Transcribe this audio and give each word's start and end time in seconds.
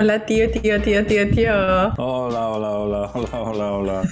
Hola, 0.00 0.18
tío, 0.18 0.48
tío, 0.48 0.80
tío, 0.80 1.04
tío, 1.04 1.26
tío. 1.34 1.52
Ola, 1.98 2.48
ola, 2.48 2.70
ola, 2.70 3.12
ola, 3.14 3.40
ola, 3.40 3.72
ola. 3.72 4.02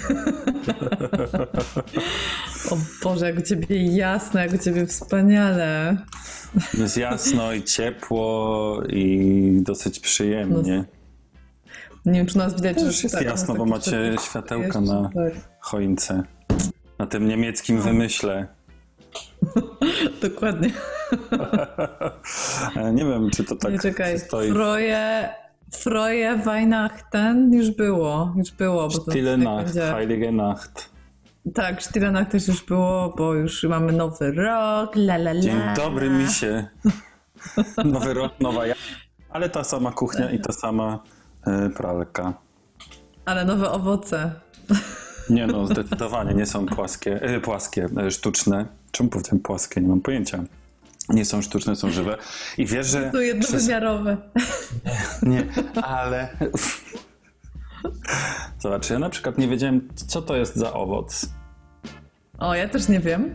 O 2.71 2.77
Boże, 3.03 3.27
jak 3.27 3.39
u 3.39 3.43
ciebie 3.43 3.97
jasno, 3.97 4.41
jak 4.41 4.53
u 4.53 4.59
ciebie 4.59 4.87
wspaniale. 4.87 5.97
Jest 6.79 6.97
jasno 6.97 7.53
i 7.53 7.63
ciepło 7.63 8.83
i 8.89 9.61
dosyć 9.63 10.01
przyjemnie. 10.01 10.85
Nie 12.07 12.13
wiem, 12.13 12.27
czy 12.27 12.39
nas 12.39 12.55
widać, 12.55 12.81
że 12.81 12.87
już 12.87 13.03
jest 13.03 13.15
tak, 13.15 13.25
jasno, 13.25 13.55
no 13.55 13.59
bo 13.59 13.65
tak, 13.65 13.71
macie 13.71 14.11
tak, 14.17 14.25
światełka 14.25 14.67
jeszcze, 14.67 14.81
na 14.81 15.11
tak. 15.15 15.33
choince. 15.61 16.23
Na 16.99 17.07
tym 17.07 17.29
niemieckim 17.29 17.81
wymyśle. 17.81 18.47
Dokładnie. 20.23 20.71
E, 22.77 22.93
Nie 22.93 23.05
wiem, 23.05 23.31
czy 23.31 23.45
to 23.45 23.57
tak 23.57 23.73
Nie 23.73 23.79
czekaj, 23.79 24.19
stoi. 24.19 24.53
Freue, 24.53 25.29
Freue 25.73 26.37
Weihnachten 26.45 27.53
już 27.55 27.71
było, 27.71 28.35
już 28.37 28.51
było. 28.51 28.89
Bo 28.89 28.99
to 28.99 29.11
Stille 29.11 29.37
Nacht, 29.37 29.65
będzie- 29.67 29.93
Heilige 29.93 30.33
Nacht. 30.33 30.91
Tak, 31.55 31.83
Stille 31.83 32.11
Nacht 32.11 32.31
też 32.31 32.49
już 32.49 32.65
było, 32.65 33.15
bo 33.19 33.35
już 33.35 33.63
mamy 33.65 33.93
nowy 33.93 34.33
rok, 34.33 34.97
la 34.97 35.15
la 35.15 35.31
la. 35.31 35.41
Dzień 35.41 35.59
dobry, 35.77 36.11
misie. 36.11 36.67
Nowy 37.85 38.15
rok, 38.15 38.33
nowa 38.41 38.67
ja. 38.67 38.75
Ale 39.31 39.49
ta 39.51 39.65
sama 39.65 39.93
kuchnia 39.93 40.31
i 40.31 40.41
ta 40.41 40.53
sama 40.53 40.99
e, 41.47 41.71
pralka. 41.71 42.35
Ale 43.25 43.45
nowe 43.45 43.71
owoce. 43.71 44.33
Nie 45.31 45.47
no, 45.47 45.67
zdecydowanie 45.67 46.35
nie 46.35 46.47
są 46.47 46.67
płaskie, 46.67 47.23
e, 47.23 47.41
płaskie, 47.41 47.89
e, 48.07 48.11
sztuczne. 48.11 48.67
Czemu 48.91 49.11
powiedziałem 49.11 49.41
płaskie? 49.41 49.81
Nie 49.81 49.89
mam 49.89 50.01
pojęcia. 50.01 50.45
Nie 51.09 51.25
są 51.25 51.43
sztuczne, 51.43 51.77
są 51.77 51.91
żywe. 51.91 52.19
I 52.59 52.67
wiesz, 52.67 52.87
że... 52.87 53.11
To 53.11 53.21
jednowymiarowe. 53.21 54.17
Nie, 55.23 55.47
ale... 55.83 56.29
Zobacz, 58.59 58.91
ja 58.91 58.99
na 58.99 59.11
przykład 59.11 59.39
nie 59.39 59.49
wiedziałem, 59.49 59.89
co 59.95 60.23
to 60.23 60.37
jest 60.37 60.57
za 60.57 60.73
owoc. 60.73 61.29
O, 62.39 62.55
ja 62.55 62.69
też 62.69 62.89
nie 62.89 63.01
wiem. 63.01 63.35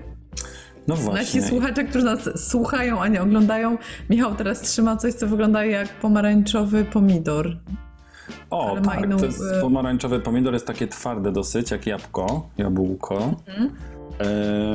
No 0.87 0.95
Nasi 0.95 1.03
właśnie. 1.03 1.41
słuchacze, 1.41 1.83
którzy 1.83 2.05
nas 2.05 2.49
słuchają, 2.49 3.01
a 3.01 3.07
nie 3.07 3.21
oglądają, 3.21 3.77
Michał 4.09 4.35
teraz 4.35 4.61
trzyma 4.61 4.97
coś, 4.97 5.13
co 5.13 5.27
wygląda 5.27 5.65
jak 5.65 5.89
pomarańczowy 5.89 6.85
pomidor. 6.85 7.57
O, 8.49 8.77
tak, 8.85 9.05
inną, 9.05 9.17
to 9.17 9.25
jest 9.25 9.41
e, 9.57 9.61
pomarańczowy 9.61 10.19
pomidor, 10.19 10.53
jest 10.53 10.67
takie 10.67 10.87
twarde 10.87 11.31
dosyć, 11.31 11.71
jak 11.71 11.87
jabłko, 11.87 12.49
jabłko. 12.57 13.35
Mhm. 13.47 13.69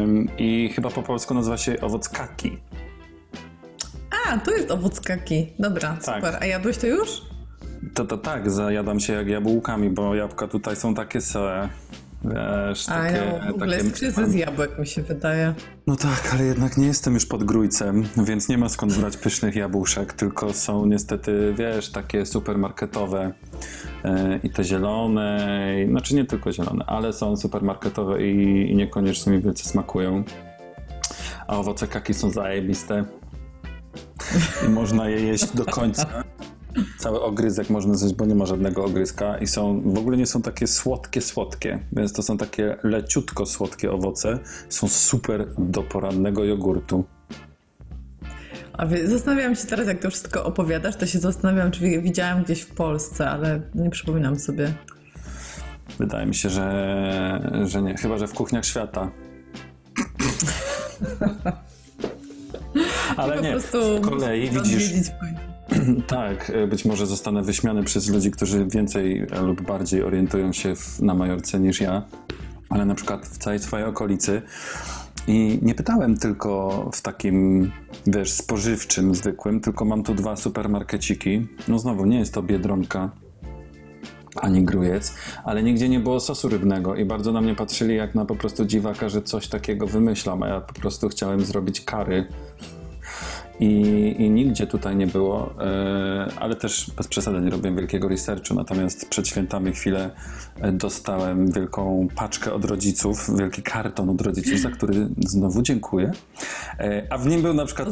Ym, 0.02 0.28
I 0.38 0.70
chyba 0.74 0.90
po 0.90 1.02
polsku 1.02 1.34
nazywa 1.34 1.56
się 1.56 1.80
owoc 1.80 2.08
kaki. 2.08 2.58
A, 4.26 4.38
to 4.38 4.50
jest 4.50 4.70
owoc 4.70 5.00
kaki. 5.00 5.52
Dobra, 5.58 5.96
Tak. 6.04 6.16
super. 6.16 6.36
A 6.40 6.46
jadłeś 6.46 6.78
to 6.78 6.86
już? 6.86 7.22
To 7.94 8.04
to 8.04 8.18
tak, 8.18 8.50
zajadam 8.50 9.00
się 9.00 9.12
jak 9.12 9.28
jabłkami, 9.28 9.90
bo 9.90 10.14
jabłka 10.14 10.48
tutaj 10.48 10.76
są 10.76 10.94
takie 10.94 11.20
se, 11.20 11.68
wiesz, 12.24 12.88
A, 12.88 12.92
takie... 12.92 13.22
no, 13.42 13.52
w 13.52 13.54
ogóle 13.54 13.76
takie... 13.76 13.88
jest 13.88 13.98
kryzys 13.98 14.34
jabłek, 14.34 14.78
mi 14.78 14.86
się 14.86 15.02
wydaje. 15.02 15.54
No 15.86 15.96
tak, 15.96 16.30
ale 16.32 16.44
jednak 16.44 16.76
nie 16.76 16.86
jestem 16.86 17.14
już 17.14 17.26
pod 17.26 17.44
grójcem, 17.44 18.04
więc 18.16 18.48
nie 18.48 18.58
ma 18.58 18.68
skąd 18.68 18.98
brać 18.98 19.16
pysznych 19.16 19.56
jabłuszek, 19.56 20.12
tylko 20.12 20.52
są 20.52 20.86
niestety, 20.86 21.54
wiesz, 21.58 21.92
takie 21.92 22.26
supermarketowe 22.26 23.32
e, 24.04 24.38
i 24.42 24.50
te 24.50 24.64
zielone, 24.64 25.46
i, 25.84 25.90
znaczy 25.90 26.14
nie 26.14 26.24
tylko 26.24 26.52
zielone, 26.52 26.84
ale 26.86 27.12
są 27.12 27.36
supermarketowe 27.36 28.22
i, 28.26 28.70
i 28.70 28.76
niekoniecznie 28.76 29.32
mi 29.32 29.40
wielce 29.42 29.64
smakują. 29.64 30.24
A 31.46 31.58
owoce 31.58 31.86
kaki 31.86 32.14
są 32.14 32.30
zajebiste 32.30 33.04
i 34.66 34.68
można 34.70 35.08
je 35.08 35.20
jeść 35.20 35.46
do 35.56 35.64
końca. 35.64 36.24
Cały 36.98 37.22
ogryzek 37.22 37.70
można 37.70 37.94
zjeść, 37.94 38.14
bo 38.14 38.26
nie 38.26 38.34
ma 38.34 38.46
żadnego 38.46 38.84
ogryzka 38.84 39.38
i 39.38 39.46
są, 39.46 39.80
w 39.94 39.98
ogóle 39.98 40.16
nie 40.16 40.26
są 40.26 40.42
takie 40.42 40.66
słodkie, 40.66 41.20
słodkie, 41.20 41.78
więc 41.92 42.12
to 42.12 42.22
są 42.22 42.36
takie 42.36 42.76
leciutko 42.82 43.46
słodkie 43.46 43.92
owoce. 43.92 44.38
Są 44.68 44.88
super 44.88 45.46
do 45.58 45.82
porannego 45.82 46.44
jogurtu. 46.44 47.04
A 48.72 48.86
wie- 48.86 49.08
zastanawiam 49.08 49.56
się 49.56 49.66
teraz, 49.66 49.86
jak 49.86 49.98
to 49.98 50.10
wszystko 50.10 50.44
opowiadasz, 50.44 50.96
to 50.96 51.06
się 51.06 51.18
zastanawiam, 51.18 51.70
czy 51.70 51.80
wi- 51.80 52.02
widziałam 52.02 52.42
gdzieś 52.42 52.60
w 52.60 52.74
Polsce, 52.74 53.30
ale 53.30 53.60
nie 53.74 53.90
przypominam 53.90 54.38
sobie. 54.38 54.72
Wydaje 55.98 56.26
mi 56.26 56.34
się, 56.34 56.50
że, 56.50 57.62
że 57.64 57.82
nie. 57.82 57.96
Chyba, 57.96 58.18
że 58.18 58.26
w 58.28 58.32
kuchniach 58.34 58.64
świata. 58.64 59.10
Ale 63.22 63.42
nie, 63.42 63.60
z 63.60 63.70
kolei 64.04 64.50
widzisz, 64.50 64.92
tak, 66.06 66.50
e, 66.50 66.66
być 66.66 66.84
może 66.84 67.06
zostanę 67.06 67.42
wyśmiany 67.42 67.84
przez 67.84 68.08
ludzi, 68.08 68.30
którzy 68.30 68.66
więcej 68.66 69.26
e, 69.30 69.42
lub 69.42 69.62
bardziej 69.62 70.02
orientują 70.02 70.52
się 70.52 70.76
w, 70.76 71.00
na 71.00 71.14
Majorce 71.14 71.60
niż 71.60 71.80
ja, 71.80 72.02
ale 72.68 72.86
na 72.86 72.94
przykład 72.94 73.26
w 73.26 73.38
całej 73.38 73.58
swojej 73.58 73.86
okolicy 73.86 74.42
i 75.26 75.58
nie 75.62 75.74
pytałem 75.74 76.16
tylko 76.16 76.90
w 76.94 77.02
takim, 77.02 77.70
wiesz, 78.06 78.32
spożywczym, 78.32 79.14
zwykłym, 79.14 79.60
tylko 79.60 79.84
mam 79.84 80.02
tu 80.02 80.14
dwa 80.14 80.36
supermarkeciki. 80.36 81.46
No 81.68 81.78
znowu, 81.78 82.06
nie 82.06 82.18
jest 82.18 82.34
to 82.34 82.42
Biedronka, 82.42 83.10
ani 84.36 84.64
grujec, 84.64 85.14
ale 85.44 85.62
nigdzie 85.62 85.88
nie 85.88 86.00
było 86.00 86.20
sosu 86.20 86.48
rybnego 86.48 86.96
i 86.96 87.04
bardzo 87.04 87.32
na 87.32 87.40
mnie 87.40 87.54
patrzyli 87.54 87.96
jak 87.96 88.14
na 88.14 88.24
po 88.24 88.36
prostu 88.36 88.64
dziwaka, 88.64 89.08
że 89.08 89.22
coś 89.22 89.48
takiego 89.48 89.86
wymyślam, 89.86 90.42
a 90.42 90.48
ja 90.48 90.60
po 90.60 90.74
prostu 90.74 91.08
chciałem 91.08 91.40
zrobić 91.40 91.80
kary. 91.80 92.26
I, 93.60 94.14
I 94.18 94.30
nigdzie 94.30 94.66
tutaj 94.66 94.96
nie 94.96 95.06
było, 95.06 95.54
e, 95.60 96.28
ale 96.40 96.56
też 96.56 96.90
bez 96.96 97.08
przesady 97.08 97.40
nie 97.40 97.50
robiłem 97.50 97.76
wielkiego 97.76 98.08
researchu, 98.08 98.54
natomiast 98.54 99.08
przed 99.08 99.28
świętami 99.28 99.72
chwilę 99.72 100.10
e, 100.60 100.72
dostałem 100.72 101.52
wielką 101.52 102.08
paczkę 102.14 102.52
od 102.52 102.64
rodziców, 102.64 103.38
wielki 103.38 103.62
karton 103.62 104.10
od 104.10 104.20
rodziców, 104.20 104.58
za 104.58 104.70
który 104.70 105.08
znowu 105.26 105.62
dziękuję. 105.62 106.12
E, 106.78 107.06
a 107.10 107.18
w 107.18 107.26
nim 107.26 107.42
był 107.42 107.54
na 107.54 107.66
przykład 107.66 107.88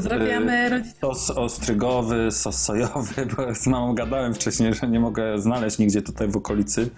sos 1.01 1.31
ostrygowy, 1.31 2.33
sos 2.33 2.63
sojowy, 2.63 3.27
bo 3.37 3.55
z 3.55 3.67
mamą 3.67 3.95
gadałem 3.95 4.35
wcześniej, 4.35 4.75
że 4.75 4.89
nie 4.89 5.01
mogę 5.01 5.39
znaleźć 5.39 5.79
nigdzie 5.79 6.03
tutaj 6.03 6.29
w 6.29 6.37
okolicy, 6.37 6.91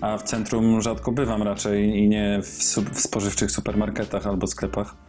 a 0.00 0.18
w 0.18 0.22
centrum 0.22 0.82
rzadko 0.82 1.12
bywam 1.12 1.42
raczej 1.42 1.98
i 1.98 2.08
nie 2.08 2.40
w, 2.42 2.46
w 2.94 3.00
spożywczych 3.00 3.50
supermarketach 3.50 4.26
albo 4.26 4.46
sklepach. 4.46 5.07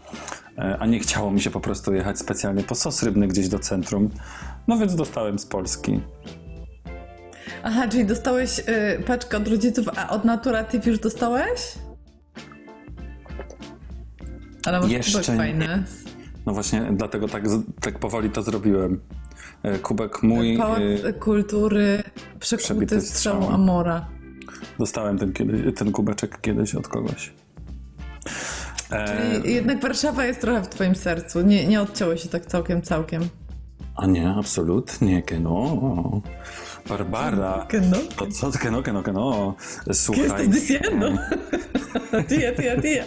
E, 0.57 0.77
A 0.79 0.85
nie 0.85 0.99
chciało 0.99 1.31
mi 1.31 1.41
się 1.41 1.51
po 1.51 1.59
prostu 1.59 1.93
jechać 1.93 2.19
specjalnie 2.19 2.63
po 2.63 2.75
sos 2.75 3.03
rybny 3.03 3.27
gdzieś 3.27 3.49
do 3.49 3.59
centrum. 3.59 4.09
No 4.67 4.77
więc 4.77 4.95
dostałem 4.95 5.39
z 5.39 5.45
Polski. 5.45 5.99
Aha, 7.63 7.87
czyli 7.87 8.05
dostałeś 8.05 8.59
y, 8.59 9.03
paczkę 9.07 9.37
od 9.37 9.47
rodziców, 9.47 9.85
a 9.95 10.09
od 10.09 10.25
Naturatyw 10.25 10.85
już 10.85 10.99
dostałeś? 10.99 11.73
Ale 14.65 14.79
masz 14.79 14.91
Jeszcze 14.91 15.21
kubek 15.21 15.37
fajny. 15.37 15.83
No 16.45 16.53
właśnie 16.53 16.87
dlatego 16.91 17.27
tak, 17.27 17.43
tak 17.81 17.99
powoli 17.99 18.29
to 18.29 18.41
zrobiłem. 18.41 19.01
E, 19.63 19.79
Kubek 19.79 20.23
mój, 20.23 20.57
Pałac 20.57 20.79
e, 21.03 21.13
Kultury 21.13 22.03
przekuty 22.39 23.01
strzałą. 23.01 23.49
Amora. 23.49 24.07
dostałem 24.79 25.17
ten, 25.17 25.33
ten 25.75 25.91
kubeczek 25.91 26.41
kiedyś 26.41 26.75
od 26.75 26.87
kogoś. 26.87 27.33
E, 28.91 29.41
I 29.45 29.53
jednak 29.53 29.81
Warszawa 29.81 30.25
jest 30.25 30.41
trochę 30.41 30.61
w 30.61 30.69
twoim 30.69 30.95
sercu. 30.95 31.41
Nie, 31.41 31.67
nie 31.67 31.81
odcięło 31.81 32.17
się 32.17 32.29
tak 32.29 32.45
całkiem, 32.45 32.81
całkiem. 32.81 33.29
A 33.95 34.05
nie, 34.05 34.29
absolutnie, 34.29 35.23
que 35.23 35.39
no. 35.39 36.21
Barbara. 36.89 37.65
Que 37.69 37.81
no. 37.81 37.97
To 38.15 38.27
co, 38.27 38.51
que 38.51 38.71
no, 38.71 38.83
que 38.83 38.93
no, 38.93 39.03
que 39.03 39.11
no. 39.11 39.55
¿Qué 39.85 39.93
Słuchaj. 39.93 40.49
diciendo? 40.49 41.07
tía, 42.29 42.55
tía, 42.55 42.81
tía. 42.81 43.03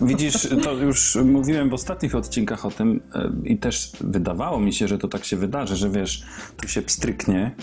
Widzisz, 0.00 0.48
to 0.62 0.72
już 0.72 1.18
mówiłem 1.24 1.70
w 1.70 1.74
ostatnich 1.74 2.14
odcinkach 2.14 2.66
o 2.66 2.70
tym 2.70 3.00
e, 3.14 3.30
i 3.44 3.58
też 3.58 3.92
wydawało 4.00 4.60
mi 4.60 4.72
się, 4.72 4.88
że 4.88 4.98
to 4.98 5.08
tak 5.08 5.24
się 5.24 5.36
wydarzy, 5.36 5.76
że 5.76 5.90
wiesz, 5.90 6.22
tu 6.56 6.68
się 6.68 6.82
pstryknie 6.82 7.54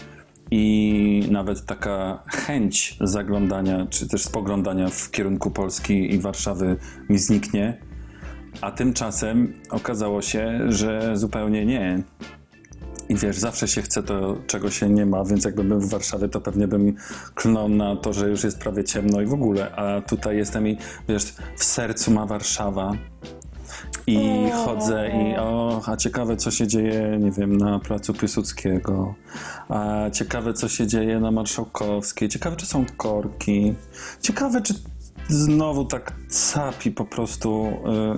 i 0.52 1.28
nawet 1.32 1.66
taka 1.66 2.24
chęć 2.28 2.98
zaglądania, 3.02 3.88
czy 3.90 4.08
też 4.08 4.24
spoglądania 4.24 4.90
w 4.90 5.12
kierunku 5.12 5.52
Polski 5.52 6.14
i 6.14 6.20
Warszawy 6.20 6.78
mi 7.10 7.18
zniknie, 7.18 7.78
a 8.62 8.72
tymczasem 8.72 9.54
okazało 9.70 10.22
się, 10.22 10.60
że 10.68 11.18
zupełnie 11.18 11.66
nie. 11.66 12.04
I 13.10 13.16
wiesz, 13.16 13.38
zawsze 13.38 13.68
się 13.68 13.82
chce 13.82 14.04
to, 14.04 14.38
czego 14.48 14.72
się 14.72 14.90
nie 14.90 15.06
ma, 15.06 15.24
więc 15.26 15.46
jakbym 15.46 15.70
był 15.70 15.82
w 15.82 15.90
Warszawie, 15.90 16.30
to 16.30 16.42
pewnie 16.42 16.68
bym 16.68 16.96
klnął 17.36 17.70
na 17.70 17.96
to, 17.96 18.14
że 18.14 18.30
już 18.30 18.44
jest 18.44 18.60
prawie 18.60 18.84
ciemno 18.84 19.22
i 19.22 19.26
w 19.26 19.34
ogóle. 19.34 19.76
A 19.76 20.02
tutaj 20.02 20.38
jestem 20.38 20.68
i 20.68 20.78
wiesz, 21.10 21.36
w 21.58 21.64
sercu 21.64 22.12
ma 22.12 22.26
Warszawa. 22.26 22.92
I 24.08 24.50
chodzę 24.66 25.10
i 25.10 25.38
o, 25.38 25.82
a 25.86 25.98
ciekawe 25.98 26.38
co 26.38 26.52
się 26.52 26.68
dzieje, 26.68 27.18
nie 27.20 27.32
wiem, 27.32 27.58
na 27.58 27.80
placu 27.80 28.14
Piłsudskiego. 28.14 29.16
A 29.70 30.10
ciekawe 30.10 30.54
co 30.54 30.70
się 30.70 30.88
dzieje 30.88 31.20
na 31.20 31.32
Marszałkowskiej. 31.32 32.30
Ciekawe 32.30 32.56
czy 32.56 32.66
są 32.66 32.86
korki. 32.98 33.74
Ciekawe 34.22 34.62
czy 34.62 34.74
znowu 35.28 35.86
tak 35.86 36.14
capi 36.30 36.92
po 36.92 37.06
prostu 37.06 37.68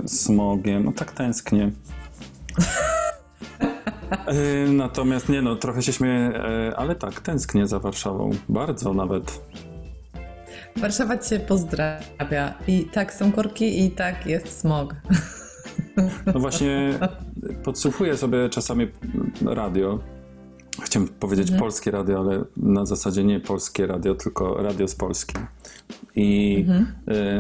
y, 0.06 0.08
smogiem. 0.08 0.86
No 0.86 0.92
tak 0.92 1.12
tęsknię. 1.12 1.72
Y, 4.34 4.72
Natomiast 4.72 5.30
nie 5.30 5.42
no, 5.42 5.56
trochę 5.56 5.82
się 5.82 5.94
śmieję, 5.94 6.32
y, 6.70 6.76
ale 6.76 6.96
tak, 6.96 7.20
tęsknię 7.22 7.68
za 7.68 7.80
Warszawą. 7.80 8.32
Bardzo 8.50 8.94
nawet. 8.94 9.42
Warszawa 10.76 11.18
cię 11.18 11.40
pozdrawia. 11.40 12.54
I 12.68 12.86
tak 12.86 13.14
są 13.14 13.32
korki, 13.32 13.86
i 13.86 13.92
tak 13.92 14.26
jest 14.26 14.60
smog. 14.60 14.96
No 16.26 16.40
właśnie 16.40 17.00
podsłuchuję 17.64 18.18
sobie 18.18 18.50
czasami 18.50 18.88
radio. 19.46 20.00
Chciałem 20.82 21.08
powiedzieć 21.08 21.52
polskie 21.52 21.92
radio, 21.92 22.20
ale 22.20 22.44
na 22.58 22.86
zasadzie 22.86 23.24
nie 23.24 23.40
polskie 23.40 23.88
radio, 23.88 24.16
tylko 24.16 24.64
radio 24.64 24.88
z 24.88 24.96
Polski. 24.96 25.36
I 26.16 26.66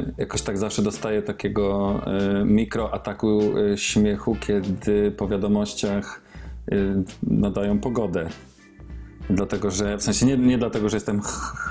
y, 0.07 0.13
jakoś 0.17 0.41
tak 0.41 0.57
zawsze 0.57 0.81
dostaję 0.81 1.21
takiego 1.21 1.99
y, 2.41 2.45
mikroataku 2.45 3.57
y, 3.57 3.77
śmiechu, 3.77 4.37
kiedy 4.39 5.11
po 5.11 5.27
wiadomościach 5.27 6.21
y, 6.71 7.03
nadają 7.23 7.79
pogodę. 7.79 8.29
Dlatego, 9.29 9.71
że 9.71 9.97
w 9.97 10.03
sensie 10.03 10.25
nie, 10.25 10.37
nie 10.37 10.57
dlatego, 10.57 10.89
że 10.89 10.97
jestem 10.97 11.21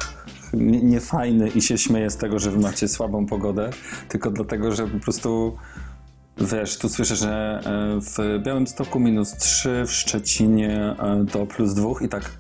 nie- 0.55 0.83
niefajny 0.83 1.49
i 1.49 1.63
się 1.63 1.79
śmieję 1.79 2.11
z 2.11 2.17
tego, 2.17 2.39
że 2.39 2.51
wy 2.51 2.59
macie 2.59 2.89
słabą 2.89 3.27
pogodę, 3.27 3.71
tylko 4.09 4.31
dlatego, 4.31 4.73
że 4.73 4.87
po 4.87 4.99
prostu 4.99 5.57
wiesz, 6.39 6.79
tu 6.79 6.89
słyszę, 6.89 7.17
że 7.17 7.61
e, 7.65 8.01
w 8.01 8.43
Białymstoku 8.45 9.01
minus 9.01 9.37
3, 9.37 9.85
w 9.87 9.93
Szczecinie 9.93 10.97
e, 10.99 11.25
do 11.33 11.47
plus 11.47 11.75
2 11.75 11.89
i 12.01 12.09
tak 12.09 12.31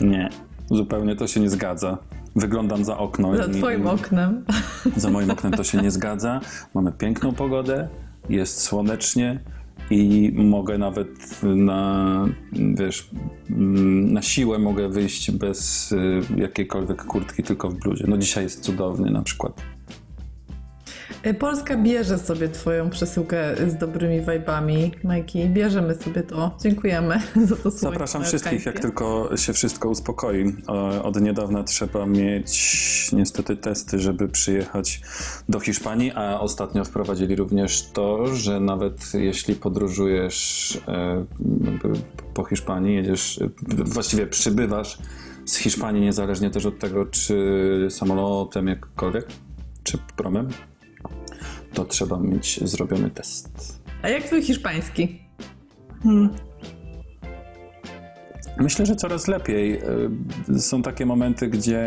nie, 0.00 0.28
zupełnie 0.70 1.16
to 1.16 1.26
się 1.26 1.40
nie 1.40 1.50
zgadza. 1.50 1.98
Wyglądam 2.36 2.84
za 2.84 2.98
okno. 2.98 3.36
Za 3.36 3.44
i- 3.44 3.50
twoim 3.54 3.84
i- 3.84 3.86
oknem. 3.86 4.44
za 4.96 5.10
moim 5.10 5.30
oknem 5.30 5.52
to 5.52 5.64
się 5.64 5.78
nie 5.82 5.90
zgadza. 5.90 6.40
Mamy 6.74 6.92
piękną 6.92 7.32
pogodę, 7.34 7.88
jest 8.28 8.60
słonecznie 8.60 9.40
i 9.90 10.32
mogę 10.36 10.78
nawet 10.78 11.08
na, 11.42 12.24
wiesz, 12.74 13.10
mm, 13.50 14.12
na 14.12 14.22
siłę 14.22 14.58
mogę 14.58 14.88
wyjść 14.88 15.30
bez 15.30 15.92
y, 15.92 16.20
jakiejkolwiek 16.36 17.04
kurtki, 17.04 17.42
tylko 17.42 17.70
w 17.70 17.74
bluzie. 17.74 18.04
No 18.08 18.18
dzisiaj 18.18 18.44
jest 18.44 18.60
cudowny 18.60 19.10
na 19.10 19.22
przykład. 19.22 19.62
Y, 21.26 21.34
Polska 21.34 21.76
bierze 21.76 22.18
sobie 22.18 22.48
twoją 22.48 22.90
przesyłkę 22.90 23.54
z 23.68 23.76
dobrymi 23.76 24.20
wajbami, 24.20 24.92
Majki. 25.04 25.48
Bierzemy 25.48 25.94
sobie 25.94 26.22
to. 26.22 26.56
Dziękujemy 26.62 27.20
za 27.48 27.56
to 27.56 27.70
słowo. 27.70 27.78
Zapraszam 27.78 28.24
wszystkich, 28.24 28.66
jak 28.66 28.80
tylko 28.80 29.36
się 29.36 29.52
wszystko 29.52 29.88
uspokoi. 29.88 30.56
E, 30.68 31.02
Od 31.02 31.20
niedawna 31.20 31.64
trzeba 31.64 32.06
mieć 32.06 33.10
niestety 33.12 33.56
testy, 33.56 33.98
żeby 33.98 34.28
przyjechać 34.28 35.00
do 35.48 35.60
Hiszpanii, 35.60 36.12
a 36.14 36.40
ostatnio 36.40 36.84
wprowadzili 36.84 37.36
również 37.36 37.90
to, 37.92 38.26
że 38.26 38.60
nawet 38.60 39.14
jeśli 39.14 39.54
podróżujesz 39.54 40.78
e, 40.88 41.24
po 42.34 42.44
Hiszpanii, 42.44 42.94
jedziesz, 42.94 43.40
e, 43.42 43.48
właściwie 43.84 44.26
przybywasz 44.26 44.98
z 45.44 45.56
Hiszpanii, 45.56 46.02
niezależnie 46.02 46.50
też 46.50 46.66
od 46.66 46.78
tego, 46.78 47.06
czy 47.06 47.86
samolotem 47.90 48.68
jakkolwiek, 48.68 49.26
czy 49.82 49.98
promem, 50.16 50.48
to 51.74 51.84
trzeba 51.84 52.18
mieć 52.18 52.60
zrobiony 52.68 53.10
test. 53.10 53.78
A 54.02 54.08
jak 54.08 54.22
twój 54.24 54.42
hiszpański? 54.42 55.20
Myślę, 58.60 58.86
że 58.86 58.96
coraz 58.96 59.28
lepiej. 59.28 59.80
Y, 60.48 60.60
Są 60.60 60.82
takie 60.82 61.06
momenty, 61.06 61.48
gdzie 61.48 61.80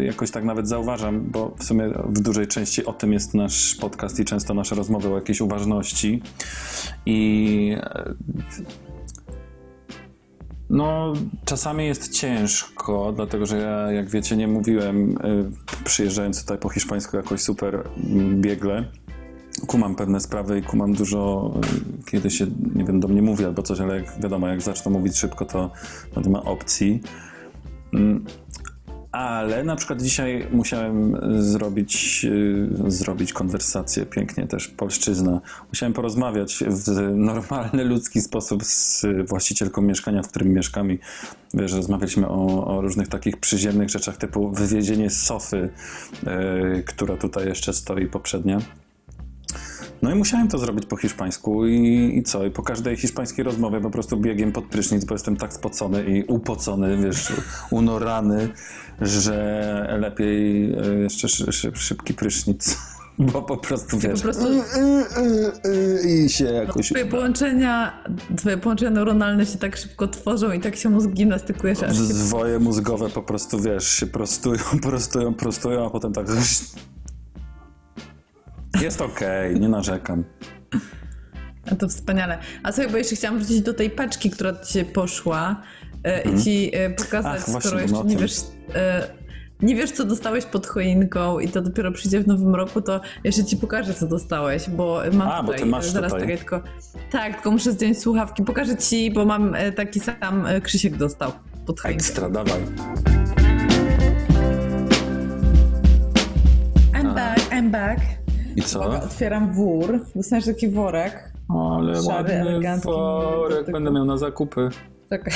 jakoś 0.00 0.30
tak 0.30 0.44
nawet 0.44 0.68
zauważam, 0.68 1.30
bo 1.30 1.54
w 1.58 1.64
sumie 1.64 1.88
w 1.88 2.20
dużej 2.20 2.46
części 2.46 2.84
o 2.84 2.92
tym 2.92 3.12
jest 3.12 3.34
nasz 3.34 3.74
podcast 3.74 4.20
i 4.20 4.24
często 4.24 4.54
nasze 4.54 4.74
rozmowy 4.74 5.08
o 5.08 5.14
jakiejś 5.16 5.40
uważności. 5.40 6.22
I 7.06 7.76
y, 8.58 8.64
no, 10.70 11.12
czasami 11.44 11.86
jest 11.86 12.12
ciężko, 12.12 13.12
dlatego 13.16 13.46
że 13.46 13.58
ja, 13.58 13.92
jak 13.92 14.10
wiecie, 14.10 14.36
nie 14.36 14.48
mówiłem, 14.48 15.10
y, 15.10 15.63
przyjeżdżając 15.76 16.40
tutaj 16.40 16.58
po 16.58 16.68
hiszpańsku 16.68 17.16
jakoś 17.16 17.40
super 17.40 17.84
mm, 17.96 18.40
biegle 18.40 18.84
kumam 19.66 19.94
pewne 19.94 20.20
sprawy 20.20 20.58
i 20.58 20.62
kumam 20.62 20.92
dużo, 20.92 21.54
y, 22.00 22.10
kiedy 22.10 22.30
się, 22.30 22.46
nie 22.74 22.84
wiem, 22.84 23.00
do 23.00 23.08
mnie 23.08 23.22
mówi 23.22 23.44
albo 23.44 23.62
coś, 23.62 23.80
ale 23.80 23.96
jak 23.96 24.20
wiadomo, 24.20 24.48
jak 24.48 24.62
zacznę 24.62 24.92
mówić 24.92 25.18
szybko, 25.18 25.44
to, 25.44 25.70
nie 26.24 26.30
ma 26.30 26.42
opcji. 26.42 27.00
Ale 29.14 29.64
na 29.64 29.76
przykład 29.76 30.02
dzisiaj 30.02 30.46
musiałem 30.52 31.16
zrobić, 31.42 32.24
y, 32.24 32.90
zrobić 32.90 33.32
konwersację, 33.32 34.06
pięknie 34.06 34.46
też, 34.46 34.68
polszczyzna. 34.68 35.40
Musiałem 35.68 35.92
porozmawiać 35.92 36.64
w 36.66 37.12
normalny, 37.14 37.84
ludzki 37.84 38.20
sposób 38.20 38.64
z 38.64 39.06
właścicielką 39.28 39.82
mieszkania, 39.82 40.22
w 40.22 40.28
którym 40.28 40.48
mieszkam 40.52 40.92
i 40.92 40.98
wiesz, 41.54 41.72
rozmawialiśmy 41.72 42.28
o, 42.28 42.66
o 42.66 42.80
różnych 42.80 43.08
takich 43.08 43.36
przyziemnych 43.36 43.90
rzeczach, 43.90 44.16
typu 44.16 44.50
wywiezienie 44.50 45.10
sofy, 45.10 45.70
y, 46.78 46.82
która 46.82 47.16
tutaj 47.16 47.48
jeszcze 47.48 47.72
stoi 47.72 48.06
poprzednia. 48.06 48.58
No 50.04 50.10
i 50.10 50.14
musiałem 50.14 50.48
to 50.48 50.58
zrobić 50.58 50.86
po 50.86 50.96
hiszpańsku 50.96 51.66
i, 51.66 52.12
i 52.18 52.22
co? 52.22 52.46
I 52.46 52.50
po 52.50 52.62
każdej 52.62 52.96
hiszpańskiej 52.96 53.44
rozmowie 53.44 53.80
po 53.80 53.90
prostu 53.90 54.16
biegiem 54.16 54.52
pod 54.52 54.64
prysznic, 54.64 55.04
bo 55.04 55.14
jestem 55.14 55.36
tak 55.36 55.52
spocony 55.52 56.04
i 56.04 56.24
upocony, 56.24 56.96
wiesz, 56.96 57.32
unorany, 57.70 58.48
że 59.00 59.96
lepiej 60.00 60.72
e, 60.72 60.94
jeszcze 61.02 61.28
szy, 61.28 61.52
szy, 61.52 61.72
szybki 61.74 62.14
prysznic, 62.14 62.78
bo 63.32 63.42
po 63.42 63.56
prostu 63.56 63.98
wiesz... 63.98 64.20
po 64.20 64.22
prostu 64.22 64.46
I 66.08 66.28
się 66.28 66.44
jakoś... 66.44 66.88
twoje 66.88 67.06
połączenia, 67.06 68.04
twoje 68.36 68.56
połączenia 68.56 68.90
neuronalne 68.90 69.46
się 69.46 69.58
tak 69.58 69.76
szybko 69.76 70.08
tworzą 70.08 70.52
i 70.52 70.60
tak 70.60 70.76
się 70.76 70.90
mózg 70.90 71.10
gimnastykuje, 71.10 71.76
się... 71.76 71.94
Zwoje 71.94 72.58
mózgowe 72.58 73.08
po 73.10 73.22
prostu, 73.22 73.60
wiesz, 73.60 73.88
się 73.88 74.06
prostują, 74.06 74.60
prostują, 74.82 75.34
prostują, 75.34 75.86
a 75.86 75.90
potem 75.90 76.12
tak... 76.12 76.26
Jest 78.82 79.00
okej, 79.00 79.60
nie 79.60 79.68
narzekam. 79.68 80.24
A 81.72 81.74
to 81.74 81.88
wspaniale. 81.88 82.38
A 82.62 82.72
sobie, 82.72 82.88
bo 82.88 82.96
jeszcze 82.96 83.16
chciałam 83.16 83.38
wrócić 83.38 83.60
do 83.60 83.74
tej 83.74 83.90
paczki, 83.90 84.30
która 84.30 84.52
ci 84.64 84.72
się 84.72 84.84
poszła 84.84 85.62
e, 86.04 86.22
i 86.22 86.42
ci 86.42 86.70
e, 86.74 86.90
pokazać, 86.90 87.42
Ach, 87.48 87.62
skoro 87.62 87.76
bo 87.76 87.82
jeszcze 87.82 88.04
nie 88.04 88.16
wiesz, 88.16 88.36
e, 88.74 89.08
nie 89.62 89.76
wiesz, 89.76 89.92
co 89.92 90.04
dostałeś 90.04 90.44
pod 90.44 90.66
choinką 90.66 91.38
i 91.38 91.48
to 91.48 91.62
dopiero 91.62 91.92
przyjdzie 91.92 92.20
w 92.20 92.26
nowym 92.26 92.54
roku, 92.54 92.80
to 92.80 93.00
jeszcze 93.24 93.44
ci 93.44 93.56
pokażę, 93.56 93.94
co 93.94 94.06
dostałeś, 94.06 94.70
bo 94.70 95.02
mam 95.12 95.28
A, 95.28 95.42
bo 95.42 95.46
tutaj, 95.46 95.60
ty 95.60 95.66
masz 95.66 95.86
zaraz 95.86 96.12
tutaj. 96.12 96.20
czekaj, 96.28 96.38
tylko, 96.38 96.62
tak, 97.10 97.34
tylko 97.34 97.50
muszę 97.50 97.72
zdjąć 97.72 97.98
słuchawki, 97.98 98.42
pokażę 98.42 98.76
ci, 98.76 99.10
bo 99.10 99.24
mam 99.24 99.54
e, 99.54 99.72
taki 99.72 100.00
sam 100.00 100.46
e, 100.46 100.60
Krzysiek 100.60 100.96
dostał 100.96 101.32
pod 101.66 101.80
choinkę. 101.80 101.96
Ekstra, 101.96 102.30
dawaj. 102.30 102.60
I'm 106.92 107.14
back, 107.14 107.50
I'm 107.50 107.70
back. 107.70 108.23
I 108.56 108.62
co? 108.62 108.84
Otwieram 108.84 109.52
wór, 109.52 110.00
dostaniesz 110.14 110.44
taki 110.46 110.68
worek. 110.68 111.32
Ale 111.48 112.02
Szary, 112.02 112.32
elegancki, 112.32 112.88
worek, 112.88 113.56
tylko- 113.56 113.72
będę 113.72 113.90
miał 113.90 114.04
na 114.04 114.16
zakupy. 114.18 114.68
Czekaj. 115.10 115.32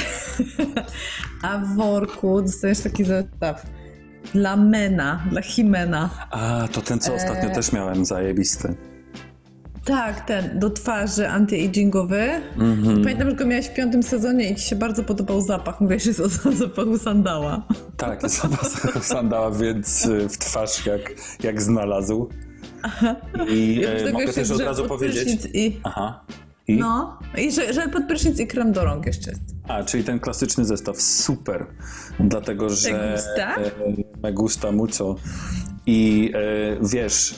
A 1.43 1.59
w 1.59 1.77
worku 1.77 2.43
dostajesz 2.43 2.81
taki 2.81 3.05
zestaw 3.05 3.67
dla 4.35 4.57
Mena, 4.57 5.23
dla 5.31 5.43
Himena. 5.43 6.11
A, 6.31 6.69
to 6.73 6.81
ten, 6.81 6.99
co 7.01 7.15
ostatnio 7.15 7.49
Eee. 7.49 7.55
też 7.55 7.73
miałem, 7.73 8.05
zajebisty. 8.05 8.75
Tak, 9.85 10.21
ten 10.27 10.59
do 10.59 10.71
twarzy 10.71 11.29
anti-agingowy. 11.29 12.29
Mhm. 12.59 13.03
Pamiętam, 13.03 13.31
że 13.31 13.37
go 13.37 13.47
miałeś 13.47 13.67
w 13.67 13.75
piątym 13.75 14.03
sezonie 14.03 14.51
i 14.51 14.57
ci 14.57 14.63
się 14.63 14.77
bardzo 14.77 15.05
podobał 15.05 15.41
zapach. 15.41 15.81
Mówisz, 15.81 16.03
że 16.03 16.11
jest 16.11 16.21
o 16.47 16.53
zapachu 16.53 16.99
sandała. 16.99 17.63
Tak, 17.97 18.23
jest 18.23 18.43
zapach 18.43 19.05
sandała, 19.05 19.51
więc 19.51 20.07
y, 20.07 20.29
w 20.29 20.39
twarz 20.39 20.87
jak, 20.87 21.01
jak 21.43 21.63
znalazł. 21.63 22.29
I 23.51 23.85
e, 24.07 24.13
mogę 24.13 24.33
też 24.33 24.51
od 24.51 24.61
razu 24.61 24.85
powiedzieć... 24.85 25.49
I, 25.55 25.81
Aha. 25.85 26.25
I? 26.69 26.77
no, 26.77 27.19
i 27.39 27.53
że, 27.53 27.73
żel 27.73 27.91
pod 27.91 28.07
prysznic 28.07 28.41
i 28.41 28.47
krem 28.47 28.73
do 28.73 28.85
rąk 28.85 29.07
jeszcze 29.07 29.31
jest. 29.31 29.43
A, 29.69 29.83
czyli 29.83 30.05
ten 30.05 30.21
klasyczny 30.21 30.65
zestaw, 30.65 31.03
super. 31.03 31.67
Dlatego, 32.21 32.71
że... 32.71 32.93
Me 32.93 33.13
gusta? 33.13 33.57
e, 33.57 33.71
Me 34.23 34.33
gusta 34.33 34.73
mucho. 34.73 35.17
I 35.87 36.33
e, 36.35 36.39
wiesz, 36.89 37.35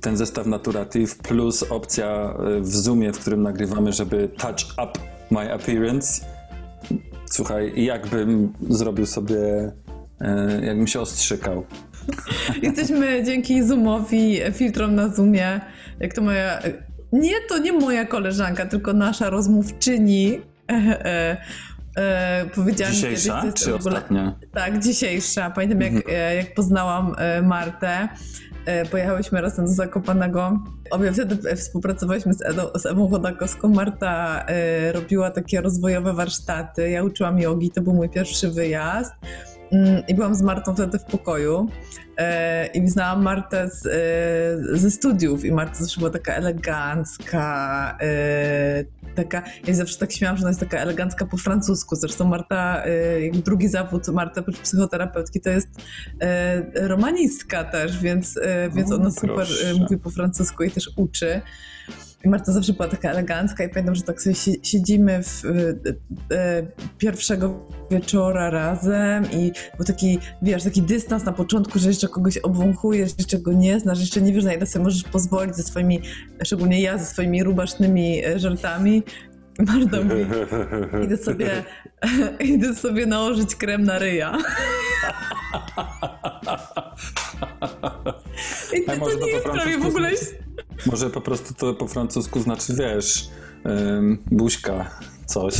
ten 0.00 0.16
zestaw 0.16 0.46
Naturative 0.46 1.16
plus 1.16 1.62
opcja 1.62 2.34
e, 2.56 2.60
w 2.60 2.76
Zoomie, 2.76 3.12
w 3.12 3.18
którym 3.18 3.42
nagrywamy, 3.42 3.92
żeby 3.92 4.28
touch 4.28 4.72
up 4.72 5.00
my 5.30 5.52
appearance. 5.52 6.24
Słuchaj, 7.30 7.84
jakbym 7.84 8.52
zrobił 8.70 9.06
sobie, 9.06 9.72
e, 10.20 10.60
jakbym 10.64 10.86
się 10.86 11.00
ostrzykał. 11.00 11.64
Jesteśmy 12.62 13.24
dzięki 13.24 13.62
Zoomowi, 13.62 14.40
filtrom 14.52 14.94
na 14.94 15.08
Zoomie, 15.08 15.60
jak 16.00 16.14
to 16.14 16.22
moja... 16.22 16.58
Nie, 17.12 17.34
to 17.48 17.58
nie 17.58 17.72
moja 17.72 18.04
koleżanka, 18.04 18.66
tylko 18.66 18.92
nasza 18.92 19.30
rozmówczyni. 19.30 20.40
E, 20.70 20.74
e, 20.74 21.36
e, 21.96 22.46
powiedziała 22.54 22.90
mi 22.90 22.96
kiedyś, 22.96 23.18
Dzisiejsza 23.20 23.44
jest 23.44 23.56
czy 23.56 23.64
w 23.70 23.74
ogóle- 23.74 23.94
ostatnia? 23.94 24.38
Tak, 24.54 24.78
dzisiejsza. 24.78 25.50
Pamiętam, 25.50 25.80
jak, 25.80 25.92
Mhm. 25.92 26.16
e, 26.16 26.34
jak 26.34 26.54
poznałam 26.54 27.14
Martę. 27.42 28.08
Pojechałyśmy 28.90 29.40
razem 29.40 29.64
do 29.66 29.72
Zakopanego. 29.72 30.58
Obie 30.90 31.12
wtedy 31.12 31.56
współpracowałyśmy 31.56 32.34
z, 32.34 32.42
Edą, 32.42 32.62
z 32.74 32.86
Ewą 32.86 33.08
Chodakowską. 33.08 33.68
Marta 33.68 34.44
e, 34.46 34.92
robiła 34.92 35.30
takie 35.30 35.60
rozwojowe 35.60 36.12
warsztaty. 36.12 36.90
Ja 36.90 37.02
uczyłam 37.02 37.38
jogi, 37.40 37.70
to 37.70 37.80
był 37.80 37.94
mój 37.94 38.08
pierwszy 38.08 38.48
wyjazd. 38.50 39.12
Mm, 39.72 40.02
I 40.08 40.14
byłam 40.14 40.34
z 40.34 40.42
Martą 40.42 40.74
wtedy 40.74 40.98
w 40.98 41.04
pokoju. 41.04 41.68
E, 42.16 42.66
I 42.66 42.88
znałam 42.88 43.22
Martę 43.22 43.70
z, 43.70 43.86
e, 43.86 44.78
ze 44.78 44.90
studiów. 44.90 45.44
I 45.44 45.52
Marta 45.52 45.74
zawsze 45.74 45.98
była 45.98 46.10
taka 46.10 46.34
elegancka, 46.34 47.98
e, 48.00 48.84
taka, 49.14 49.42
ja 49.66 49.74
zawsze 49.74 49.98
tak 49.98 50.12
śmiałam, 50.12 50.36
że 50.36 50.42
ona 50.42 50.50
jest 50.50 50.60
taka 50.60 50.78
elegancka 50.78 51.26
po 51.26 51.36
francusku. 51.36 51.96
Zresztą 51.96 52.24
Marta, 52.24 52.82
drugi 53.32 53.68
zawód 53.68 54.08
Marta 54.08 54.40
oprócz 54.40 54.58
psychoterapeutki 54.58 55.40
to 55.40 55.50
jest 55.50 55.68
romanistka 56.74 57.64
też, 57.64 57.98
więc, 57.98 58.38
więc 58.74 58.92
ona 58.92 59.10
super 59.10 59.30
proszę. 59.34 59.70
y, 59.70 59.74
mówi 59.74 59.98
po 59.98 60.10
francusku 60.10 60.62
i 60.62 60.70
też 60.70 60.90
uczy. 60.96 61.40
Marta 62.28 62.52
zawsze 62.52 62.72
była 62.72 62.88
taka 62.88 63.10
elegancka 63.10 63.64
i 63.64 63.68
pamiętam, 63.68 63.94
że 63.94 64.02
tak 64.02 64.22
sobie 64.22 64.34
si- 64.36 64.60
siedzimy 64.62 65.22
w, 65.22 65.44
y, 65.44 65.48
y, 65.50 66.66
pierwszego 66.98 67.68
wieczora 67.90 68.50
razem 68.50 69.24
i 69.32 69.52
był 69.76 69.86
taki, 69.86 70.18
wiesz, 70.42 70.62
taki 70.62 70.82
dystans 70.82 71.24
na 71.24 71.32
początku, 71.32 71.78
że 71.78 71.88
jeszcze 71.88 72.08
kogoś 72.08 72.38
obwąchujesz, 72.38 73.12
jeszcze 73.18 73.38
go 73.38 73.52
nie 73.52 73.80
znasz, 73.80 74.00
jeszcze 74.00 74.20
nie 74.20 74.32
wiesz, 74.32 74.44
na 74.44 74.54
ile 74.54 74.66
sobie 74.66 74.84
możesz 74.84 75.02
pozwolić 75.02 75.56
ze 75.56 75.62
swoimi, 75.62 76.00
szczególnie 76.44 76.80
ja, 76.80 76.98
ze 76.98 77.04
swoimi 77.06 77.42
rubasznymi 77.42 78.24
e, 78.24 78.38
żartami. 78.38 79.02
Marta 79.66 80.02
mówi, 80.02 80.26
idę 81.04 81.16
sobie, 81.16 81.64
idę 82.54 82.74
sobie 82.74 83.06
nałożyć 83.06 83.56
krem 83.56 83.84
na 83.84 83.98
ryja. 83.98 84.38
I 88.72 88.90
A 88.90 88.96
to, 88.96 89.12
nie 89.12 89.18
po 89.18 89.26
jest 89.26 89.44
prawie 89.44 89.78
w 89.78 89.86
ogóle... 89.86 90.10
Może 90.86 91.10
po 91.10 91.20
prostu 91.20 91.54
to 91.54 91.74
po 91.74 91.88
francusku 91.88 92.40
znaczy, 92.40 92.74
wiesz, 92.74 93.28
ym, 93.66 94.18
buźka, 94.30 94.90
coś. 95.26 95.54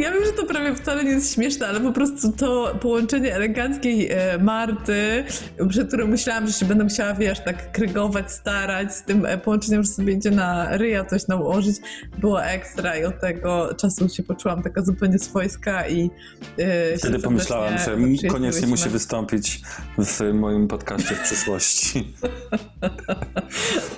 Ja 0.00 0.12
wiem, 0.12 0.24
że 0.24 0.32
to 0.32 0.46
prawie 0.46 0.74
wcale 0.74 1.04
nie 1.04 1.10
jest 1.10 1.34
śmieszne, 1.34 1.68
ale 1.68 1.80
po 1.80 1.92
prostu 1.92 2.32
to 2.32 2.78
połączenie 2.80 3.34
eleganckiej 3.34 4.10
e, 4.10 4.38
Marty, 4.38 5.24
przed 5.68 5.88
którą 5.88 6.06
myślałam, 6.06 6.46
że 6.46 6.52
się 6.52 6.66
będę 6.66 6.84
musiała, 6.84 7.14
wiesz, 7.14 7.40
tak 7.40 7.72
krygować, 7.72 8.32
starać, 8.32 8.94
z 8.94 9.02
tym 9.02 9.26
e, 9.26 9.38
połączeniem, 9.38 9.82
że 9.82 9.88
sobie 9.88 10.12
idzie 10.12 10.30
na 10.30 10.76
ryja 10.76 11.04
coś 11.04 11.28
nałożyć, 11.28 11.76
było 12.18 12.44
ekstra 12.44 12.96
i 12.96 13.04
od 13.04 13.20
tego 13.20 13.74
czasu 13.74 14.08
się 14.08 14.22
poczułam 14.22 14.62
taka 14.62 14.82
zupełnie 14.82 15.18
swojska 15.18 15.88
i 15.88 16.10
się 16.58 16.98
Wtedy 16.98 17.18
pomyślałam, 17.18 17.78
że 17.78 17.96
koniecznie 18.28 18.66
musi 18.66 18.88
wystąpić 18.88 19.60
w 19.98 20.32
moim 20.34 20.68
podcaście 20.68 21.14
w 21.14 21.20
przyszłości. 21.20 22.04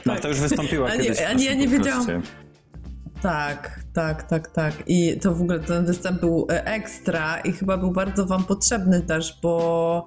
No 0.07 0.17
to 0.17 0.29
już 0.29 0.41
wystąpiła 0.41 0.89
A 0.89 0.97
nie- 0.97 1.03
kiedyś 1.03 1.19
w 1.19 1.27
a 1.27 1.33
nie, 1.33 1.45
ja 1.45 1.55
nie 1.55 1.69
wiedziałam. 1.69 2.07
Tak, 3.23 3.82
tak, 3.93 4.23
tak, 4.23 4.49
tak. 4.49 4.83
I 4.87 5.21
to 5.21 5.35
w 5.35 5.43
ogóle 5.43 5.61
ten 5.61 5.87
występ 5.87 6.21
był 6.21 6.47
e, 6.51 6.65
ekstra 6.65 7.41
i 7.41 7.53
chyba 7.53 7.79
był 7.79 7.91
bardzo 7.91 8.27
Wam 8.27 8.45
potrzebny 8.45 9.01
też, 9.01 9.39
bo 9.43 10.07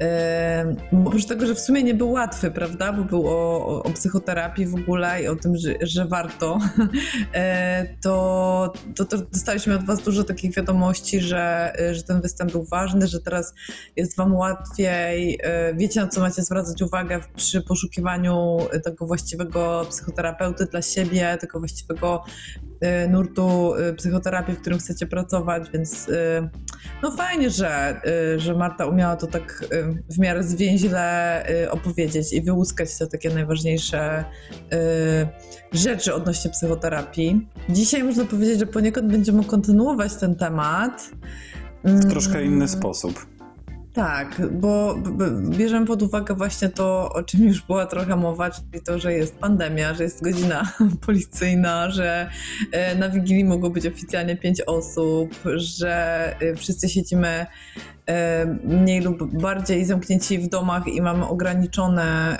e, 0.00 0.76
oprócz 1.06 1.26
tego, 1.26 1.46
że 1.46 1.54
w 1.54 1.60
sumie 1.60 1.82
nie 1.82 1.94
był 1.94 2.10
łatwy, 2.10 2.50
prawda? 2.50 2.92
Bo 2.92 3.04
był 3.04 3.28
o, 3.28 3.82
o, 3.82 3.90
psychoterapii 3.90 4.66
w 4.66 4.74
ogóle 4.74 5.22
i 5.22 5.28
o 5.28 5.36
tym, 5.36 5.56
że, 5.56 5.74
że 5.80 6.04
warto, 6.04 6.58
e, 7.34 7.86
to, 8.02 8.72
to, 8.96 9.04
to 9.04 9.18
dostaliśmy 9.18 9.74
od 9.74 9.84
Was 9.84 10.02
dużo 10.02 10.24
takich 10.24 10.54
wiadomości, 10.54 11.20
że, 11.20 11.72
e, 11.80 11.94
że 11.94 12.02
ten 12.02 12.20
występ 12.20 12.52
był 12.52 12.64
ważny, 12.64 13.06
że 13.06 13.20
teraz 13.20 13.54
jest 13.96 14.16
Wam 14.16 14.34
łatwiej, 14.34 15.38
e, 15.42 15.74
wiecie 15.74 16.00
na 16.00 16.08
co 16.08 16.20
macie 16.20 16.42
zwracać 16.42 16.82
uwagę 16.82 17.20
przy 17.36 17.62
poszukiwaniu 17.62 18.58
tego 18.84 19.06
właściwego 19.06 19.86
psychoterapeuty 19.90 20.66
dla 20.66 20.82
siebie, 20.82 21.38
tego 21.40 21.58
właściwego 21.58 22.24
e, 22.80 23.08
nurtu 23.18 23.74
e, 23.74 23.92
psychoterapii, 23.92 24.54
w 24.54 24.60
którym 24.60 24.78
chcecie 24.78 25.06
pracować, 25.06 25.70
więc 25.70 26.08
e, 26.08 26.48
no 27.02 27.10
fajnie, 27.10 27.50
że, 27.50 28.00
e, 28.04 28.38
że 28.38 28.54
Marta 28.54 28.86
umiała 28.86 29.16
to 29.16 29.26
tak 29.26 29.64
w 30.10 30.18
miarę 30.18 30.42
zwięźle 30.42 31.46
opowiedzieć 31.70 32.32
i 32.32 32.42
wyłuskać 32.42 32.98
te 32.98 33.06
takie 33.06 33.30
najważniejsze 33.30 34.24
rzeczy 35.72 36.14
odnośnie 36.14 36.50
psychoterapii. 36.50 37.48
Dzisiaj 37.68 38.04
można 38.04 38.24
powiedzieć, 38.24 38.58
że 38.58 38.66
poniekąd 38.66 39.12
będziemy 39.12 39.44
kontynuować 39.44 40.14
ten 40.14 40.34
temat. 40.34 41.10
W 41.84 42.10
troszkę 42.10 42.44
inny 42.44 42.56
Mm, 42.56 42.68
sposób. 42.68 43.37
Tak, 43.98 44.42
bo 44.52 44.94
bierzemy 45.50 45.86
pod 45.86 46.02
uwagę 46.02 46.34
właśnie 46.34 46.68
to, 46.68 47.12
o 47.12 47.22
czym 47.22 47.44
już 47.44 47.62
była 47.62 47.86
trochę 47.86 48.16
mowa, 48.16 48.50
czyli 48.50 48.82
to, 48.84 48.98
że 48.98 49.12
jest 49.12 49.38
pandemia, 49.38 49.94
że 49.94 50.02
jest 50.02 50.22
godzina 50.22 50.72
policyjna, 51.06 51.90
że 51.90 52.30
e, 52.72 52.94
na 52.94 53.08
Wigilii 53.08 53.44
mogło 53.44 53.70
być 53.70 53.86
oficjalnie 53.86 54.36
pięć 54.36 54.60
osób, 54.60 55.34
że 55.54 56.34
e, 56.40 56.54
wszyscy 56.54 56.88
siedzimy 56.88 57.46
e, 58.06 58.46
mniej 58.64 59.00
lub 59.00 59.40
bardziej 59.40 59.84
zamknięci 59.84 60.38
w 60.38 60.48
domach 60.48 60.86
i 60.88 61.02
mamy 61.02 61.28
ograniczone 61.28 62.38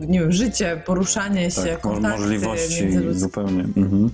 nie 0.00 0.20
wiem, 0.20 0.32
życie, 0.32 0.82
poruszanie 0.86 1.50
się, 1.50 1.62
Tak, 1.62 1.80
kontakty 1.80 2.20
możliwości 2.20 2.82
międzyludzkie. 2.82 3.20
zupełnie. 3.20 3.62
Mhm. 3.76 4.10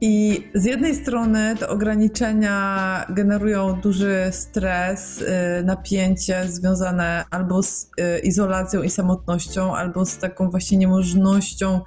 I 0.00 0.44
z 0.54 0.64
jednej 0.64 0.94
strony 0.94 1.56
te 1.58 1.68
ograniczenia 1.68 3.06
generują 3.08 3.80
duży 3.80 4.28
stres, 4.30 5.22
y, 5.22 5.26
napięcie 5.64 6.44
związane 6.48 7.24
albo 7.30 7.62
z 7.62 7.84
y, 7.84 8.18
izolacją 8.18 8.82
i 8.82 8.90
samotnością, 8.90 9.76
albo 9.76 10.04
z 10.04 10.18
taką 10.18 10.50
właśnie 10.50 10.78
niemożnością 10.78 11.80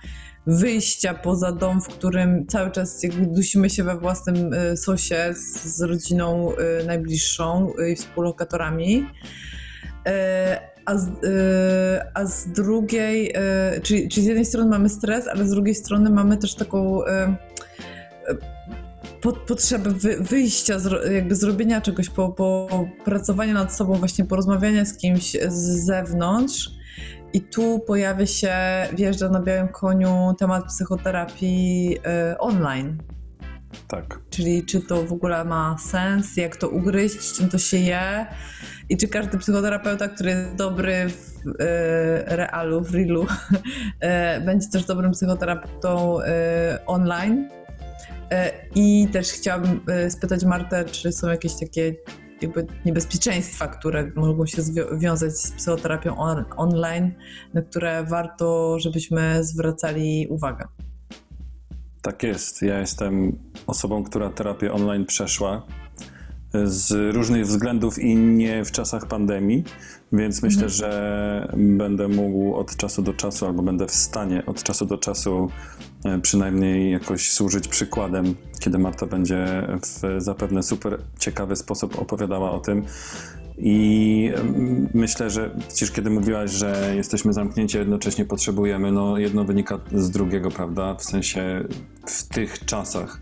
wyjścia 0.47 1.13
poza 1.13 1.51
dom, 1.51 1.81
w 1.81 1.87
którym 1.87 2.47
cały 2.47 2.71
czas 2.71 3.01
dusimy 3.21 3.69
się 3.69 3.83
we 3.83 3.97
własnym 3.97 4.53
y, 4.53 4.77
sosie 4.77 5.33
z, 5.65 5.81
rodziną 5.81 6.51
najbliższą 6.87 7.73
i 7.91 7.95
współlokatorami. 7.95 9.07
A 10.85 10.97
z, 10.97 11.09
a 12.13 12.25
z 12.25 12.47
drugiej, 12.47 13.33
czyli, 13.83 14.09
czyli 14.09 14.23
z 14.23 14.27
jednej 14.27 14.45
strony 14.45 14.69
mamy 14.69 14.89
stres, 14.89 15.27
ale 15.27 15.45
z 15.45 15.49
drugiej 15.49 15.75
strony 15.75 16.09
mamy 16.09 16.37
też 16.37 16.55
taką 16.55 17.01
po, 19.21 19.33
potrzebę 19.33 19.89
wy, 19.89 20.17
wyjścia, 20.19 20.79
zro, 20.79 21.05
jakby 21.05 21.35
zrobienia 21.35 21.81
czegoś, 21.81 22.09
po, 22.09 22.29
po 22.29 22.67
pracowania 23.05 23.53
nad 23.53 23.73
sobą, 23.73 23.93
właśnie 23.93 24.25
porozmawiania 24.25 24.85
z 24.85 24.97
kimś 24.97 25.37
z 25.47 25.85
zewnątrz. 25.85 26.69
I 27.33 27.41
tu 27.41 27.79
pojawia 27.79 28.25
się, 28.25 28.53
wjeżdża 28.93 29.29
na 29.29 29.39
białym 29.39 29.67
koniu 29.67 30.33
temat 30.39 30.65
psychoterapii 30.65 31.97
y, 32.31 32.37
online. 32.37 32.97
Tak. 33.87 34.19
Czyli 34.29 34.65
czy 34.65 34.81
to 34.81 35.03
w 35.03 35.13
ogóle 35.13 35.45
ma 35.45 35.77
sens, 35.77 36.37
jak 36.37 36.55
to 36.55 36.69
ugryźć, 36.69 37.33
czym 37.33 37.49
to 37.49 37.57
się 37.57 37.77
je 37.77 38.25
i 38.89 38.97
czy 38.97 39.07
każdy 39.07 39.37
psychoterapeuta, 39.37 40.07
który 40.07 40.29
jest 40.29 40.55
dobry 40.55 41.09
w 41.09 41.47
e, 41.59 42.35
realu, 42.35 42.81
w 42.81 42.93
realu, 42.95 43.25
e, 43.99 44.41
będzie 44.45 44.69
też 44.69 44.85
dobrym 44.85 45.11
psychoterapeutą 45.11 46.21
e, 46.21 46.79
online. 46.85 47.49
E, 48.31 48.51
I 48.75 49.07
też 49.13 49.31
chciałabym 49.31 49.81
e, 49.87 50.11
spytać 50.11 50.45
Martę, 50.45 50.85
czy 50.85 51.11
są 51.11 51.29
jakieś 51.29 51.59
takie 51.59 51.95
jakby 52.41 52.67
niebezpieczeństwa, 52.85 53.67
które 53.67 54.11
mogą 54.15 54.45
się 54.45 54.61
wiązać 54.97 55.37
z 55.37 55.51
psychoterapią 55.51 56.17
on- 56.17 56.45
online, 56.57 57.11
na 57.53 57.61
które 57.61 58.03
warto, 58.03 58.79
żebyśmy 58.79 59.43
zwracali 59.43 60.27
uwagę. 60.29 60.67
Tak 62.01 62.23
jest. 62.23 62.61
Ja 62.61 62.79
jestem 62.79 63.39
osobą, 63.67 64.03
która 64.03 64.29
terapię 64.29 64.73
online 64.73 65.05
przeszła 65.05 65.67
z 66.63 67.15
różnych 67.15 67.45
względów 67.45 67.99
i 67.99 68.15
nie 68.15 68.65
w 68.65 68.71
czasach 68.71 69.05
pandemii, 69.05 69.63
więc 70.13 70.43
myślę, 70.43 70.69
że 70.69 71.53
będę 71.57 72.07
mógł 72.07 72.55
od 72.55 72.75
czasu 72.75 73.01
do 73.01 73.13
czasu, 73.13 73.45
albo 73.45 73.63
będę 73.63 73.87
w 73.87 73.91
stanie 73.91 74.45
od 74.45 74.63
czasu 74.63 74.85
do 74.85 74.97
czasu 74.97 75.49
e, 76.05 76.19
przynajmniej 76.19 76.91
jakoś 76.91 77.31
służyć 77.31 77.67
przykładem, 77.67 78.35
kiedy 78.59 78.77
Marta 78.77 79.05
będzie 79.05 79.67
w 79.81 80.21
zapewne 80.23 80.63
super 80.63 80.97
ciekawy 81.19 81.55
sposób 81.55 81.99
opowiadała 81.99 82.51
o 82.51 82.59
tym. 82.59 82.85
I 83.57 84.31
myślę, 84.93 85.29
że 85.29 85.55
przecież 85.67 85.91
kiedy 85.91 86.09
mówiłaś, 86.09 86.51
że 86.51 86.93
jesteśmy 86.95 87.33
zamknięci, 87.33 87.77
a 87.77 87.79
jednocześnie 87.79 88.25
potrzebujemy, 88.25 88.91
no 88.91 89.17
jedno 89.17 89.45
wynika 89.45 89.79
z 89.93 90.09
drugiego, 90.09 90.51
prawda? 90.51 90.95
W 90.95 91.03
sensie 91.03 91.63
w 92.05 92.23
tych 92.27 92.65
czasach, 92.65 93.21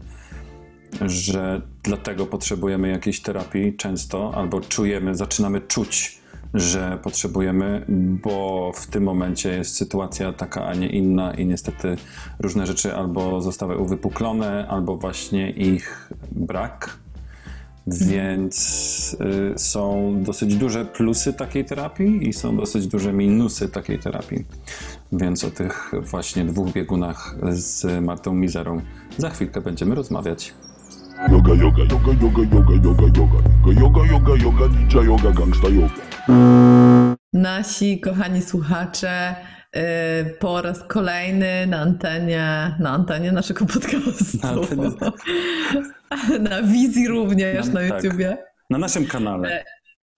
że 1.05 1.61
dlatego 1.83 2.25
potrzebujemy 2.25 2.89
jakiejś 2.89 3.21
terapii 3.21 3.73
często, 3.77 4.31
albo 4.35 4.61
czujemy, 4.61 5.15
zaczynamy 5.15 5.61
czuć, 5.61 6.19
że 6.53 6.99
potrzebujemy, 7.03 7.85
bo 8.23 8.71
w 8.75 8.87
tym 8.87 9.03
momencie 9.03 9.49
jest 9.49 9.75
sytuacja 9.75 10.33
taka, 10.33 10.65
a 10.65 10.73
nie 10.73 10.89
inna 10.89 11.33
i 11.33 11.45
niestety 11.45 11.95
różne 12.39 12.67
rzeczy 12.67 12.95
albo 12.95 13.41
zostały 13.41 13.77
uwypuklone, 13.77 14.67
albo 14.67 14.97
właśnie 14.97 15.49
ich 15.49 16.11
brak. 16.31 16.99
Więc 17.87 19.17
y, 19.55 19.59
są 19.59 20.13
dosyć 20.23 20.55
duże 20.55 20.85
plusy 20.85 21.33
takiej 21.33 21.65
terapii 21.65 22.29
i 22.29 22.33
są 22.33 22.57
dosyć 22.57 22.87
duże 22.87 23.13
minusy 23.13 23.69
takiej 23.69 23.99
terapii. 23.99 24.45
Więc 25.11 25.43
o 25.43 25.51
tych 25.51 25.91
właśnie 26.01 26.45
dwóch 26.45 26.71
biegunach 26.71 27.35
z 27.51 28.03
Martą 28.03 28.33
Mizerą 28.33 28.81
za 29.17 29.29
chwilkę 29.29 29.61
będziemy 29.61 29.95
rozmawiać. 29.95 30.53
Yoga, 31.27 31.53
yoga, 31.53 31.83
yoga, 31.83 32.11
yoga, 32.21 32.43
yoga, 32.53 32.75
yoga, 32.85 33.07
yoga, 33.19 33.73
yoga, 33.73 34.05
yoga, 34.05 34.35
yoga, 34.43 34.67
ninja 34.67 35.01
yoga, 35.03 35.31
gangsta 35.31 35.67
yoga. 35.69 37.15
Nasi 37.33 37.99
kochani 37.99 38.41
słuchacze, 38.41 39.35
y, 39.75 39.79
po 40.39 40.61
raz 40.61 40.83
kolejny 40.87 41.67
na 41.67 41.79
antenie, 41.81 42.75
na 42.79 42.89
antenie 42.89 43.31
naszego 43.31 43.65
podcastu. 43.65 44.37
Na 44.43 44.49
antenie. 44.49 44.89
Na 46.49 46.61
wizji 46.63 47.07
również 47.07 47.67
Na- 47.67 47.73
na 47.81 47.89
tak. 47.89 48.03
YouTubie. 48.03 48.37
Na 48.69 48.77
naszym 48.77 49.05
kanale. 49.05 49.63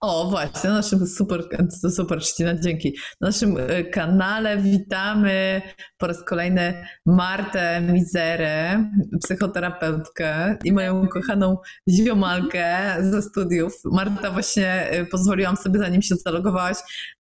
O, 0.04 0.30
właśnie, 0.30 0.70
na 0.70 0.76
naszym 0.76 1.06
super, 1.06 1.42
super 1.90 2.20
Trzcina, 2.20 2.54
dzięki. 2.54 2.96
Na 3.20 3.28
naszym 3.28 3.56
e, 3.56 3.84
kanale 3.84 4.58
witamy 4.58 5.62
po 5.98 6.06
raz 6.06 6.24
kolejny 6.24 6.86
Martę 7.06 7.80
Mizerę, 7.80 8.84
psychoterapeutkę 9.22 10.56
i 10.64 10.72
moją 10.72 11.08
kochaną 11.08 11.56
ziomalkę 11.88 12.96
ze 13.00 13.22
studiów. 13.22 13.72
Marta, 13.84 14.30
właśnie 14.30 14.90
e, 14.90 15.06
pozwoliłam 15.06 15.56
sobie, 15.56 15.78
zanim 15.78 16.02
się 16.02 16.14
zalogowałaś, 16.14 16.76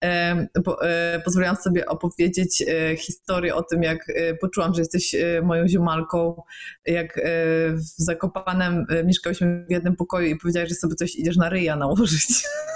e, 0.04 0.48
po, 0.66 0.78
pozwoliłam 1.26 1.56
sobie 1.56 1.86
opowiedzieć 1.86 2.64
historię 2.98 3.56
o 3.56 3.64
tym, 3.64 3.84
jak 3.84 4.08
poczułam, 4.42 4.74
że 4.74 4.82
jesteś 4.82 5.16
moją 5.44 5.68
ziomalką, 5.68 6.42
jak 6.86 7.22
w 7.74 8.04
Zakopanem 8.04 8.86
mieszkałyśmy 9.06 9.66
w 9.70 9.72
jednym 9.72 9.96
pokoju 9.96 10.28
i 10.28 10.36
powiedziałaś, 10.36 10.70
że 10.70 10.76
sobie 10.76 10.96
coś 10.96 11.16
idziesz 11.16 11.38
na 11.38 11.50
ryja 11.50 11.76
nałożyć. 11.76 12.44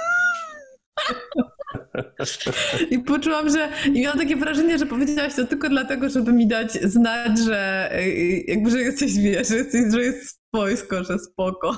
I 2.91 2.99
poczułam, 2.99 3.49
że. 3.49 3.69
I 3.85 4.01
miałam 4.01 4.19
takie 4.19 4.35
wrażenie, 4.35 4.77
że 4.77 4.85
powiedziałaś 4.85 5.35
to 5.35 5.45
tylko 5.45 5.69
dlatego, 5.69 6.09
żeby 6.09 6.33
mi 6.33 6.47
dać 6.47 6.71
znać, 6.71 7.39
że 7.39 7.89
y, 7.99 8.43
jakby, 8.47 8.69
że 8.69 8.79
jesteś, 8.79 9.17
wiesz, 9.17 9.47
że, 9.47 9.55
jesteś, 9.55 9.81
że 9.93 10.01
jest 10.01 10.41
wojsko, 10.53 11.03
że 11.03 11.19
spoko. 11.19 11.77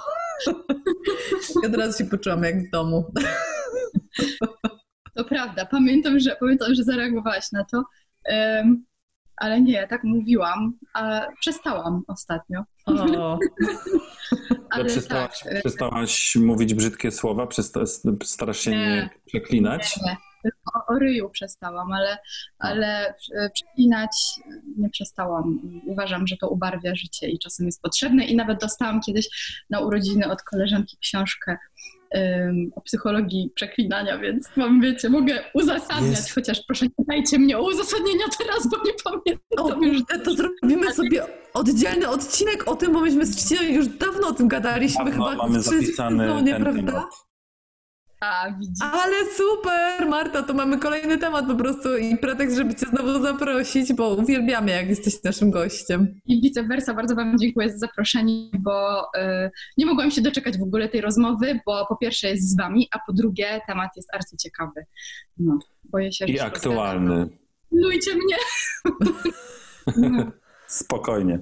I 1.63 1.67
od 1.67 1.75
razu 1.75 1.97
się 1.97 2.05
poczułam 2.05 2.43
jak 2.43 2.67
w 2.67 2.71
domu. 2.71 3.13
To 5.15 5.23
prawda, 5.25 5.65
pamiętam, 5.65 6.19
że 6.19 6.35
pamiętam, 6.39 6.75
że 6.75 6.83
zareagowałaś 6.83 7.51
na 7.51 7.65
to. 7.65 7.83
Ale 9.37 9.61
nie, 9.61 9.87
tak 9.87 10.03
mówiłam, 10.03 10.73
a 10.93 11.21
przestałam 11.39 12.03
ostatnio. 12.07 12.63
O, 12.85 13.39
Ale 14.69 14.85
przestałaś, 14.85 15.39
tak, 15.39 15.59
przestałaś 15.59 16.35
mówić 16.35 16.73
brzydkie 16.73 17.11
słowa, 17.11 17.47
przesta, 17.47 17.79
starasz 18.23 18.59
się 18.59 18.71
nie, 18.71 18.77
Nie. 18.77 19.09
przeklinać. 19.25 19.97
nie, 20.05 20.17
tylko 20.43 20.59
o, 20.75 20.93
o 20.93 20.99
ryju 20.99 21.29
przestałam, 21.29 21.93
ale, 21.93 22.17
ale 22.59 23.07
e, 23.35 23.49
przeklinać 23.49 24.39
nie 24.77 24.89
przestałam. 24.89 25.59
Uważam, 25.85 26.27
że 26.27 26.37
to 26.37 26.49
ubarwia 26.49 26.95
życie 26.95 27.29
i 27.29 27.39
czasem 27.39 27.65
jest 27.65 27.81
potrzebne. 27.81 28.25
I 28.25 28.35
nawet 28.35 28.59
dostałam 28.59 29.01
kiedyś 29.01 29.27
na 29.69 29.79
urodziny 29.79 30.31
od 30.31 30.41
koleżanki 30.43 30.97
książkę 30.97 31.57
em, 32.15 32.71
o 32.75 32.81
psychologii 32.81 33.51
przeklinania, 33.55 34.17
więc 34.17 34.49
mam, 34.55 34.81
wiecie, 34.81 35.09
mogę 35.09 35.39
uzasadniać, 35.53 36.11
Jest. 36.17 36.33
chociaż 36.35 36.61
proszę 36.67 36.85
nie 36.85 37.05
dajcie 37.07 37.39
mnie 37.39 37.57
o 37.57 37.67
uzasadnienia 37.67 38.25
teraz, 38.37 38.67
bo 38.67 38.77
nie 38.85 38.93
pamiętam 39.03 39.83
o 39.83 39.85
już. 39.85 40.01
to 40.23 40.35
zrobimy 40.35 40.93
sobie 40.93 41.23
oddzielny 41.53 42.09
odcinek 42.09 42.67
o 42.67 42.75
tym, 42.75 42.93
bo 42.93 43.01
myśmy 43.01 43.25
z 43.25 43.51
już 43.51 43.87
dawno 43.87 44.27
o 44.27 44.33
tym 44.33 44.47
gadaliśmy, 44.47 45.05
Dawno 45.05 45.25
chyba 45.25 45.43
mamy 45.43 45.61
zapisany 45.61 46.27
sezonie, 46.27 46.53
ten 46.53 46.61
prawda? 46.63 46.91
temat. 46.91 47.24
A, 48.25 48.51
widzicie. 48.59 48.85
Ale 48.91 49.15
super, 49.25 50.09
Marta, 50.09 50.43
to 50.43 50.53
mamy 50.53 50.79
kolejny 50.79 51.17
temat 51.17 51.47
po 51.47 51.55
prostu 51.55 51.97
i 51.97 52.17
pretekst, 52.17 52.57
żeby 52.57 52.75
cię 52.75 52.85
znowu 52.85 53.23
zaprosić, 53.23 53.93
bo 53.93 54.09
uwielbiamy, 54.09 54.71
jak 54.71 54.89
jesteś 54.89 55.23
naszym 55.23 55.51
gościem. 55.51 56.19
I 56.25 56.41
vice 56.41 56.63
versa, 56.63 56.93
bardzo 56.93 57.15
Wam 57.15 57.37
dziękuję 57.37 57.69
za 57.69 57.77
zaproszenie, 57.77 58.49
bo 58.59 59.01
y, 59.03 59.51
nie 59.77 59.85
mogłam 59.85 60.11
się 60.11 60.21
doczekać 60.21 60.57
w 60.57 60.63
ogóle 60.63 60.89
tej 60.89 61.01
rozmowy, 61.01 61.59
bo 61.65 61.85
po 61.89 61.97
pierwsze 61.97 62.29
jest 62.29 62.49
z 62.49 62.57
Wami, 62.57 62.87
a 62.91 62.99
po 63.07 63.13
drugie 63.13 63.61
temat 63.67 63.89
jest 63.95 64.15
arcyciekawy. 64.15 64.85
No, 65.37 65.59
boję 65.83 66.11
się, 66.11 66.27
że 66.27 66.33
I 66.33 66.37
się 66.37 66.43
aktualny. 66.43 67.29
Pilnujcie 67.69 68.11
mnie! 68.15 68.35
No. 69.97 70.31
Spokojnie. 70.75 71.39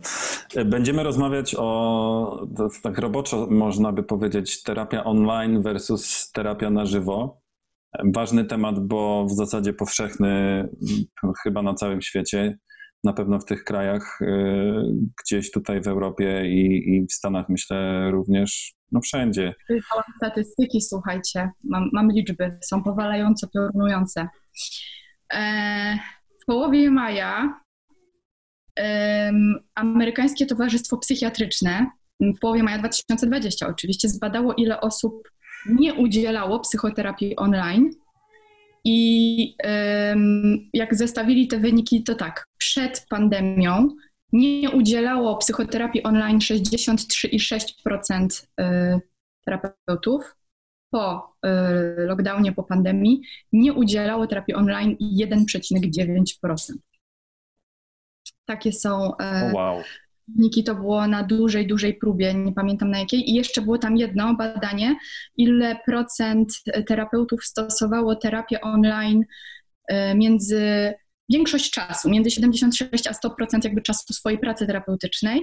Będziemy 0.65 1.03
rozmawiać 1.03 1.55
o, 1.57 2.47
tak 2.83 2.97
roboczo 2.97 3.47
można 3.49 3.91
by 3.91 4.03
powiedzieć, 4.03 4.63
terapia 4.63 5.03
online 5.03 5.61
versus 5.61 6.31
terapia 6.31 6.69
na 6.69 6.85
żywo. 6.85 7.41
Ważny 8.13 8.45
temat, 8.45 8.87
bo 8.87 9.25
w 9.25 9.31
zasadzie 9.31 9.73
powszechny 9.73 10.29
m, 11.23 11.33
chyba 11.43 11.61
na 11.61 11.73
całym 11.73 12.01
świecie, 12.01 12.57
na 13.03 13.13
pewno 13.13 13.39
w 13.39 13.45
tych 13.45 13.63
krajach, 13.63 14.21
y, 14.21 14.25
gdzieś 15.23 15.51
tutaj 15.51 15.81
w 15.81 15.87
Europie 15.87 16.45
i, 16.45 16.95
i 16.95 17.07
w 17.07 17.13
Stanach 17.13 17.49
myślę 17.49 18.11
również, 18.11 18.73
no 18.91 19.01
wszędzie. 19.01 19.53
Statystyki, 20.17 20.81
słuchajcie, 20.81 21.49
mam, 21.63 21.89
mam 21.93 22.11
liczby, 22.11 22.57
są 22.63 22.83
powalająco 22.83 23.47
piorunujące. 23.47 24.27
E, 25.33 25.97
w 26.41 26.45
połowie 26.45 26.91
maja 26.91 27.62
Amerykańskie 29.75 30.45
Towarzystwo 30.45 30.97
Psychiatryczne, 30.97 31.91
w 32.19 32.39
połowie 32.39 32.63
maja 32.63 32.77
2020 32.77 33.67
oczywiście, 33.67 34.09
zbadało, 34.09 34.53
ile 34.53 34.81
osób 34.81 35.29
nie 35.65 35.93
udzielało 35.93 36.59
psychoterapii 36.59 37.35
online. 37.35 37.89
I 38.85 39.55
jak 40.73 40.95
zestawili 40.95 41.47
te 41.47 41.59
wyniki, 41.59 42.03
to 42.03 42.15
tak, 42.15 42.47
przed 42.57 43.05
pandemią 43.09 43.89
nie 44.33 44.71
udzielało 44.71 45.37
psychoterapii 45.37 46.03
online 46.03 46.39
63,6% 46.39 48.47
y, 48.61 48.99
terapeutów. 49.45 50.35
Po 50.89 51.35
y, 51.45 51.49
lockdownie, 52.05 52.51
po 52.51 52.63
pandemii 52.63 53.21
nie 53.51 53.73
udzielało 53.73 54.27
terapii 54.27 54.55
online 54.55 54.95
1,9%. 55.01 56.55
Takie 58.45 58.71
są 58.71 59.17
e, 59.17 59.51
O, 59.53 59.55
wow. 59.55 59.81
wyniki, 60.27 60.63
to 60.63 60.75
było 60.75 61.07
na 61.07 61.23
dużej, 61.23 61.67
dużej 61.67 61.93
próbie, 61.93 62.33
nie 62.33 62.53
pamiętam 62.53 62.91
na 62.91 62.99
jakiej. 62.99 63.29
I 63.29 63.33
jeszcze 63.33 63.61
było 63.61 63.77
tam 63.77 63.97
jedno 63.97 64.35
badanie, 64.35 64.95
ile 65.37 65.79
procent 65.85 66.53
terapeutów 66.87 67.45
stosowało 67.45 68.15
terapię 68.15 68.61
online 68.61 69.23
e, 69.87 70.15
między 70.15 70.93
większość 71.29 71.71
czasu, 71.71 72.09
między 72.09 72.31
76 72.31 73.07
a 73.07 73.11
100% 73.11 73.63
jakby 73.63 73.81
czasu 73.81 74.13
swojej 74.13 74.39
pracy 74.39 74.67
terapeutycznej. 74.67 75.41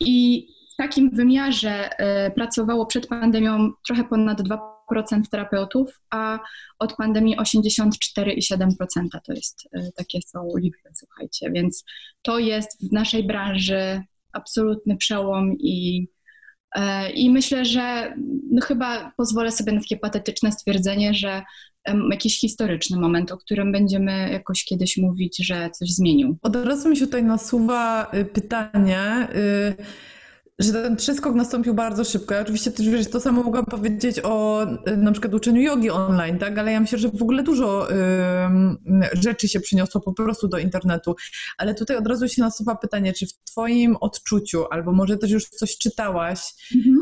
I 0.00 0.46
w 0.72 0.76
takim 0.76 1.10
wymiarze 1.10 1.98
e, 1.98 2.30
pracowało 2.30 2.86
przed 2.86 3.06
pandemią 3.06 3.72
trochę 3.86 4.04
ponad 4.04 4.40
2% 4.40 4.58
terapeutów, 5.30 6.00
a 6.10 6.38
od 6.78 6.96
pandemii 6.96 7.36
84,7% 7.36 9.20
to 9.26 9.32
jest, 9.32 9.68
e, 9.72 9.92
takie 9.96 10.18
są 10.22 10.48
liczby, 10.56 10.88
słuchajcie. 10.94 11.50
Więc 11.50 11.84
to 12.22 12.38
jest 12.38 12.88
w 12.88 12.92
naszej 12.92 13.26
branży 13.26 14.02
absolutny 14.32 14.96
przełom 14.96 15.52
i, 15.58 16.08
e, 16.74 17.10
i 17.10 17.30
myślę, 17.30 17.64
że 17.64 18.14
no 18.50 18.60
chyba 18.60 19.12
pozwolę 19.16 19.52
sobie 19.52 19.72
na 19.72 19.80
takie 19.80 19.96
patetyczne 19.96 20.52
stwierdzenie, 20.52 21.14
że 21.14 21.42
jakiś 22.10 22.40
historyczny 22.40 23.00
moment, 23.00 23.32
o 23.32 23.36
którym 23.36 23.72
będziemy 23.72 24.30
jakoś 24.32 24.64
kiedyś 24.64 24.96
mówić, 24.96 25.46
że 25.46 25.70
coś 25.70 25.90
zmienił. 25.90 26.38
Od 26.42 26.56
razu 26.56 26.88
mi 26.88 26.96
się 26.96 27.06
tutaj 27.06 27.24
nasuwa 27.24 28.10
y, 28.14 28.24
pytanie, 28.24 29.28
y, 29.34 29.74
że 30.62 30.72
ten 30.72 30.96
przeskok 30.96 31.34
nastąpił 31.34 31.74
bardzo 31.74 32.04
szybko. 32.04 32.34
Ja 32.34 32.40
oczywiście 32.40 32.70
też 32.70 32.88
wiesz, 32.88 33.10
to 33.10 33.20
samo 33.20 33.42
mogłam 33.42 33.64
powiedzieć 33.64 34.20
o 34.22 34.66
y, 34.88 34.96
na 34.96 35.12
przykład 35.12 35.34
uczeniu 35.34 35.62
jogi 35.62 35.90
online, 35.90 36.38
tak? 36.38 36.58
Ale 36.58 36.72
ja 36.72 36.80
myślę, 36.80 36.98
że 36.98 37.08
w 37.08 37.22
ogóle 37.22 37.42
dużo 37.42 37.92
y, 37.92 37.94
rzeczy 39.12 39.48
się 39.48 39.60
przyniosło 39.60 40.00
po 40.00 40.12
prostu 40.12 40.48
do 40.48 40.58
internetu. 40.58 41.14
Ale 41.58 41.74
tutaj 41.74 41.96
od 41.96 42.06
razu 42.06 42.28
się 42.28 42.42
nasuwa 42.42 42.76
pytanie, 42.76 43.12
czy 43.12 43.26
w 43.26 43.32
twoim 43.44 43.96
odczuciu, 44.00 44.64
albo 44.70 44.92
może 44.92 45.16
też 45.16 45.30
już 45.30 45.48
coś 45.48 45.78
czytałaś, 45.78 46.54
Y, 46.74 47.01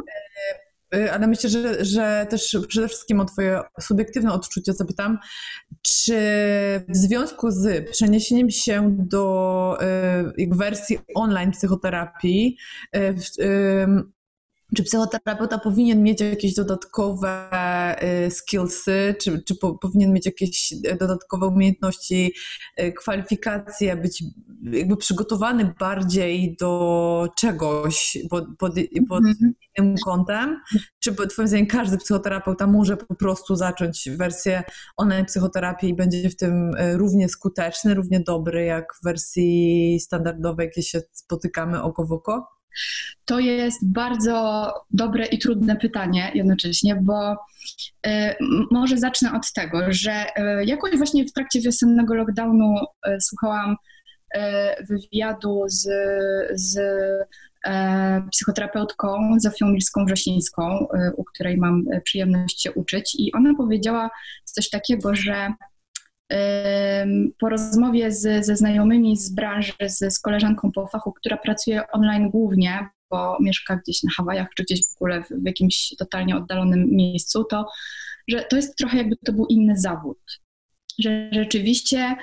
ale 1.13 1.27
myślę, 1.27 1.51
że, 1.51 1.85
że 1.85 2.27
też 2.31 2.57
przede 2.69 2.89
wszystkim 2.89 3.21
o 3.21 3.25
Twoje 3.25 3.61
subiektywne 3.81 4.33
odczucie 4.33 4.73
zapytam. 4.73 5.19
czy 5.83 6.15
w 6.89 6.97
związku 6.97 7.51
z 7.51 7.91
przeniesieniem 7.91 8.51
się 8.51 8.97
do 8.99 9.79
y, 10.39 10.49
wersji 10.57 10.99
online 11.15 11.51
psychoterapii, 11.51 12.57
y, 12.97 13.15
czy 14.77 14.83
psychoterapeuta 14.83 15.59
powinien 15.59 16.03
mieć 16.03 16.21
jakieś 16.21 16.55
dodatkowe 16.55 17.51
y, 18.27 18.31
skillsy, 18.31 19.15
czy, 19.21 19.43
czy 19.43 19.57
po, 19.57 19.79
powinien 19.79 20.13
mieć 20.13 20.27
jakieś 20.27 20.75
dodatkowe 21.01 21.47
umiejętności, 21.47 22.35
y, 22.81 22.93
kwalifikacje, 22.93 23.97
być 23.97 24.25
jakby 24.63 24.97
przygotowany 24.97 25.75
bardziej 25.81 26.57
do 26.61 27.29
czegoś 27.37 28.19
pod, 28.31 28.45
pod, 28.59 28.73
pod 29.09 29.25
mm-hmm. 29.25 29.51
innym 29.79 29.95
kątem? 30.05 30.61
Czy 30.99 31.15
twoim 31.15 31.49
zdaniem 31.49 31.67
każdy 31.67 31.99
psychoterapeuta 31.99 32.67
może 32.67 32.97
po 32.97 33.15
prostu 33.15 33.57
zacząć 33.57 34.09
wersję 34.17 34.63
online 34.97 35.25
psychoterapii 35.25 35.91
i 35.91 35.97
będzie 35.97 36.31
w 36.31 36.37
tym 36.37 36.75
y, 36.75 36.97
równie 36.97 37.29
skuteczny, 37.29 37.95
równie 37.95 38.21
dobry 38.21 38.65
jak 38.65 38.95
w 38.95 39.05
wersji 39.05 40.01
standardowej, 40.01 40.67
jakie 40.67 40.83
się 40.83 41.01
spotykamy 41.13 41.83
oko 41.83 42.07
w 42.07 42.13
oko? 42.13 42.60
To 43.25 43.39
jest 43.39 43.93
bardzo 43.93 44.73
dobre 44.91 45.27
i 45.27 45.39
trudne 45.39 45.77
pytanie 45.77 46.31
jednocześnie, 46.35 46.97
bo 46.97 47.33
y, 47.33 48.35
może 48.71 48.99
zacznę 48.99 49.33
od 49.33 49.53
tego, 49.53 49.81
że 49.89 50.25
y, 50.25 50.65
jakoś 50.65 50.97
właśnie 50.97 51.25
w 51.25 51.33
trakcie 51.33 51.61
wiosennego 51.61 52.15
lockdownu 52.15 52.75
y, 53.09 53.21
słuchałam 53.21 53.77
wywiadu 54.89 55.65
z, 55.67 55.89
z 56.53 56.79
psychoterapeutką 58.31 59.35
Zofią 59.39 59.67
Milską-Wrzesińską, 59.67 60.87
u 61.17 61.25
której 61.25 61.57
mam 61.57 61.85
przyjemność 62.05 62.63
się 62.63 62.73
uczyć 62.73 63.17
i 63.19 63.33
ona 63.33 63.55
powiedziała 63.55 64.11
coś 64.45 64.71
takiego, 64.71 65.15
że 65.15 65.53
po 67.39 67.49
rozmowie 67.49 68.13
z, 68.13 68.47
ze 68.47 68.57
znajomymi 68.57 69.17
z 69.17 69.35
branży, 69.35 69.73
z, 69.87 70.15
z 70.15 70.21
koleżanką 70.21 70.73
po 70.73 70.87
fachu, 70.87 71.13
która 71.13 71.37
pracuje 71.37 71.83
online 71.93 72.31
głównie, 72.31 72.89
bo 73.11 73.37
mieszka 73.41 73.77
gdzieś 73.77 74.03
na 74.03 74.11
Hawajach 74.17 74.49
czy 74.57 74.63
gdzieś 74.63 74.81
w 74.81 74.97
ogóle 74.97 75.23
w, 75.23 75.29
w 75.29 75.47
jakimś 75.47 75.95
totalnie 75.99 76.37
oddalonym 76.37 76.89
miejscu, 76.91 77.45
to 77.45 77.67
że 78.29 78.45
to 78.45 78.57
jest 78.57 78.77
trochę 78.77 78.99
jakby 78.99 79.17
to 79.17 79.33
był 79.33 79.47
inny 79.47 79.77
zawód. 79.77 80.19
Że 80.99 81.31
rzeczywiście 81.33 82.17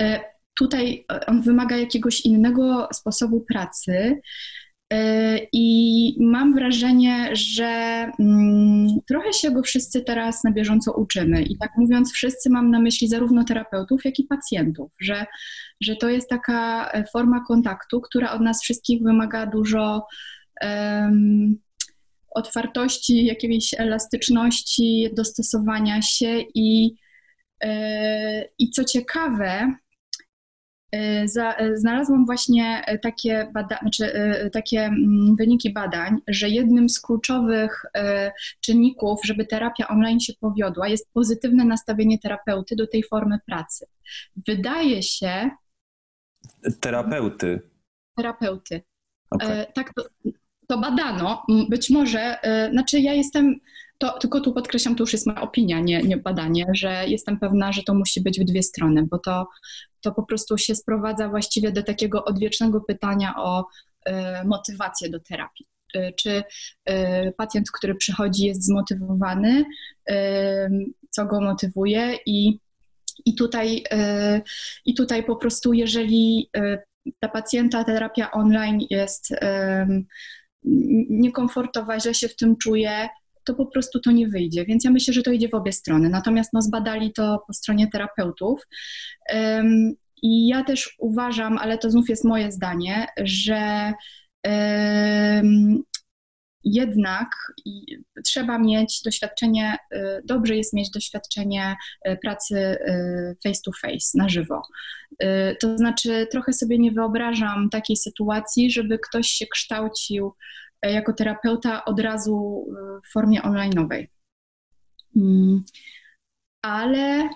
e, 0.00 0.20
tutaj 0.54 1.06
on 1.26 1.42
wymaga 1.42 1.76
jakiegoś 1.76 2.20
innego 2.20 2.88
sposobu 2.92 3.40
pracy. 3.40 4.20
I 5.52 6.16
mam 6.20 6.54
wrażenie, 6.54 7.30
że 7.32 7.64
mm, 8.20 8.88
trochę 9.08 9.32
się 9.32 9.50
go 9.50 9.62
wszyscy 9.62 10.00
teraz 10.00 10.44
na 10.44 10.52
bieżąco 10.52 10.92
uczymy. 10.92 11.42
I 11.42 11.58
tak 11.58 11.70
mówiąc, 11.76 12.12
wszyscy 12.12 12.50
mam 12.50 12.70
na 12.70 12.80
myśli 12.80 13.08
zarówno 13.08 13.44
terapeutów, 13.44 14.04
jak 14.04 14.18
i 14.18 14.24
pacjentów, 14.24 14.92
że, 15.00 15.26
że 15.80 15.96
to 15.96 16.08
jest 16.08 16.28
taka 16.28 16.90
e, 16.90 17.04
forma 17.12 17.44
kontaktu, 17.48 18.00
która 18.00 18.32
od 18.32 18.40
nas 18.40 18.62
wszystkich 18.62 19.02
wymaga 19.02 19.46
dużo 19.46 20.06
um, 20.62 21.58
otwartości, 22.34 23.24
jakiejś 23.24 23.74
elastyczności, 23.78 25.08
dostosowania 25.16 26.02
się 26.02 26.40
i, 26.54 26.94
e, 27.64 28.44
i 28.58 28.70
co 28.70 28.84
ciekawe, 28.84 29.74
za, 31.24 31.52
e, 31.52 31.76
znalazłam 31.76 32.26
właśnie 32.26 32.82
e, 32.86 32.98
takie, 32.98 33.50
bada, 33.54 33.78
znaczy, 33.78 34.12
takie 34.52 34.80
mm, 34.80 35.36
wyniki 35.36 35.72
badań, 35.72 36.18
że 36.28 36.48
jednym 36.48 36.88
z 36.88 37.00
kluczowych 37.00 37.82
czynników, 38.60 39.20
żeby 39.24 39.46
terapia 39.46 39.88
online 39.88 40.20
się 40.20 40.32
powiodła, 40.40 40.88
jest 40.88 41.12
pozytywne 41.12 41.64
nastawienie 41.64 42.18
terapeuty 42.18 42.76
do 42.76 42.86
tej 42.86 43.02
formy 43.02 43.38
pracy. 43.46 43.86
Wydaje 44.46 45.02
się. 45.02 45.50
Terapeuty. 46.80 47.60
Terapeuty. 48.16 48.82
Okay. 49.30 49.66
Tak, 49.74 49.94
to, 49.94 50.02
to 50.68 50.78
badano. 50.78 51.42
Być 51.68 51.90
może, 51.90 52.38
znaczy 52.70 53.00
ja 53.00 53.12
jestem 53.12 53.60
to, 53.98 54.18
tylko 54.18 54.40
tu 54.40 54.52
podkreślam, 54.52 54.96
to 54.96 55.02
już 55.02 55.12
jest 55.12 55.26
moja 55.26 55.40
opinia, 55.40 55.80
nie, 55.80 56.02
nie 56.02 56.16
badanie, 56.16 56.66
że 56.74 57.04
jestem 57.08 57.38
pewna, 57.38 57.72
że 57.72 57.82
to 57.82 57.94
musi 57.94 58.20
być 58.20 58.40
w 58.40 58.44
dwie 58.44 58.62
strony, 58.62 59.06
bo 59.10 59.18
to, 59.18 59.46
to 60.00 60.12
po 60.12 60.22
prostu 60.22 60.58
się 60.58 60.74
sprowadza 60.74 61.28
właściwie 61.28 61.72
do 61.72 61.82
takiego 61.82 62.24
odwiecznego 62.24 62.80
pytania 62.80 63.34
o 63.36 63.64
y, 64.08 64.12
motywację 64.44 65.10
do 65.10 65.20
terapii. 65.20 65.66
Y, 65.96 66.12
czy 66.16 66.42
y, 66.90 67.32
pacjent, 67.36 67.70
który 67.70 67.94
przychodzi, 67.94 68.46
jest 68.46 68.64
zmotywowany, 68.64 69.64
co 71.10 71.26
go 71.26 71.40
motywuje 71.40 72.18
i, 72.26 72.58
i, 73.24 73.34
tutaj, 73.34 73.84
i 74.84 74.94
tutaj 74.94 75.24
po 75.24 75.36
prostu, 75.36 75.72
jeżeli 75.72 76.50
ta 77.20 77.28
pacjenta 77.28 77.84
terapia 77.84 78.30
online 78.30 78.80
jest 78.90 79.34
niekomfortowa, 81.10 82.00
źle 82.00 82.14
się 82.14 82.28
w 82.28 82.36
tym 82.36 82.56
czuje, 82.56 83.08
to 83.44 83.54
po 83.54 83.66
prostu 83.66 84.00
to 84.00 84.10
nie 84.10 84.28
wyjdzie. 84.28 84.64
Więc 84.64 84.84
ja 84.84 84.90
myślę, 84.90 85.14
że 85.14 85.22
to 85.22 85.32
idzie 85.32 85.48
w 85.48 85.54
obie 85.54 85.72
strony. 85.72 86.08
Natomiast 86.08 86.52
no, 86.52 86.62
zbadali 86.62 87.12
to 87.12 87.44
po 87.46 87.52
stronie 87.52 87.90
terapeutów. 87.90 88.60
I 90.22 90.46
ja 90.46 90.64
też 90.64 90.94
uważam, 90.98 91.58
ale 91.58 91.78
to 91.78 91.90
znów 91.90 92.08
jest 92.08 92.24
moje 92.24 92.52
zdanie, 92.52 93.06
że 93.18 93.92
jednak 96.64 97.28
trzeba 98.24 98.58
mieć 98.58 99.02
doświadczenie, 99.04 99.76
y, 99.94 99.98
dobrze 100.24 100.56
jest 100.56 100.72
mieć 100.72 100.90
doświadczenie 100.90 101.76
y, 102.08 102.18
pracy 102.22 102.56
y, 102.56 103.36
face 103.44 103.60
to 103.64 103.70
face, 103.82 104.10
na 104.14 104.28
żywo. 104.28 104.62
To 105.60 105.78
znaczy, 105.78 106.26
trochę 106.30 106.52
sobie 106.52 106.78
nie 106.78 106.92
wyobrażam 106.92 107.70
takiej 107.70 107.96
sytuacji, 107.96 108.70
żeby 108.70 108.98
ktoś 108.98 109.28
się 109.28 109.46
kształcił 109.46 110.32
jako 110.90 111.12
terapeuta 111.12 111.84
od 111.84 112.00
razu 112.00 112.66
e, 112.68 113.00
w 113.08 113.12
formie 113.12 113.40
online'owej. 113.40 114.06
Mm. 115.16 115.64
Ale 116.62 117.28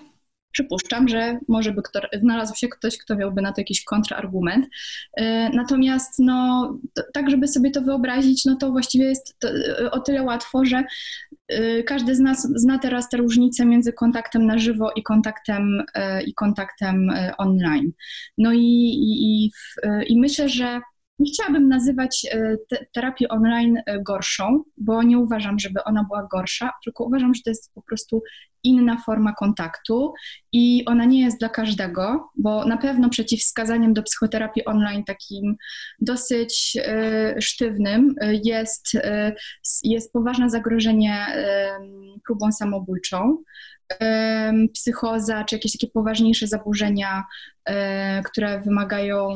przypuszczam, 0.53 1.09
że 1.09 1.39
może 1.49 1.73
by 1.73 1.83
kto, 1.83 2.01
znalazł 2.21 2.55
się 2.55 2.69
ktoś, 2.69 2.99
kto 2.99 3.17
miałby 3.17 3.43
na 3.43 3.53
to 3.53 3.61
jakiś 3.61 3.85
kontrargument. 3.85 4.67
E, 5.17 5.51
natomiast 5.51 6.19
no, 6.19 6.79
to, 6.95 7.03
tak, 7.15 7.31
żeby 7.31 7.49
sobie 7.49 7.71
to 7.71 7.83
wyobrazić, 7.83 8.45
no 8.45 8.57
to 8.57 8.71
właściwie 8.71 9.05
jest 9.05 9.39
to 9.39 9.49
o 9.91 10.01
tyle 10.01 10.23
łatwo, 10.23 10.65
że 10.65 10.85
każdy 11.87 12.15
z 12.15 12.21
nas 12.21 12.43
zna 12.55 12.79
teraz 12.79 13.09
te 13.09 13.17
różnice 13.17 13.67
między 13.67 13.93
kontaktem 13.93 14.47
na 14.47 14.59
żywo 14.59 14.91
i 14.97 15.03
kontaktem, 15.03 15.83
i 16.27 16.35
kontaktem 16.35 17.11
online. 17.39 17.93
No 18.39 18.53
i, 18.53 18.59
i, 18.61 19.45
i, 19.45 19.51
i 20.07 20.21
myślę, 20.21 20.49
że 20.49 20.81
nie 21.19 21.33
chciałabym 21.33 21.69
nazywać 21.69 22.27
e, 22.31 22.57
te, 22.69 22.87
terapię 22.93 23.29
online 23.29 23.79
e, 23.87 24.03
gorszą, 24.03 24.63
bo 24.77 25.03
nie 25.03 25.19
uważam, 25.19 25.59
żeby 25.59 25.85
ona 25.85 26.05
była 26.05 26.29
gorsza, 26.33 26.71
tylko 26.85 27.05
uważam, 27.05 27.35
że 27.35 27.43
to 27.43 27.51
jest 27.51 27.75
po 27.75 27.83
prostu 27.83 28.23
inna 28.65 28.97
forma 29.07 29.33
kontaktu 29.33 30.13
i 30.53 30.85
ona 30.87 31.05
nie 31.05 31.23
jest 31.23 31.39
dla 31.39 31.49
każdego, 31.49 32.31
bo 32.37 32.65
na 32.65 32.77
pewno 32.77 33.09
przeciwwskazaniem 33.09 33.95
do 33.95 34.03
psychoterapii 34.03 34.65
online 34.65 35.05
takim 35.05 35.57
dosyć 36.01 36.77
y, 37.37 37.41
sztywnym 37.41 38.15
jest, 38.45 38.93
jest 39.85 40.13
poważne 40.13 40.51
zagrożenie 40.51 41.27
y, 42.17 42.21
próbą 42.27 42.53
samobójczą, 42.53 43.43
psychoza 44.75 45.45
czy 45.45 45.55
jakieś 45.55 45.73
takie 45.73 45.93
poważniejsze 45.93 46.47
zaburzenia, 46.47 47.25
które 48.25 48.61
wymagają 48.61 49.29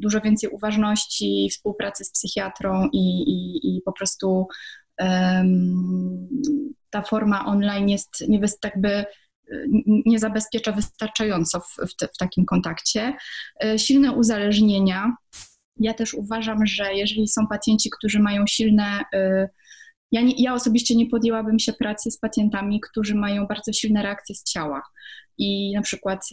dużo 0.00 0.20
więcej 0.20 0.50
uważności, 0.50 1.48
współpracy 1.50 2.04
z 2.04 2.12
psychiatrą 2.12 2.88
i, 2.92 3.22
i, 3.22 3.76
i 3.76 3.82
po 3.82 3.92
prostu 3.92 4.46
um, 5.00 6.28
ta 6.90 7.02
forma 7.02 7.46
online 7.46 7.88
jest 7.88 8.28
nie 8.28 8.40
jakby 8.64 9.04
nie 9.86 10.18
zabezpiecza 10.18 10.72
wystarczająco 10.72 11.60
w, 11.60 11.76
w, 11.76 12.14
w 12.14 12.16
takim 12.18 12.44
kontakcie. 12.44 13.16
E, 13.64 13.78
silne 13.78 14.12
uzależnienia. 14.12 15.16
Ja 15.76 15.94
też 15.94 16.14
uważam, 16.14 16.66
że 16.66 16.94
jeżeli 16.94 17.28
są 17.28 17.46
pacjenci, 17.46 17.90
którzy 17.90 18.20
mają 18.20 18.46
silne 18.46 19.00
y, 19.14 19.48
ja, 20.12 20.22
nie, 20.22 20.34
ja 20.36 20.54
osobiście 20.54 20.96
nie 20.96 21.06
podjęłabym 21.06 21.58
się 21.58 21.72
pracy 21.72 22.10
z 22.10 22.18
pacjentami, 22.18 22.80
którzy 22.80 23.14
mają 23.14 23.46
bardzo 23.46 23.72
silne 23.72 24.02
reakcje 24.02 24.34
z 24.34 24.44
ciała 24.44 24.82
i 25.40 25.72
na 25.74 25.82
przykład 25.82 26.28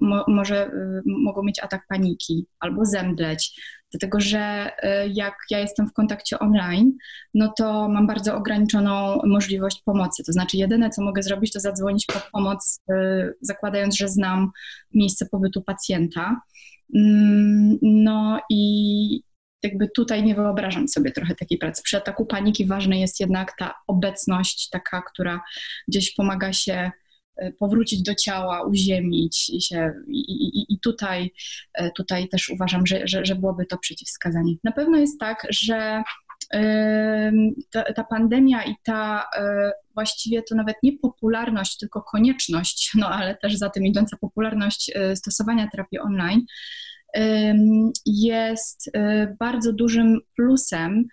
mo, 0.00 0.24
może 0.28 0.66
y, 0.66 1.02
mogą 1.04 1.42
mieć 1.42 1.60
atak 1.60 1.86
paniki 1.88 2.46
albo 2.60 2.84
zemdleć, 2.84 3.60
dlatego 3.92 4.20
że 4.20 4.70
y, 4.84 5.10
jak 5.14 5.34
ja 5.50 5.58
jestem 5.58 5.88
w 5.88 5.92
kontakcie 5.92 6.38
online, 6.38 6.92
no 7.34 7.52
to 7.58 7.88
mam 7.88 8.06
bardzo 8.06 8.36
ograniczoną 8.36 9.20
możliwość 9.24 9.82
pomocy. 9.84 10.24
To 10.24 10.32
znaczy, 10.32 10.56
jedyne 10.56 10.90
co 10.90 11.02
mogę 11.02 11.22
zrobić, 11.22 11.52
to 11.52 11.60
zadzwonić 11.60 12.06
po 12.06 12.20
pomoc, 12.32 12.80
y, 12.90 12.94
zakładając, 13.40 13.96
że 13.96 14.08
znam 14.08 14.50
miejsce 14.94 15.26
pobytu 15.26 15.62
pacjenta. 15.62 16.40
Mm, 16.94 17.78
no 17.82 18.40
i, 18.50 19.22
jakby 19.62 19.88
tutaj 19.88 20.22
nie 20.22 20.34
wyobrażam 20.34 20.88
sobie 20.88 21.10
trochę 21.10 21.34
takiej 21.34 21.58
pracy. 21.58 21.82
Przy 21.84 21.96
ataku 21.96 22.26
paniki 22.26 22.66
ważna 22.66 22.96
jest 22.96 23.20
jednak 23.20 23.52
ta 23.58 23.74
obecność 23.86 24.68
taka, 24.70 25.02
która 25.02 25.40
gdzieś 25.88 26.14
pomaga 26.14 26.52
się 26.52 26.90
powrócić 27.58 28.02
do 28.02 28.14
ciała, 28.14 28.62
uziemić 28.62 29.36
się 29.68 29.92
i, 30.08 30.20
i, 30.20 30.74
i 30.74 30.80
tutaj, 30.80 31.32
tutaj 31.96 32.28
też 32.28 32.50
uważam, 32.50 32.86
że, 32.86 33.00
że, 33.04 33.24
że 33.24 33.34
byłoby 33.34 33.66
to 33.66 33.78
przeciwwskazanie. 33.78 34.54
Na 34.64 34.72
pewno 34.72 34.98
jest 34.98 35.20
tak, 35.20 35.46
że 35.50 36.02
ta, 37.70 37.92
ta, 37.92 38.04
pandemia 38.04 38.64
i 38.64 38.74
ta 38.82 39.24
właściwie 39.94 40.42
to 40.42 40.54
nawet 40.54 40.76
nie 40.82 40.98
popularność, 40.98 41.78
tylko 41.78 42.02
konieczność, 42.02 42.90
no 43.00 43.08
ale 43.08 43.36
też 43.36 43.56
za 43.56 43.70
tym 43.70 43.86
idąca 43.86 44.16
popularność 44.16 44.92
stosowania 45.14 45.68
terapii 45.72 45.98
online 45.98 46.40
jest 48.06 48.90
bardzo 49.38 49.72
dużym 49.72 50.20
plusem 50.36 51.04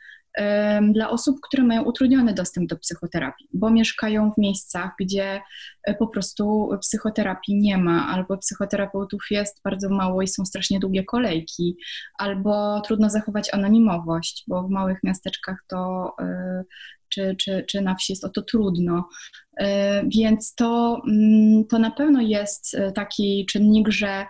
dla 0.93 1.09
osób, 1.09 1.37
które 1.41 1.63
mają 1.63 1.83
utrudniony 1.83 2.33
dostęp 2.33 2.69
do 2.69 2.77
psychoterapii, 2.77 3.49
bo 3.53 3.69
mieszkają 3.69 4.31
w 4.31 4.37
miejscach, 4.37 4.91
gdzie 4.99 5.41
e, 5.83 5.95
po 5.95 6.07
prostu 6.07 6.69
psychoterapii 6.81 7.55
nie 7.55 7.77
ma, 7.77 8.07
albo 8.07 8.37
psychoterapeutów 8.37 9.21
jest 9.31 9.61
bardzo 9.63 9.89
mało 9.89 10.21
i 10.21 10.27
są 10.27 10.45
strasznie 10.45 10.79
długie 10.79 11.03
kolejki, 11.03 11.77
albo 12.17 12.81
trudno 12.81 13.09
zachować 13.09 13.53
anonimowość, 13.53 14.43
bo 14.47 14.63
w 14.63 14.69
małych 14.69 14.99
miasteczkach 15.03 15.57
to 15.67 16.11
e, 16.19 16.63
czy, 17.09 17.35
czy, 17.39 17.65
czy 17.67 17.81
na 17.81 17.95
wsi 17.95 18.13
jest 18.13 18.23
o 18.23 18.29
to 18.29 18.41
trudno. 18.41 19.09
E, 19.57 20.03
więc 20.07 20.55
to, 20.55 21.01
mm, 21.07 21.65
to 21.67 21.79
na 21.79 21.91
pewno 21.91 22.21
jest 22.21 22.77
taki 22.95 23.45
czynnik, 23.49 23.89
że 23.89 24.25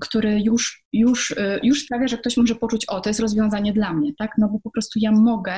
który 0.00 0.40
już, 0.40 0.84
już, 0.92 1.30
y, 1.30 1.60
już 1.62 1.82
sprawia, 1.82 2.08
że 2.08 2.18
ktoś 2.18 2.36
może 2.36 2.54
poczuć, 2.54 2.86
o, 2.88 3.00
to 3.00 3.10
jest 3.10 3.20
rozwiązanie 3.20 3.72
dla 3.72 3.92
mnie, 3.92 4.12
tak? 4.18 4.30
No 4.38 4.48
bo 4.48 4.60
po 4.60 4.70
prostu 4.70 4.98
ja 5.02 5.12
mogę, 5.12 5.54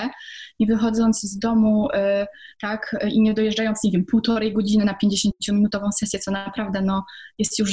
nie 0.61 0.67
wychodząc 0.67 1.21
z 1.23 1.39
domu, 1.39 1.89
y, 1.91 2.27
tak, 2.61 2.97
i 3.11 3.21
nie 3.21 3.35
dojeżdżając, 3.35 3.85
nie 3.85 3.91
wiem, 3.91 4.05
półtorej 4.05 4.53
godziny 4.53 4.85
na 4.85 4.99
50-minutową 5.05 5.93
sesję, 5.93 6.19
co 6.19 6.31
naprawdę, 6.31 6.83
no, 6.83 7.05
jest 7.39 7.59
już 7.59 7.73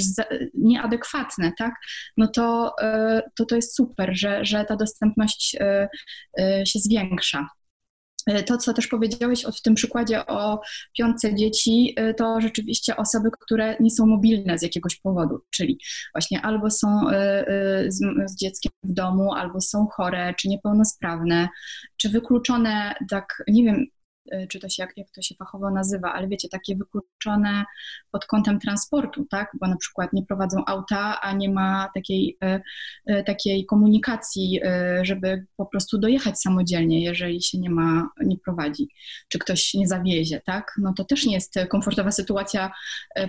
nieadekwatne, 0.54 1.52
tak? 1.58 1.74
No 2.18 2.28
to, 2.28 2.74
y, 2.82 3.22
to, 3.36 3.46
to 3.46 3.56
jest 3.56 3.76
super, 3.76 4.10
że, 4.14 4.46
że 4.46 4.66
ta 4.66 4.76
dostępność 4.76 5.58
się 6.66 6.80
zwiększa. 6.80 7.48
E, 8.28 8.44
to, 8.44 8.58
co 8.58 8.74
też 8.74 8.88
powiedziałeś 8.88 9.46
w 9.58 9.62
tym 9.62 9.76
przykładzie 9.76 10.26
o 10.26 10.62
piątce 10.98 11.36
dzieci, 11.36 11.94
e, 11.98 12.14
to 12.14 12.42
rzeczywiście 12.42 12.98
osoby, 12.98 13.30
które 13.42 13.76
nie 13.80 13.92
są 13.92 14.06
mobilne 14.06 14.58
z 14.60 14.62
jakiegoś 14.62 14.96
powodu, 14.96 15.40
czyli 15.50 15.80
właśnie 16.14 16.42
albo 16.42 16.70
są 16.70 17.10
e, 17.10 17.46
z, 17.88 18.00
z 18.26 18.36
dzieckiem 18.36 18.72
w 18.84 18.94
domu, 18.94 19.34
albo 19.34 19.62
są 19.62 19.88
chore, 19.88 20.34
czy 20.38 20.50
niepełnosprawne, 20.50 21.50
czy 21.98 22.10
wykluczone, 22.10 22.96
tak, 23.10 23.44
nie 23.48 23.64
wiem, 23.64 23.86
czy 24.50 24.60
to 24.60 24.70
się, 24.70 24.84
jak, 24.84 24.98
jak 24.98 25.12
to 25.12 25.22
się 25.22 25.36
fachowo 25.36 25.72
nazywa, 25.72 26.13
ale 26.13 26.28
wiecie, 26.28 26.50
takie 26.50 26.76
wykluczone 26.76 27.65
pod 28.12 28.26
kątem 28.26 28.60
transportu, 28.60 29.26
tak, 29.26 29.52
bo 29.62 29.67
na 29.67 29.78
przykład 29.78 30.13
nie 30.13 30.26
prowadzą 30.26 30.63
auta, 30.65 31.22
a 31.22 31.34
nie 31.34 31.50
ma 31.50 31.89
takiej, 31.94 32.38
y, 32.44 33.13
y, 33.13 33.24
takiej 33.24 33.65
komunikacji, 33.65 34.60
żeby 35.02 35.46
po 35.58 35.65
prostu 35.65 35.98
dojechać 35.98 36.39
samodzielnie, 36.39 37.04
jeżeli 37.04 37.41
się 37.41 37.60
nie 37.60 37.70
ma, 37.70 38.10
nie 38.26 38.38
prowadzi, 38.38 38.88
czy 39.28 39.39
ktoś 39.39 39.74
nie 39.74 39.88
zawiezie, 39.88 40.41
tak, 40.46 40.74
no 40.78 40.94
to 40.94 41.04
też 41.04 41.26
nie 41.26 41.34
jest 41.34 41.56
komfortowa 41.70 42.12
sytuacja 42.12 42.72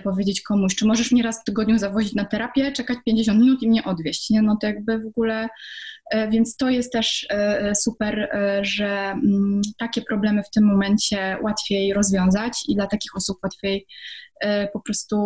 powiedzieć 0.03 0.41
komuś, 0.41 0.75
czy 0.75 0.85
możesz 0.85 1.11
mnie 1.11 1.23
raz 1.23 1.41
w 1.41 1.43
tygodniu 1.43 1.77
zawozić 1.77 2.13
na 2.13 2.25
terapię, 2.25 2.71
czekać 2.71 2.97
50 3.05 3.41
minut 3.41 3.63
i 3.63 3.69
mnie 3.69 3.83
odwieźć, 3.83 4.29
nie, 4.29 4.41
no 4.41 4.57
to 4.61 4.67
jakby 4.67 4.99
w 4.99 5.05
ogóle, 5.05 5.49
więc 6.29 6.57
to 6.57 6.69
jest 6.69 6.93
też 6.93 7.27
super, 7.75 8.29
że 8.61 8.87
mm, 8.87 9.61
takie 9.77 10.01
problemy 10.01 10.43
w 10.43 10.49
tym 10.49 10.65
momencie 10.65 11.37
łatwiej 11.41 11.93
rozwiązać 11.93 12.63
i 12.67 12.75
dla 12.75 12.87
takich 12.87 13.15
osób 13.15 13.37
łatwiej 13.43 13.87
e, 14.39 14.67
po 14.67 14.79
prostu 14.79 15.17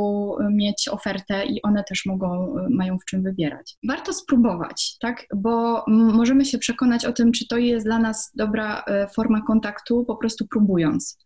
mieć 0.51 0.87
ofertę 0.87 1.45
i 1.45 1.61
one 1.61 1.83
też 1.83 2.05
mogą, 2.05 2.57
e, 2.57 2.67
mają 2.69 2.99
w 2.99 3.05
czym 3.05 3.23
wybierać. 3.23 3.77
Warto 3.87 4.13
spróbować, 4.13 4.97
tak, 4.99 5.25
bo 5.35 5.83
możemy 5.87 6.45
się 6.45 6.57
przekonać 6.57 7.05
o 7.05 7.13
tym, 7.13 7.31
czy 7.31 7.47
to 7.47 7.57
jest 7.57 7.85
dla 7.85 7.99
nas 7.99 8.31
dobra 8.35 8.83
e, 8.87 9.07
forma 9.07 9.41
kontaktu, 9.41 10.05
po 10.05 10.15
prostu 10.15 10.47
próbując. 10.47 11.17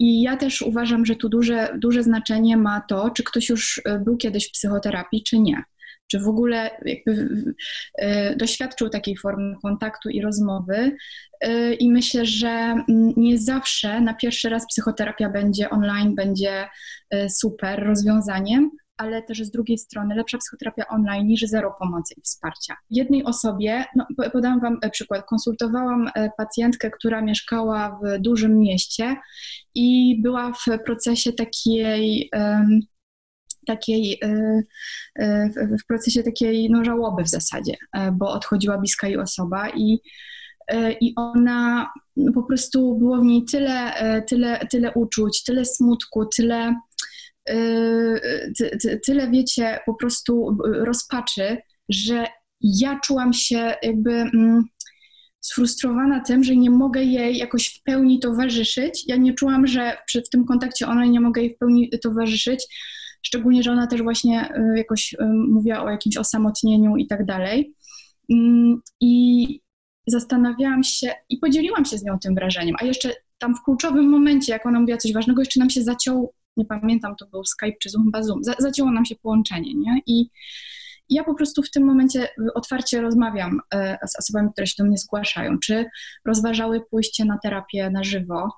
I 0.00 0.22
ja 0.22 0.36
też 0.36 0.62
uważam, 0.62 1.06
że 1.06 1.16
tu 1.16 1.28
duże, 1.28 1.76
duże 1.78 2.02
znaczenie 2.02 2.56
ma 2.56 2.80
to, 2.80 3.10
czy 3.10 3.24
ktoś 3.24 3.48
już 3.48 3.82
był 4.04 4.16
kiedyś 4.16 4.48
w 4.48 4.52
psychoterapii, 4.52 5.22
czy 5.22 5.38
nie 5.38 5.64
czy 6.06 6.20
w 6.20 6.28
ogóle 6.28 6.70
jakby 6.84 7.28
e, 7.98 8.36
doświadczył 8.36 8.88
takiej 8.88 9.16
formy 9.16 9.54
kontaktu 9.62 10.08
i 10.08 10.20
rozmowy. 10.20 10.96
E, 11.40 11.74
I 11.74 11.90
myślę, 11.90 12.26
że 12.26 12.74
nie 13.16 13.38
zawsze 13.38 14.00
na 14.00 14.14
pierwszy 14.14 14.48
raz 14.48 14.66
psychoterapia 14.66 15.30
będzie 15.30 15.70
online, 15.70 16.14
będzie 16.14 16.68
e, 17.10 17.30
super 17.30 17.86
rozwiązaniem, 17.86 18.70
ale 18.96 19.22
też 19.22 19.38
z 19.38 19.50
drugiej 19.50 19.78
strony 19.78 20.14
lepsza 20.14 20.38
psychoterapia 20.38 20.84
online 20.88 21.26
niż 21.26 21.40
zero 21.40 21.76
pomocy 21.78 22.14
i 22.16 22.22
wsparcia. 22.22 22.76
Jednej 22.90 23.24
osobie, 23.24 23.84
no, 23.96 24.06
podam 24.32 24.60
Wam 24.60 24.78
przykład, 24.92 25.26
konsultowałam 25.26 26.10
pacjentkę, 26.36 26.90
która 26.90 27.22
mieszkała 27.22 28.00
w 28.02 28.18
dużym 28.20 28.58
mieście 28.58 29.16
i 29.74 30.18
była 30.22 30.52
w 30.52 30.84
procesie 30.84 31.32
takiej 31.32 32.30
um, 32.32 32.80
takiej, 33.64 34.18
e, 34.22 34.62
e, 35.14 35.50
w 35.82 35.86
procesie 35.86 36.22
takiej 36.22 36.70
no, 36.70 36.84
żałoby 36.84 37.24
w 37.24 37.28
zasadzie, 37.28 37.74
e, 37.92 38.12
bo 38.12 38.28
odchodziła 38.28 38.78
bliska 38.78 39.06
jej 39.06 39.18
osoba 39.18 39.70
i, 39.70 40.00
i 41.00 41.12
ona 41.16 41.92
no, 42.16 42.32
po 42.32 42.42
prostu 42.42 42.98
było 42.98 43.18
w 43.18 43.24
niej 43.24 43.44
tyle, 43.44 43.92
tyle, 44.26 44.66
tyle 44.70 44.92
uczuć, 44.92 45.44
tyle 45.44 45.64
smutku, 45.64 46.26
tyle, 46.26 46.74
tyle 49.06 49.30
wiecie, 49.30 49.78
po 49.86 49.94
prostu 49.94 50.56
rozpaczy, 50.64 51.56
że 51.88 52.26
ja 52.60 53.00
czułam 53.00 53.32
się 53.32 53.74
jakby 53.82 54.12
mm, 54.12 54.64
sfrustrowana 55.44 56.20
tym, 56.20 56.44
że 56.44 56.56
nie 56.56 56.70
mogę 56.70 57.02
jej 57.02 57.36
jakoś 57.36 57.66
w 57.68 57.82
pełni 57.82 58.20
towarzyszyć. 58.20 59.04
Ja 59.06 59.16
nie 59.16 59.34
czułam, 59.34 59.66
że 59.66 59.96
w 60.26 60.28
tym 60.28 60.44
kontakcie 60.46 60.86
ona 60.86 61.04
nie 61.04 61.20
mogę 61.20 61.42
jej 61.42 61.54
w 61.54 61.58
pełni 61.58 61.90
towarzyszyć, 62.02 62.66
Szczególnie, 63.26 63.62
że 63.62 63.72
ona 63.72 63.86
też 63.86 64.02
właśnie 64.02 64.54
y, 64.56 64.78
jakoś 64.78 65.12
y, 65.12 65.24
mówiła 65.48 65.84
o 65.84 65.90
jakimś 65.90 66.16
osamotnieniu 66.16 66.96
i 66.96 67.06
tak 67.06 67.24
dalej. 67.24 67.74
Mm, 68.30 68.80
I 69.00 69.60
zastanawiałam 70.06 70.82
się 70.84 71.12
i 71.28 71.38
podzieliłam 71.38 71.84
się 71.84 71.98
z 71.98 72.04
nią 72.04 72.18
tym 72.18 72.34
wrażeniem. 72.34 72.76
A 72.80 72.84
jeszcze 72.84 73.10
tam 73.38 73.54
w 73.56 73.62
kluczowym 73.62 74.08
momencie, 74.08 74.52
jak 74.52 74.66
ona 74.66 74.80
mówiła 74.80 74.98
coś 74.98 75.12
ważnego, 75.12 75.42
jeszcze 75.42 75.60
nam 75.60 75.70
się 75.70 75.82
zaciął, 75.82 76.32
nie 76.56 76.64
pamiętam, 76.64 77.16
to 77.16 77.26
był 77.26 77.44
Skype 77.44 77.76
czy 77.82 77.90
Zoom, 77.90 78.10
Zoom, 78.20 78.40
zacięło 78.58 78.90
nam 78.90 79.04
się 79.04 79.16
połączenie, 79.16 79.74
nie? 79.74 80.02
I 80.06 80.30
ja 81.08 81.24
po 81.24 81.34
prostu 81.34 81.62
w 81.62 81.70
tym 81.70 81.84
momencie 81.84 82.28
otwarcie 82.54 83.00
rozmawiam 83.00 83.60
z 84.06 84.18
osobami, 84.18 84.48
które 84.52 84.66
się 84.66 84.74
do 84.78 84.84
mnie 84.84 84.98
zgłaszają, 84.98 85.58
czy 85.58 85.86
rozważały 86.24 86.80
pójście 86.90 87.24
na 87.24 87.38
terapię 87.42 87.90
na 87.90 88.04
żywo, 88.04 88.48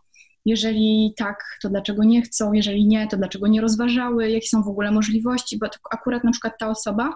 jeżeli 0.47 1.15
tak, 1.17 1.59
to 1.63 1.69
dlaczego 1.69 2.05
nie 2.05 2.23
chcą? 2.23 2.53
Jeżeli 2.53 2.87
nie, 2.87 3.07
to 3.07 3.17
dlaczego 3.17 3.47
nie 3.47 3.61
rozważały? 3.61 4.31
Jakie 4.31 4.49
są 4.49 4.63
w 4.63 4.69
ogóle 4.69 4.91
możliwości? 4.91 5.59
Bo 5.59 5.67
akurat 5.91 6.25
na 6.25 6.31
przykład 6.31 6.55
ta 6.59 6.69
osoba 6.69 7.15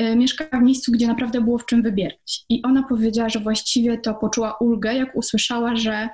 y, 0.00 0.16
mieszka 0.16 0.58
w 0.58 0.62
miejscu, 0.62 0.92
gdzie 0.92 1.06
naprawdę 1.06 1.40
było 1.40 1.58
w 1.58 1.66
czym 1.66 1.82
wybierać. 1.82 2.44
I 2.48 2.62
ona 2.62 2.82
powiedziała, 2.82 3.28
że 3.28 3.40
właściwie 3.40 3.98
to 3.98 4.14
poczuła 4.14 4.56
ulgę, 4.60 4.94
jak 4.94 5.16
usłyszała, 5.16 5.76
że 5.76 6.08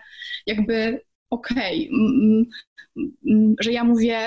jakby 0.47 1.01
okej, 1.31 1.91
okay, 1.91 2.47
że 3.61 3.73
ja 3.73 3.85
mówię, 3.85 4.19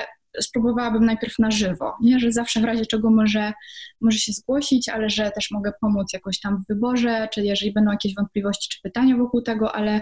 spróbowałabym 0.42 1.06
najpierw 1.06 1.40
na 1.40 1.52
żywo, 1.52 1.94
nie? 2.02 2.20
że 2.20 2.32
zawsze 2.32 2.62
w 2.62 2.64
razie 2.64 2.86
czego 2.86 3.12
może, 3.12 3.54
może 4.02 4.18
się 4.18 4.32
zgłosić, 4.32 4.90
ale 4.90 5.10
że 5.10 5.32
też 5.32 5.52
mogę 5.52 5.72
pomóc 5.82 6.14
jakoś 6.14 6.40
tam 6.40 6.64
w 6.64 6.68
wyborze, 6.68 7.28
czy 7.34 7.42
jeżeli 7.42 7.74
będą 7.74 7.92
jakieś 7.92 8.16
wątpliwości 8.16 8.70
czy 8.70 8.82
pytania 8.82 9.18
wokół 9.18 9.42
tego, 9.42 9.76
ale 9.76 10.02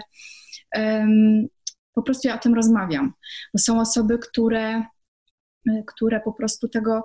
um, 0.76 1.46
po 1.94 2.02
prostu 2.02 2.28
ja 2.28 2.34
o 2.34 2.38
tym 2.38 2.54
rozmawiam. 2.54 3.12
Bo 3.54 3.58
są 3.58 3.80
osoby, 3.80 4.18
które, 4.18 4.82
y, 5.68 5.84
które 5.86 6.20
po 6.20 6.32
prostu 6.32 6.68
tego 6.68 7.02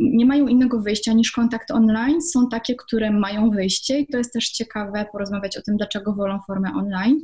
nie 0.00 0.26
mają 0.26 0.46
innego 0.46 0.80
wyjścia 0.80 1.12
niż 1.12 1.32
kontakt 1.32 1.70
online. 1.70 2.22
Są 2.22 2.48
takie, 2.48 2.74
które 2.74 3.10
mają 3.10 3.50
wyjście 3.50 3.98
i 3.98 4.06
to 4.06 4.18
jest 4.18 4.32
też 4.32 4.48
ciekawe 4.48 5.06
porozmawiać 5.12 5.56
o 5.56 5.62
tym, 5.62 5.76
dlaczego 5.76 6.14
wolą 6.14 6.38
formę 6.46 6.72
online. 6.74 7.20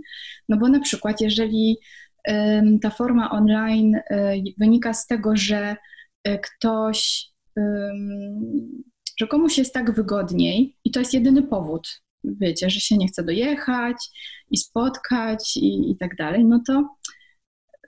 No 0.48 0.56
bo 0.56 0.68
na 0.68 0.80
przykład, 0.80 1.20
jeżeli 1.20 1.78
ta 2.82 2.90
forma 2.90 3.30
online 3.30 3.94
y, 3.94 4.02
wynika 4.58 4.92
z 4.92 5.06
tego, 5.06 5.36
że 5.36 5.76
y, 6.28 6.38
ktoś, 6.38 7.30
że 9.18 9.26
komuś 9.26 9.58
jest 9.58 9.74
tak 9.74 9.94
wygodniej 9.94 10.76
i 10.84 10.90
to 10.90 11.00
jest 11.00 11.14
jedyny 11.14 11.42
powód, 11.42 12.02
wiecie, 12.24 12.70
że 12.70 12.80
się 12.80 12.96
nie 12.96 13.08
chce 13.08 13.24
dojechać 13.24 13.96
i 14.50 14.56
spotkać 14.58 15.56
i, 15.56 15.90
i 15.90 15.96
tak 15.96 16.16
dalej, 16.16 16.44
no 16.44 16.62
to, 16.66 16.96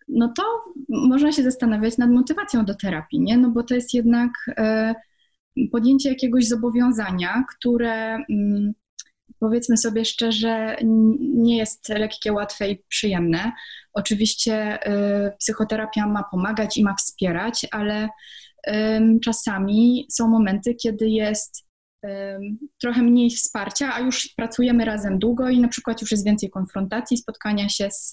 no 0.09 0.33
to 0.37 0.43
można 0.89 1.33
się 1.33 1.43
zastanawiać 1.43 1.99
nad 1.99 2.11
motywacją 2.11 2.65
do 2.65 2.75
terapii, 2.75 3.21
nie? 3.21 3.39
No 3.39 3.51
bo 3.51 3.63
to 3.63 3.75
jest 3.75 3.95
jednak 3.95 4.31
e, 4.49 4.95
podjęcie 5.73 6.09
jakiegoś 6.09 6.49
zobowiązania, 6.49 7.45
które 7.57 8.15
mm, 8.15 8.73
powiedzmy 9.39 9.77
sobie 9.77 10.05
szczerze, 10.05 10.77
nie 11.21 11.57
jest 11.57 11.89
lekkie, 11.89 12.33
łatwe 12.33 12.71
i 12.71 12.83
przyjemne, 12.89 13.53
Oczywiście 13.95 14.79
psychoterapia 15.39 16.07
ma 16.07 16.23
pomagać 16.23 16.77
i 16.77 16.85
ma 16.85 16.95
wspierać, 16.95 17.67
ale 17.71 18.09
czasami 19.25 20.07
są 20.11 20.29
momenty, 20.29 20.75
kiedy 20.75 21.09
jest 21.09 21.65
trochę 22.81 23.03
mniej 23.03 23.31
wsparcia, 23.31 23.95
a 23.95 24.01
już 24.01 24.29
pracujemy 24.37 24.85
razem 24.85 25.19
długo 25.19 25.49
i 25.49 25.61
na 25.61 25.69
przykład 25.69 26.01
już 26.01 26.11
jest 26.11 26.25
więcej 26.25 26.51
konfrontacji, 26.51 27.17
spotkania 27.17 27.69
się 27.69 27.89
z 27.91 28.13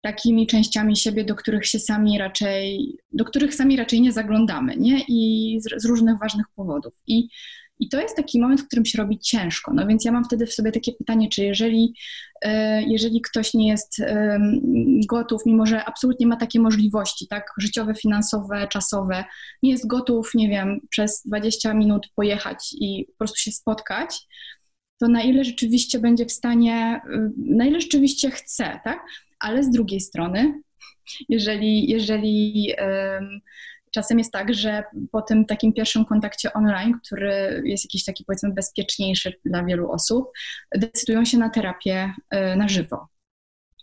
takimi 0.00 0.46
częściami 0.46 0.96
siebie, 0.96 1.24
do 1.24 1.34
których 1.34 1.66
się 1.66 1.78
sami 1.78 2.18
raczej, 2.18 2.96
do 3.12 3.24
których 3.24 3.54
sami 3.54 3.76
raczej 3.76 4.00
nie 4.00 4.12
zaglądamy, 4.12 4.76
nie? 4.76 5.04
I 5.08 5.58
z, 5.60 5.82
z 5.82 5.84
różnych 5.84 6.18
ważnych 6.18 6.46
powodów. 6.56 6.94
I 7.06 7.28
i 7.78 7.88
to 7.88 8.00
jest 8.00 8.16
taki 8.16 8.40
moment, 8.40 8.60
w 8.60 8.66
którym 8.66 8.84
się 8.84 8.98
robi 8.98 9.18
ciężko. 9.18 9.72
No 9.74 9.86
więc 9.86 10.04
ja 10.04 10.12
mam 10.12 10.24
wtedy 10.24 10.46
w 10.46 10.52
sobie 10.54 10.72
takie 10.72 10.92
pytanie, 10.92 11.28
czy 11.28 11.44
jeżeli, 11.44 11.94
jeżeli 12.86 13.20
ktoś 13.22 13.54
nie 13.54 13.68
jest 13.68 14.02
gotów, 15.08 15.42
mimo 15.46 15.66
że 15.66 15.84
absolutnie 15.84 16.26
ma 16.26 16.36
takie 16.36 16.60
możliwości, 16.60 17.26
tak, 17.28 17.46
życiowe, 17.58 17.94
finansowe, 17.94 18.68
czasowe, 18.68 19.24
nie 19.62 19.70
jest 19.70 19.86
gotów, 19.86 20.30
nie 20.34 20.48
wiem, 20.48 20.80
przez 20.90 21.22
20 21.26 21.74
minut 21.74 22.08
pojechać 22.14 22.74
i 22.80 23.06
po 23.06 23.18
prostu 23.18 23.36
się 23.38 23.52
spotkać, 23.52 24.26
to 25.00 25.08
na 25.08 25.22
ile 25.22 25.44
rzeczywiście 25.44 25.98
będzie 25.98 26.26
w 26.26 26.32
stanie, 26.32 27.00
y, 27.14 27.30
na 27.36 27.66
ile 27.66 27.80
rzeczywiście 27.80 28.30
chce, 28.30 28.80
tak? 28.84 29.06
Ale 29.40 29.64
z 29.64 29.70
drugiej 29.70 30.00
strony, 30.00 30.62
jeżeli, 31.28 31.90
jeżeli 31.90 32.72
Czasem 33.94 34.18
jest 34.18 34.32
tak, 34.32 34.54
że 34.54 34.84
po 35.12 35.22
tym 35.22 35.46
takim 35.46 35.72
pierwszym 35.72 36.04
kontakcie 36.04 36.52
online, 36.52 36.98
który 37.04 37.62
jest 37.64 37.84
jakiś 37.84 38.04
taki 38.04 38.24
powiedzmy 38.24 38.52
bezpieczniejszy 38.52 39.32
dla 39.44 39.64
wielu 39.64 39.90
osób, 39.90 40.30
decydują 40.76 41.24
się 41.24 41.38
na 41.38 41.50
terapię 41.50 42.12
e, 42.30 42.56
na 42.56 42.68
żywo. 42.68 43.08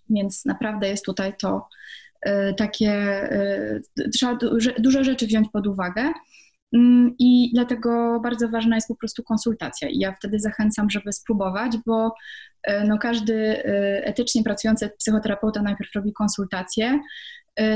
Więc 0.10 0.46
naprawdę 0.46 0.88
jest 0.88 1.06
tutaj 1.06 1.34
to 1.38 1.68
e, 2.22 2.54
takie, 2.54 2.92
e, 2.92 3.80
trzeba 4.14 4.38
dużo 4.80 5.04
rzeczy 5.04 5.28
wziąć 5.28 5.48
pod 5.54 5.68
uwagę. 5.68 6.12
Mm, 6.74 7.16
I 7.20 7.52
dlatego 7.54 8.20
bardzo 8.24 8.50
ważna 8.50 8.76
jest 8.76 8.88
po 8.88 8.96
prostu 8.96 9.24
konsultacja. 9.24 9.90
I 9.90 10.00
ja 10.00 10.14
wtedy 10.14 10.40
zachęcam, 10.40 10.90
żeby 10.90 11.14
spróbować, 11.14 11.72
bo 11.86 12.14
no 12.88 12.98
każdy 12.98 13.64
etycznie 14.04 14.44
pracujący 14.44 14.90
psychoterapeuta 14.98 15.62
najpierw 15.62 15.96
robi 15.96 16.14
konsultację. 16.14 17.00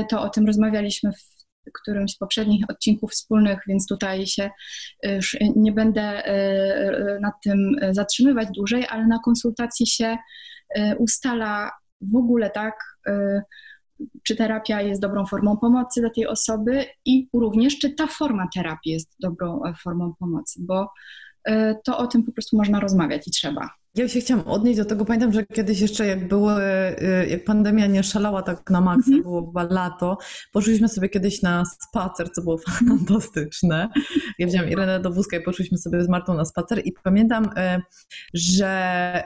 To 0.08 0.22
o 0.22 0.28
tym 0.28 0.46
rozmawialiśmy 0.46 1.12
w 1.12 1.35
którymś 1.74 2.12
z 2.12 2.18
poprzednich 2.18 2.64
odcinków 2.68 3.10
wspólnych, 3.10 3.58
więc 3.68 3.86
tutaj 3.86 4.26
się 4.26 4.50
y, 5.06 5.10
już 5.14 5.36
nie 5.56 5.72
będę 5.72 6.28
y, 6.28 6.30
y, 6.30 7.20
nad 7.20 7.34
tym 7.44 7.76
zatrzymywać 7.90 8.48
dłużej, 8.50 8.86
ale 8.88 9.06
na 9.06 9.18
konsultacji 9.24 9.86
się 9.86 10.18
ustala 10.98 11.70
w 12.00 12.16
ogóle 12.16 12.50
tak, 12.50 12.74
czy 14.22 14.36
terapia 14.36 14.80
jest 14.82 15.00
dobrą 15.00 15.26
formą 15.26 15.56
pomocy 15.56 16.00
dla 16.00 16.10
tej 16.10 16.26
osoby 16.26 16.84
i 17.04 17.28
również 17.32 17.78
czy 17.78 17.90
ta 17.90 18.06
forma 18.06 18.48
terapii 18.54 18.92
jest 18.92 19.14
dobrą 19.20 19.64
e, 19.64 19.74
formą 19.74 20.14
pomocy, 20.18 20.60
bo 20.62 20.88
to 21.84 21.98
o 21.98 22.06
tym 22.06 22.22
po 22.22 22.32
prostu 22.32 22.56
można 22.56 22.80
rozmawiać 22.80 23.28
i 23.28 23.30
trzeba. 23.30 23.70
Ja 23.96 24.08
się 24.08 24.20
chciałam 24.20 24.48
odnieść 24.48 24.78
do 24.78 24.84
tego. 24.84 25.04
Pamiętam, 25.04 25.32
że 25.32 25.46
kiedyś 25.46 25.80
jeszcze 25.80 26.06
jak 26.06 26.28
było, 26.28 26.62
y, 26.62 27.26
jak 27.28 27.44
pandemia 27.44 27.86
nie 27.86 28.02
szalała 28.02 28.42
tak 28.42 28.70
na 28.70 28.80
maksa, 28.80 29.10
mm 29.10 29.20
-hmm. 29.20 29.22
było 29.22 29.46
chyba 29.46 29.62
lato, 29.62 30.18
poszliśmy 30.52 30.88
sobie 30.88 31.08
kiedyś 31.08 31.42
na 31.42 31.64
spacer, 31.64 32.32
co 32.32 32.42
było 32.42 32.58
fantastyczne. 32.68 33.88
Ja 34.38 34.46
wziąłem 34.46 34.70
Irenę 34.70 35.00
do 35.00 35.10
wózka 35.10 35.36
i 35.36 35.42
poszliśmy 35.42 35.78
sobie 35.78 36.04
z 36.04 36.08
Martą 36.08 36.34
na 36.34 36.44
spacer 36.44 36.80
i 36.84 36.92
pamiętam, 36.92 37.44
y, 37.44 37.82
że 38.34 39.24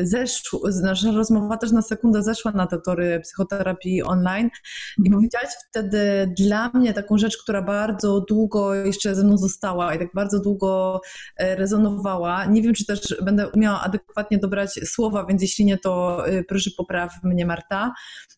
y, 0.00 0.06
zeszł, 0.06 0.60
nasza 0.82 1.12
rozmowa 1.12 1.56
też 1.56 1.72
na 1.72 1.82
sekundę 1.82 2.22
zeszła 2.22 2.52
na 2.52 2.66
te 2.66 2.80
tory 2.80 3.20
psychoterapii 3.20 4.02
online 4.02 4.50
i 4.98 5.00
mm 5.00 5.12
-hmm. 5.12 5.14
powiedziałaś 5.14 5.50
wtedy 5.70 6.32
dla 6.38 6.70
mnie 6.74 6.94
taką 6.94 7.18
rzecz, 7.18 7.42
która 7.42 7.62
bardzo 7.62 8.20
długo 8.20 8.74
jeszcze 8.74 9.14
ze 9.14 9.24
mną 9.24 9.38
została 9.38 9.94
i 9.94 9.98
tak 9.98 10.08
bardzo 10.14 10.40
długo 10.40 11.00
rezonowała. 11.38 12.44
Nie 12.44 12.62
wiem, 12.62 12.74
czy 12.74 12.86
też 12.86 13.16
będę 13.22 13.48
umiała 13.48 13.80
adekwatnie 13.80 14.11
adekwatnie 14.12 14.38
dobrać 14.38 14.70
słowa, 14.84 15.26
więc 15.26 15.42
jeśli 15.42 15.64
nie, 15.64 15.78
to 15.78 16.24
y, 16.28 16.44
proszę 16.48 16.70
popraw 16.76 17.12
mnie 17.22 17.46
Marta. 17.46 17.92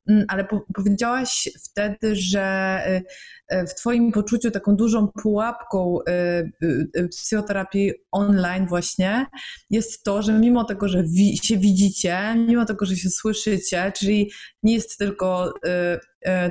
Mm, 0.08 0.24
ale 0.28 0.44
po 0.44 0.60
powiedziałaś 0.74 1.48
wtedy, 1.64 2.16
że 2.16 2.80
y, 2.88 3.02
w 3.50 3.74
Twoim 3.74 4.12
poczuciu 4.12 4.50
taką 4.50 4.76
dużą 4.76 5.08
pułapką 5.22 5.98
psychoterapii 7.10 7.92
online 8.12 8.66
właśnie 8.66 9.26
jest 9.70 10.04
to, 10.04 10.22
że 10.22 10.32
mimo 10.32 10.64
tego, 10.64 10.88
że 10.88 11.02
wi 11.02 11.38
się 11.42 11.58
widzicie, 11.58 12.34
mimo 12.48 12.64
tego, 12.64 12.86
że 12.86 12.96
się 12.96 13.10
słyszycie, 13.10 13.92
czyli 13.96 14.30
nie 14.62 14.74
jest 14.74 14.98
tylko 14.98 15.54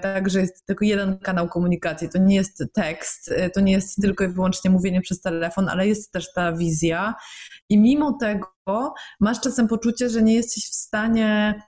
tak, 0.02 0.30
że 0.30 0.40
jest 0.40 0.66
tylko 0.66 0.86
jeden 0.86 1.20
kanał 1.20 1.48
komunikacji, 1.48 2.10
to 2.10 2.18
nie 2.18 2.36
jest 2.36 2.64
tekst, 2.74 3.34
to 3.54 3.62
nie 3.62 3.72
jest 3.72 4.02
tylko 4.02 4.24
i 4.24 4.28
wyłącznie 4.28 4.72
mówienie 4.72 5.02
przez 5.02 5.22
telefon, 5.22 5.70
ale 5.70 5.88
jest 5.88 6.12
też 6.12 6.34
ta 6.34 6.54
wizja 6.54 7.16
i 7.70 7.80
mimo 7.80 8.18
tego 8.20 8.94
masz 9.20 9.42
czasem 9.42 9.68
poczucie, 9.68 10.10
że 10.10 10.22
nie 10.22 10.34
jesteś 10.34 10.64
w 10.64 10.76
stanie 10.76 11.62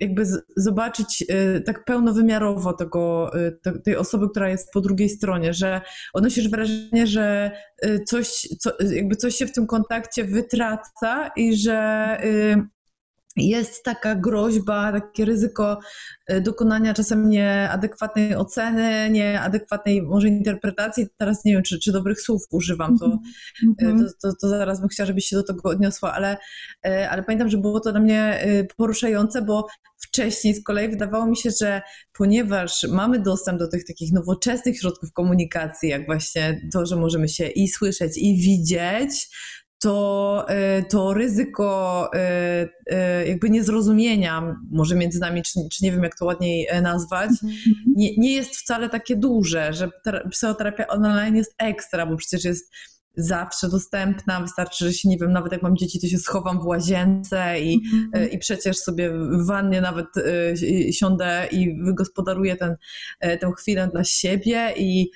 jakby 0.00 0.24
zobaczyć 0.56 1.24
y, 1.30 1.60
tak 1.60 1.84
pełnowymiarowo 1.84 2.72
tego, 2.72 3.30
y, 3.66 3.80
tej 3.84 3.96
osoby, 3.96 4.28
która 4.30 4.48
jest 4.48 4.72
po 4.72 4.80
drugiej 4.80 5.08
stronie, 5.08 5.54
że 5.54 5.80
odnosisz 6.12 6.48
wrażenie, 6.48 7.06
że 7.06 7.50
y, 7.84 8.04
coś, 8.06 8.48
co, 8.60 8.72
jakby 8.94 9.16
coś 9.16 9.34
się 9.34 9.46
w 9.46 9.52
tym 9.52 9.66
kontakcie 9.66 10.24
wytraca 10.24 11.30
i 11.36 11.56
że 11.56 12.06
jest 13.36 13.84
taka 13.84 14.14
groźba, 14.14 14.92
takie 14.92 15.24
ryzyko 15.24 15.78
e, 16.26 16.40
dokonania 16.40 16.94
czasem 16.94 17.28
nieadekwatnej 17.28 18.36
oceny, 18.36 19.10
nieadekwatnej 19.10 20.02
może 20.02 20.28
interpretacji. 20.28 21.06
Teraz 21.16 21.44
nie 21.44 21.52
wiem, 21.52 21.62
czy, 21.62 21.78
czy 21.78 21.92
dobrych 21.92 22.20
słów 22.20 22.42
używam, 22.50 22.98
to, 22.98 23.06
mm-hmm. 23.06 23.98
to, 23.98 24.28
to, 24.28 24.36
to, 24.40 24.48
zaraz 24.48 24.80
bym 24.80 24.88
chciała, 24.88 25.06
żebyś 25.06 25.24
się 25.24 25.36
do 25.36 25.42
tego 25.42 25.68
odniosła, 25.68 26.12
ale, 26.12 26.36
e, 26.86 27.10
ale 27.10 27.22
pamiętam, 27.22 27.48
że 27.48 27.58
było 27.58 27.80
to 27.80 27.92
dla 27.92 28.00
mnie 28.00 28.46
poruszające, 28.76 29.42
bo 29.42 29.66
wcześniej 29.98 30.54
z 30.54 30.64
kolei 30.64 30.88
wydawało 30.88 31.26
mi 31.26 31.36
się, 31.36 31.50
że 31.60 31.82
ponieważ 32.12 32.86
mamy 32.90 33.18
dostęp 33.20 33.58
do 33.58 33.68
tych 33.68 33.84
takich 33.86 34.12
nowoczesnych 34.12 34.78
środków 34.78 35.12
komunikacji, 35.12 35.88
jak 35.88 36.06
właśnie 36.06 36.68
to, 36.72 36.86
że 36.86 36.96
możemy 36.96 37.28
się 37.28 37.48
i 37.48 37.68
słyszeć, 37.68 38.12
i 38.16 38.40
widzieć, 38.40 39.28
to, 39.86 40.44
e, 40.48 40.82
to 40.82 41.14
ryzyko 41.14 42.10
e, 42.14 42.68
e, 42.86 43.28
jakby 43.28 43.50
niezrozumienia, 43.50 44.56
może 44.70 44.94
między 44.94 45.20
nami, 45.20 45.42
czy, 45.42 45.60
czy 45.72 45.84
nie 45.84 45.92
wiem 45.92 46.02
jak 46.02 46.18
to 46.18 46.24
ładniej 46.24 46.68
nazwać, 46.82 47.30
mhm. 47.30 47.60
nie, 47.96 48.16
nie 48.16 48.34
jest 48.34 48.56
wcale 48.56 48.88
takie 48.88 49.16
duże, 49.16 49.72
że 49.72 49.90
psychoterapia 50.30 50.86
online 50.86 51.36
jest 51.36 51.54
ekstra, 51.58 52.06
bo 52.06 52.16
przecież 52.16 52.44
jest 52.44 52.72
zawsze 53.16 53.68
dostępna, 53.68 54.40
wystarczy, 54.40 54.84
że 54.84 54.92
się, 54.92 55.08
nie 55.08 55.18
wiem, 55.18 55.32
nawet 55.32 55.52
jak 55.52 55.62
mam 55.62 55.76
dzieci, 55.76 56.00
to 56.00 56.06
się 56.06 56.18
schowam 56.18 56.60
w 56.60 56.66
łazience 56.66 57.60
i, 57.60 57.80
mm-hmm. 57.80 58.28
i 58.30 58.38
przecież 58.38 58.76
sobie 58.76 59.10
w 59.10 59.46
wannie 59.46 59.80
nawet 59.80 60.06
siądę 60.90 61.48
i 61.52 61.82
wygospodaruję 61.84 62.56
ten, 62.56 62.76
tę 63.20 63.52
chwilę 63.58 63.88
dla 63.92 64.04
siebie 64.04 64.72
i 64.76 65.10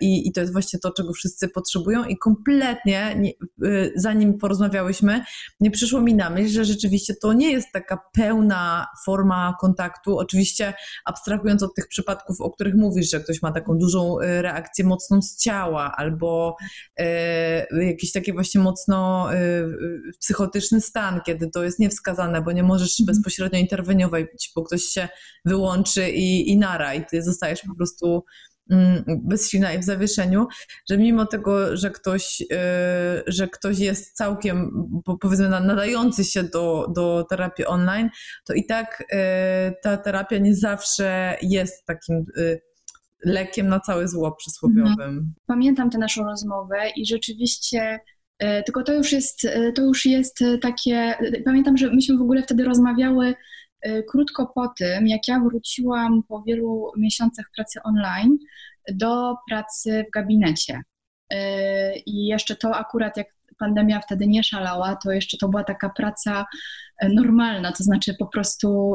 I, 0.00 0.28
I, 0.28 0.32
to 0.32 0.40
jest 0.40 0.52
właśnie 0.52 0.78
to, 0.78 0.92
czego 0.92 1.12
wszyscy 1.12 1.48
potrzebują. 1.48 2.04
I 2.04 2.18
kompletnie, 2.18 3.16
nie, 3.18 3.30
e, 3.30 3.90
zanim 3.96 4.38
porozmawiałyśmy, 4.38 5.24
nie 5.60 5.70
przyszło 5.70 6.00
mi 6.00 6.14
na 6.14 6.30
myśl, 6.30 6.48
że 6.48 6.64
rzeczywiście 6.64 7.14
to 7.22 7.32
nie 7.32 7.52
jest 7.52 7.68
taka 7.72 7.98
pełna 8.12 8.86
forma 9.04 9.56
kontaktu. 9.60 10.18
Oczywiście, 10.18 10.74
abstrahując 11.04 11.62
od 11.62 11.74
tych 11.74 11.88
przypadków, 11.88 12.40
o 12.40 12.50
których 12.50 12.74
mówisz, 12.74 13.10
że 13.10 13.20
ktoś 13.20 13.42
ma 13.42 13.52
taką 13.52 13.78
dużą 13.78 14.20
e, 14.20 14.42
reakcję 14.42 14.84
mocną 14.84 15.22
z 15.22 15.36
ciała, 15.36 15.92
albo 15.96 16.56
e, 16.96 17.84
jakiś 17.84 18.12
taki 18.12 18.32
właśnie 18.32 18.60
mocno 18.60 19.28
e, 19.34 19.38
psychotyczny 20.20 20.80
stan, 20.80 21.20
kiedy 21.26 21.50
to 21.50 21.64
jest 21.64 21.78
niewskazane, 21.78 22.42
bo 22.42 22.52
nie 22.52 22.62
możesz 22.62 23.00
mhm. 23.00 23.06
bezpośrednio 23.16 23.58
interweniować, 23.58 24.52
bo 24.56 24.62
ktoś 24.62 24.82
się 24.82 25.08
wyłączy 25.44 26.10
i, 26.10 26.50
i 26.50 26.58
nara, 26.58 26.94
i 26.94 27.06
ty 27.06 27.22
zostajesz 27.22 27.62
po 27.62 27.74
prostu 27.74 28.24
bezsilna 29.06 29.72
i 29.72 29.78
w 29.78 29.84
zawieszeniu, 29.84 30.46
że 30.90 30.98
mimo 30.98 31.26
tego, 31.26 31.76
że 31.76 31.90
ktoś, 31.90 32.40
y, 32.40 32.46
że 33.26 33.48
ktoś 33.48 33.78
jest 33.78 34.16
całkiem, 34.16 34.70
powiedzmy, 35.20 35.48
nadający 35.48 36.24
się 36.24 36.42
do, 36.42 36.86
do 36.94 37.26
terapii 37.30 37.66
online, 37.66 38.10
to 38.44 38.54
i 38.54 38.66
tak 38.66 39.04
y, 39.12 39.16
ta 39.82 39.96
terapia 39.96 40.38
nie 40.38 40.54
zawsze 40.54 41.36
jest 41.42 41.86
takim 41.86 42.24
y, 42.38 42.60
lekiem 43.24 43.68
na 43.68 43.80
całe 43.80 44.08
zło 44.08 44.32
przysłowiowym. 44.32 44.90
Mhm. 44.90 45.34
Pamiętam 45.46 45.90
tę 45.90 45.98
naszą 45.98 46.24
rozmowę 46.24 46.76
i 46.96 47.06
rzeczywiście 47.06 48.00
tylko 48.66 48.82
to 48.82 48.92
już 48.92 49.12
jest, 49.12 49.46
to 49.74 49.82
już 49.82 50.06
jest 50.06 50.38
takie. 50.62 51.14
Pamiętam, 51.44 51.76
że 51.76 51.90
myśmy 51.90 52.18
w 52.18 52.22
ogóle 52.22 52.42
wtedy 52.42 52.64
rozmawiały 52.64 53.34
E, 53.34 53.34
krótko 54.10 54.52
po 54.54 54.68
tym, 54.68 55.06
jak 55.06 55.28
ja 55.28 55.40
wróciłam 55.40 56.22
po 56.28 56.42
wielu 56.42 56.92
miesiącach 56.96 57.46
pracy 57.56 57.80
online 57.84 58.38
do 58.92 59.36
pracy 59.48 60.04
w 60.08 60.10
gabinecie. 60.10 60.82
E, 61.30 61.98
I 61.98 62.26
jeszcze 62.26 62.56
to 62.56 62.76
akurat, 62.76 63.16
jak 63.16 63.26
pandemia 63.58 64.00
wtedy 64.00 64.26
nie 64.26 64.44
szalała, 64.44 64.96
to 64.96 65.12
jeszcze 65.12 65.36
to 65.38 65.48
była 65.48 65.64
taka 65.64 65.90
praca 65.90 66.46
e, 66.98 67.08
normalna, 67.08 67.72
to 67.72 67.84
znaczy 67.84 68.14
po 68.18 68.26
prostu 68.26 68.94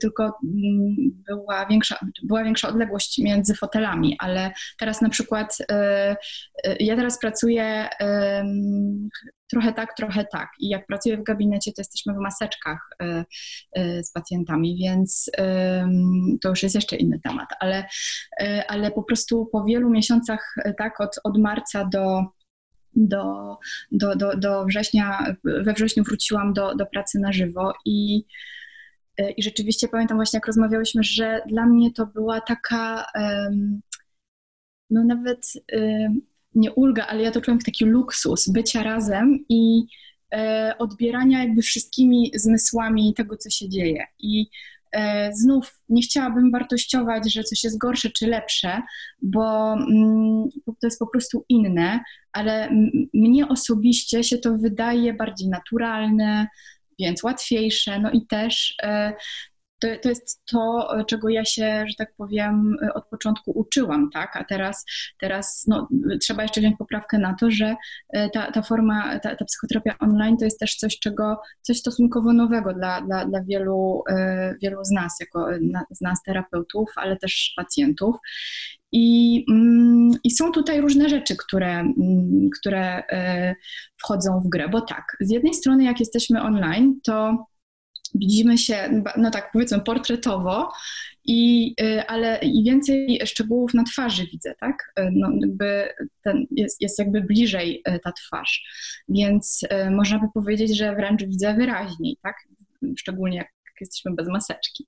tylko 0.00 0.24
mm, 0.24 0.96
była 1.26 1.66
większa, 1.66 1.98
była 2.22 2.44
większa 2.44 2.68
odległość 2.68 3.18
między 3.18 3.54
fotelami, 3.54 4.16
ale 4.18 4.52
teraz 4.78 5.00
na 5.00 5.08
przykład 5.08 5.58
ja 6.80 6.96
teraz 6.96 7.18
pracuję 7.18 7.88
trochę 9.50 9.72
tak, 9.72 9.96
trochę 9.96 10.24
tak. 10.32 10.50
I 10.60 10.68
jak 10.68 10.86
pracuję 10.86 11.16
w 11.16 11.22
gabinecie, 11.22 11.72
to 11.72 11.80
jesteśmy 11.80 12.14
w 12.14 12.16
maseczkach 12.16 12.90
z 14.02 14.12
pacjentami, 14.12 14.76
więc 14.76 15.30
to 16.42 16.48
już 16.48 16.62
jest 16.62 16.74
jeszcze 16.74 16.96
inny 16.96 17.20
temat, 17.20 17.48
ale, 17.60 17.84
ale 18.68 18.90
po 18.90 19.02
prostu 19.02 19.46
po 19.52 19.64
wielu 19.64 19.90
miesiącach, 19.90 20.54
tak, 20.78 21.00
od, 21.00 21.20
od 21.24 21.38
marca 21.38 21.84
do 21.84 22.24
do, 22.94 23.56
do, 23.92 24.16
do, 24.16 24.36
do 24.36 24.64
września, 24.64 25.36
we 25.44 25.72
wrześniu 25.72 26.04
wróciłam 26.04 26.52
do, 26.52 26.74
do 26.74 26.86
pracy 26.86 27.18
na 27.18 27.32
żywo 27.32 27.72
i, 27.84 28.24
i 29.36 29.42
rzeczywiście 29.42 29.88
pamiętam 29.88 30.18
właśnie, 30.18 30.36
jak 30.36 30.46
rozmawiałyśmy, 30.46 31.02
że 31.02 31.42
dla 31.46 31.66
mnie 31.66 31.92
to 31.92 32.06
była 32.06 32.40
taka, 32.40 33.06
no 34.90 35.04
nawet 35.04 35.52
nie 36.54 36.72
ulga, 36.72 37.06
ale 37.06 37.22
ja 37.22 37.30
to 37.30 37.40
czułem 37.40 37.58
jak 37.58 37.64
taki 37.64 37.84
luksus 37.84 38.48
bycia 38.48 38.82
razem 38.82 39.44
i 39.48 39.86
e, 40.34 40.74
odbierania 40.78 41.44
jakby 41.44 41.62
wszystkimi 41.62 42.30
zmysłami 42.34 43.14
tego, 43.14 43.36
co 43.36 43.50
się 43.50 43.68
dzieje. 43.68 44.06
I 44.18 44.46
E, 44.92 45.32
znów 45.32 45.80
nie 45.88 46.02
chciałabym 46.02 46.50
wartościować, 46.50 47.32
że 47.32 47.44
coś 47.44 47.64
jest 47.64 47.78
gorsze 47.78 48.10
czy 48.10 48.26
lepsze, 48.26 48.82
bo 49.22 49.72
mm, 49.72 50.48
to 50.66 50.86
jest 50.86 50.98
po 50.98 51.06
prostu 51.06 51.44
inne, 51.48 52.00
ale 52.32 52.70
mnie 53.14 53.48
osobiście 53.48 54.24
się 54.24 54.38
to 54.38 54.58
wydaje 54.58 55.14
bardziej 55.14 55.48
naturalne, 55.48 56.46
więc 56.98 57.22
łatwiejsze, 57.22 58.00
no 58.00 58.10
i 58.10 58.26
też 58.26 58.74
e, 58.82 59.12
to, 59.80 59.88
to 60.02 60.08
jest 60.08 60.42
to, 60.44 60.88
czego 61.06 61.28
ja 61.28 61.44
się, 61.44 61.84
że 61.88 61.94
tak 61.98 62.14
powiem, 62.16 62.76
od 62.94 63.06
początku 63.06 63.50
uczyłam, 63.50 64.10
tak? 64.10 64.36
A 64.36 64.44
teraz, 64.44 64.84
teraz 65.20 65.64
no, 65.68 65.88
trzeba 66.20 66.42
jeszcze 66.42 66.60
wziąć 66.60 66.76
poprawkę 66.78 67.18
na 67.18 67.34
to, 67.34 67.50
że 67.50 67.76
e, 68.12 68.30
ta, 68.30 68.52
ta 68.52 68.62
forma, 68.62 69.18
ta, 69.18 69.36
ta 69.36 69.44
psychoterapia 69.44 69.98
online 69.98 70.36
to 70.36 70.44
jest 70.44 70.60
też 70.60 70.76
coś, 70.76 70.98
czego, 70.98 71.40
coś 71.62 71.78
stosunkowo 71.78 72.32
nowego 72.32 72.74
dla, 72.74 73.00
dla, 73.00 73.26
dla 73.26 73.42
wielu, 73.42 74.02
e, 74.10 74.54
wielu 74.62 74.84
z 74.84 74.90
nas, 74.90 75.16
jako 75.20 75.46
z 75.90 76.00
nas 76.00 76.22
terapeutów, 76.22 76.90
ale 76.96 77.16
też 77.16 77.52
pacjentów. 77.56 78.16
I, 78.92 79.44
mm, 79.50 80.10
I, 80.24 80.30
są 80.30 80.52
tutaj 80.52 80.80
różne 80.80 81.08
rzeczy, 81.08 81.36
które, 81.36 81.80
mm, 81.80 82.50
które 82.60 83.02
e, 83.08 83.54
wchodzą 83.96 84.40
w 84.40 84.48
grę, 84.48 84.68
bo 84.68 84.80
tak, 84.80 85.16
z 85.20 85.30
jednej 85.30 85.54
strony, 85.54 85.84
jak 85.84 86.00
jesteśmy 86.00 86.42
online, 86.42 87.00
to 87.04 87.46
widzimy 88.14 88.58
się, 88.58 89.02
no 89.16 89.30
tak 89.30 89.50
powiedzmy, 89.52 89.80
portretowo, 89.80 90.72
i, 91.24 91.74
y, 91.80 92.06
ale 92.06 92.38
i 92.42 92.64
więcej 92.64 93.20
szczegółów 93.24 93.74
na 93.74 93.84
twarzy 93.84 94.26
widzę, 94.26 94.54
tak? 94.60 94.92
Y, 94.98 95.10
no, 95.12 95.30
jakby 95.40 95.88
ten 96.24 96.46
jest, 96.50 96.80
jest 96.80 96.98
jakby 96.98 97.20
bliżej 97.20 97.82
y, 97.88 98.00
ta 98.04 98.12
twarz, 98.12 98.64
więc 99.08 99.60
można 99.90 100.18
by 100.18 100.26
powiedzieć, 100.34 100.76
że 100.76 100.94
wręcz 100.94 101.24
widzę 101.24 101.54
wyraźniej, 101.54 102.16
tak? 102.22 102.36
Szczególnie 102.98 103.36
jak 103.36 103.48
jesteśmy 103.80 104.14
bez 104.14 104.28
maseczki. 104.28 104.86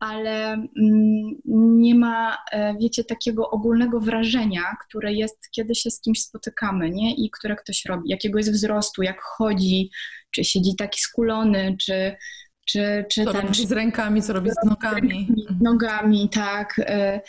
Ale 0.00 0.52
mm, 0.52 1.34
nie 1.80 1.94
ma, 1.94 2.38
wiecie, 2.80 3.04
takiego 3.04 3.50
ogólnego 3.50 4.00
wrażenia, 4.00 4.62
które 4.86 5.12
jest, 5.12 5.38
kiedy 5.50 5.74
się 5.74 5.90
z 5.90 6.00
kimś 6.00 6.20
spotykamy, 6.20 6.90
nie? 6.90 7.14
I 7.14 7.30
które 7.30 7.56
ktoś 7.56 7.84
robi, 7.84 8.10
jakiego 8.10 8.38
jest 8.38 8.52
wzrostu, 8.52 9.02
jak 9.02 9.20
chodzi, 9.20 9.90
czy 10.30 10.44
siedzi 10.44 10.76
taki 10.76 11.00
skulony, 11.00 11.76
czy, 11.80 12.16
czy, 12.64 13.04
czy 13.10 13.24
co 13.24 13.32
ten, 13.32 13.42
robi 13.42 13.66
z 13.66 13.72
rękami, 13.72 14.22
co 14.22 14.32
robi 14.32 14.50
z 14.50 14.66
nogami. 14.66 15.28
Nogami, 15.60 16.28
tak. 16.28 16.74
E, 16.78 17.20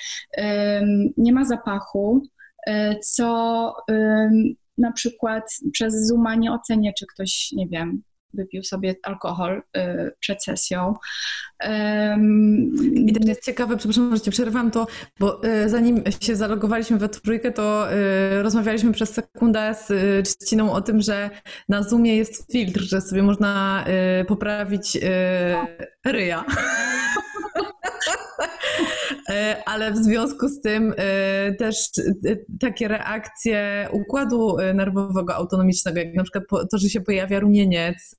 nie 1.17 1.33
ma 1.33 1.45
zapachu, 1.45 2.21
e, 2.67 2.99
co 2.99 3.73
na 4.77 4.91
przykład 4.91 5.43
przez 5.71 6.07
Zooma 6.07 6.35
nie 6.35 6.51
ocenię, 6.51 6.93
czy 6.99 7.05
ktoś, 7.13 7.51
nie 7.51 7.67
wiem, 7.67 8.01
wypił 8.35 8.63
sobie 8.63 8.95
alkohol 9.03 9.61
y, 9.77 10.11
przed 10.19 10.43
sesją. 10.43 10.93
I 12.95 13.13
też 13.13 13.27
jest 13.27 13.45
ciekawe, 13.45 13.77
przepraszam, 13.77 14.15
że 14.15 14.21
cię 14.21 14.31
przerwam 14.31 14.71
to, 14.71 14.87
bo 15.19 15.43
y, 15.45 15.69
zanim 15.69 16.03
się 16.19 16.35
zalogowaliśmy 16.35 16.97
we 16.97 17.09
trójkę, 17.09 17.51
to 17.51 17.93
y, 17.93 18.43
rozmawialiśmy 18.43 18.91
przez 18.91 19.13
sekundę 19.13 19.75
z 20.23 20.37
Czciną 20.37 20.73
o 20.73 20.81
tym, 20.81 21.01
że 21.01 21.29
na 21.69 21.83
Zoomie 21.83 22.17
jest 22.17 22.51
filtr, 22.51 22.81
że 22.81 23.01
sobie 23.01 23.23
można 23.23 23.85
poprawić 24.27 24.97
ryja. 26.05 26.45
E, 29.29 29.63
ale 29.65 29.91
w 29.91 29.97
związku 29.97 30.49
z 30.49 30.61
tym 30.61 30.93
e, 30.97 31.53
też 31.53 31.89
e, 32.25 32.35
takie 32.59 32.87
reakcje 32.87 33.87
układu 33.91 34.57
nerwowego 34.73 35.35
autonomicznego, 35.35 35.99
jak 35.99 36.13
na 36.13 36.23
przykład 36.23 36.43
to, 36.71 36.77
że 36.77 36.89
się 36.89 37.01
pojawia 37.01 37.39
rumieniec 37.39 38.15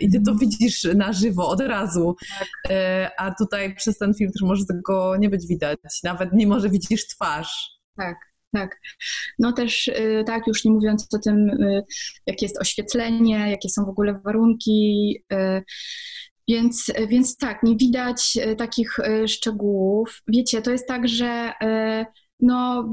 i 0.00 0.10
ty 0.10 0.20
to 0.26 0.34
widzisz 0.34 0.84
na 0.84 1.12
żywo 1.12 1.48
od 1.48 1.60
razu, 1.60 2.16
a 3.18 3.34
tutaj 3.34 3.74
przez 3.74 3.98
ten 3.98 4.14
filtr 4.14 4.44
może 4.44 4.64
tego 4.66 5.16
nie 5.16 5.30
być 5.30 5.46
widać, 5.46 5.78
nawet 6.04 6.32
mimo, 6.32 6.60
że 6.60 6.70
widzisz 6.70 7.06
twarz. 7.06 7.78
Tak. 7.96 8.16
Tak. 8.52 8.80
No 9.38 9.52
też, 9.52 9.90
tak, 10.26 10.46
już 10.46 10.64
nie 10.64 10.70
mówiąc 10.70 11.08
o 11.14 11.18
tym, 11.18 11.50
jakie 12.26 12.46
jest 12.46 12.60
oświetlenie, 12.60 13.50
jakie 13.50 13.68
są 13.68 13.84
w 13.84 13.88
ogóle 13.88 14.20
warunki, 14.24 15.16
więc, 16.48 16.92
więc 17.08 17.36
tak, 17.36 17.62
nie 17.62 17.76
widać 17.76 18.38
e, 18.42 18.56
takich 18.56 18.98
e, 18.98 19.28
szczegółów. 19.28 20.22
Wiecie, 20.28 20.62
to 20.62 20.70
jest 20.70 20.88
tak, 20.88 21.08
że 21.08 21.52
e, 21.62 22.06
no, 22.40 22.92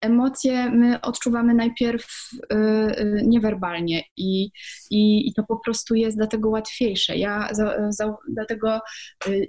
emocje 0.00 0.70
my 0.70 1.00
odczuwamy 1.00 1.54
najpierw 1.54 2.30
niewerbalnie 3.26 4.02
i, 4.16 4.50
i, 4.90 5.28
i, 5.28 5.34
to 5.34 5.42
po 5.48 5.58
prostu 5.58 5.94
jest 5.94 6.16
dlatego 6.16 6.48
łatwiejsze. 6.48 7.16
Ja 7.16 7.48
za, 7.52 7.92
za, 7.92 8.16
dlatego 8.28 8.80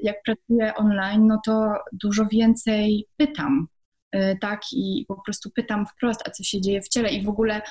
jak 0.04 0.16
pracuję 0.26 0.76
online, 0.76 1.28
no 1.28 1.40
to 1.46 1.74
dużo 1.92 2.26
więcej 2.26 3.06
pytam 3.18 3.68
E, 3.68 3.79
tak, 4.41 4.62
i 4.74 5.05
po 5.07 5.22
prostu 5.26 5.49
pytam 5.49 5.86
wprost, 5.86 6.22
a 6.28 6.32
co 6.32 6.43
się 6.43 6.62
dzieje 6.62 6.82
w 6.82 6.89
ciele 6.89 7.10
i 7.10 7.24
w 7.24 7.30
ogóle, 7.30 7.62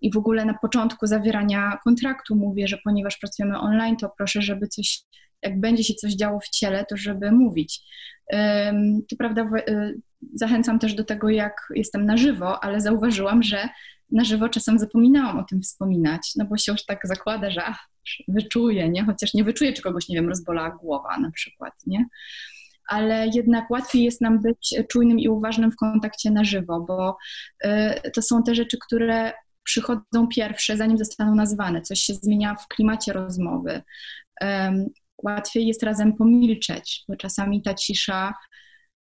i 0.00 0.12
w 0.12 0.16
ogóle 0.16 0.44
na 0.44 0.54
początku 0.54 1.06
zawierania 1.06 1.78
kontraktu 1.84 2.36
mówię, 2.36 2.68
że 2.68 2.78
ponieważ 2.84 3.18
pracujemy 3.18 3.58
online, 3.58 3.96
to 3.96 4.12
proszę, 4.18 4.42
żeby 4.42 4.68
coś, 4.68 5.02
jak 5.42 5.60
będzie 5.60 5.84
się 5.84 5.94
coś 5.94 6.14
działo 6.14 6.40
w 6.40 6.48
ciele, 6.48 6.84
to 6.84 6.96
żeby 6.96 7.32
mówić. 7.32 7.82
To 9.08 9.16
prawda, 9.18 9.42
e, 9.42 9.92
zachęcam 10.34 10.78
też 10.78 10.94
do 10.94 11.04
tego, 11.04 11.28
jak 11.28 11.68
jestem 11.74 12.06
na 12.06 12.16
żywo, 12.16 12.64
ale 12.64 12.80
zauważyłam, 12.80 13.42
że 13.42 13.68
na 14.12 14.24
żywo 14.24 14.48
czasem 14.48 14.78
zapominałam 14.78 15.38
o 15.38 15.44
tym 15.44 15.62
wspominać, 15.62 16.32
no 16.36 16.44
bo 16.44 16.56
się 16.56 16.72
już 16.72 16.84
tak 16.84 17.00
zakłada, 17.04 17.50
że 17.50 17.64
ach, 17.64 17.88
wyczuję, 18.28 18.88
nie? 18.88 19.04
Chociaż 19.04 19.34
nie 19.34 19.44
wyczuję, 19.44 19.72
czy 19.72 19.82
kogoś, 19.82 20.08
nie 20.08 20.16
wiem, 20.16 20.28
rozbolała 20.28 20.70
głowa 20.70 21.18
na 21.18 21.30
przykład, 21.30 21.74
nie? 21.86 22.04
Ale 22.90 23.26
jednak 23.34 23.70
łatwiej 23.70 24.02
jest 24.04 24.20
nam 24.20 24.40
być 24.40 24.74
czujnym 24.88 25.18
i 25.18 25.28
uważnym 25.28 25.70
w 25.72 25.76
kontakcie 25.76 26.30
na 26.30 26.44
żywo, 26.44 26.80
bo 26.80 27.16
y, 27.64 28.10
to 28.10 28.22
są 28.22 28.42
te 28.42 28.54
rzeczy, 28.54 28.78
które 28.86 29.32
przychodzą 29.62 30.28
pierwsze, 30.30 30.76
zanim 30.76 30.98
zostaną 30.98 31.34
nazwane. 31.34 31.82
Coś 31.82 32.00
się 32.00 32.14
zmienia 32.14 32.54
w 32.54 32.68
klimacie 32.68 33.12
rozmowy. 33.12 33.82
Łatwiej 35.22 35.66
jest 35.66 35.82
razem 35.82 36.16
pomilczeć, 36.16 37.04
bo 37.08 37.16
czasami 37.16 37.62
ta 37.62 37.74
cisza 37.74 38.34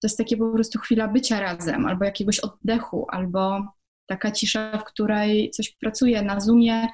to 0.01 0.07
jest 0.07 0.17
takie 0.17 0.37
po 0.37 0.51
prostu 0.51 0.79
chwila 0.79 1.07
bycia 1.07 1.39
razem, 1.39 1.85
albo 1.85 2.05
jakiegoś 2.05 2.39
oddechu, 2.39 3.05
albo 3.09 3.61
taka 4.05 4.31
cisza, 4.31 4.77
w 4.77 4.83
której 4.83 5.49
coś 5.49 5.75
pracuje. 5.75 6.21
Na 6.21 6.39
Zoomie 6.39 6.87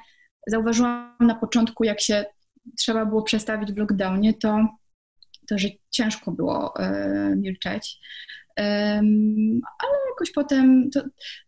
zauważyłam 0.46 1.16
na 1.20 1.34
początku, 1.34 1.84
jak 1.84 2.00
się 2.00 2.24
trzeba 2.78 3.06
było 3.06 3.22
przestawić 3.22 3.72
w 3.72 3.76
lockdownie, 3.76 4.34
to 4.34 4.68
to, 5.48 5.58
że 5.58 5.68
ciężko 5.90 6.32
było 6.32 6.76
e, 6.76 7.36
milczeć. 7.36 8.00
Ale 8.56 9.94
jakoś 10.10 10.32
potem 10.34 10.90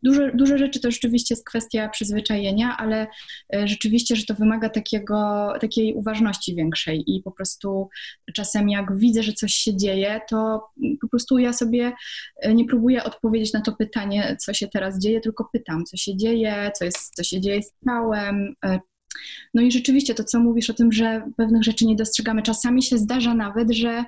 dużo, 0.02 0.22
dużo 0.34 0.58
rzeczy 0.58 0.80
to 0.80 0.90
rzeczywiście 0.90 1.34
jest 1.34 1.46
kwestia 1.46 1.88
przyzwyczajenia, 1.88 2.76
ale 2.78 3.06
e, 3.54 3.68
rzeczywiście, 3.68 4.16
że 4.16 4.24
to 4.24 4.34
wymaga 4.34 4.68
takiego, 4.68 5.52
takiej 5.60 5.94
uważności 5.94 6.54
większej 6.54 7.04
i 7.06 7.22
po 7.22 7.30
prostu 7.30 7.88
czasem 8.34 8.68
jak 8.68 8.96
widzę, 8.96 9.22
że 9.22 9.32
coś 9.32 9.54
się 9.54 9.76
dzieje, 9.76 10.20
to 10.28 10.68
po 11.00 11.08
prostu 11.08 11.38
ja 11.38 11.52
sobie 11.52 11.92
e, 12.36 12.54
nie 12.54 12.64
próbuję 12.64 13.04
odpowiedzieć 13.04 13.52
na 13.52 13.60
to 13.60 13.72
pytanie, 13.72 14.36
co 14.40 14.54
się 14.54 14.68
teraz 14.68 14.98
dzieje, 14.98 15.20
tylko 15.20 15.48
pytam, 15.52 15.84
co 15.84 15.96
się 15.96 16.16
dzieje, 16.16 16.70
co, 16.78 16.84
jest, 16.84 17.14
co 17.14 17.22
się 17.22 17.40
dzieje 17.40 17.62
z 17.62 17.72
ciałem, 17.84 18.54
no 19.54 19.62
i 19.62 19.72
rzeczywiście 19.72 20.14
to, 20.14 20.24
co 20.24 20.40
mówisz 20.40 20.70
o 20.70 20.74
tym, 20.74 20.92
że 20.92 21.22
pewnych 21.36 21.64
rzeczy 21.64 21.86
nie 21.86 21.96
dostrzegamy, 21.96 22.42
czasami 22.42 22.82
się 22.82 22.98
zdarza 22.98 23.34
nawet, 23.34 23.70
że 23.70 24.04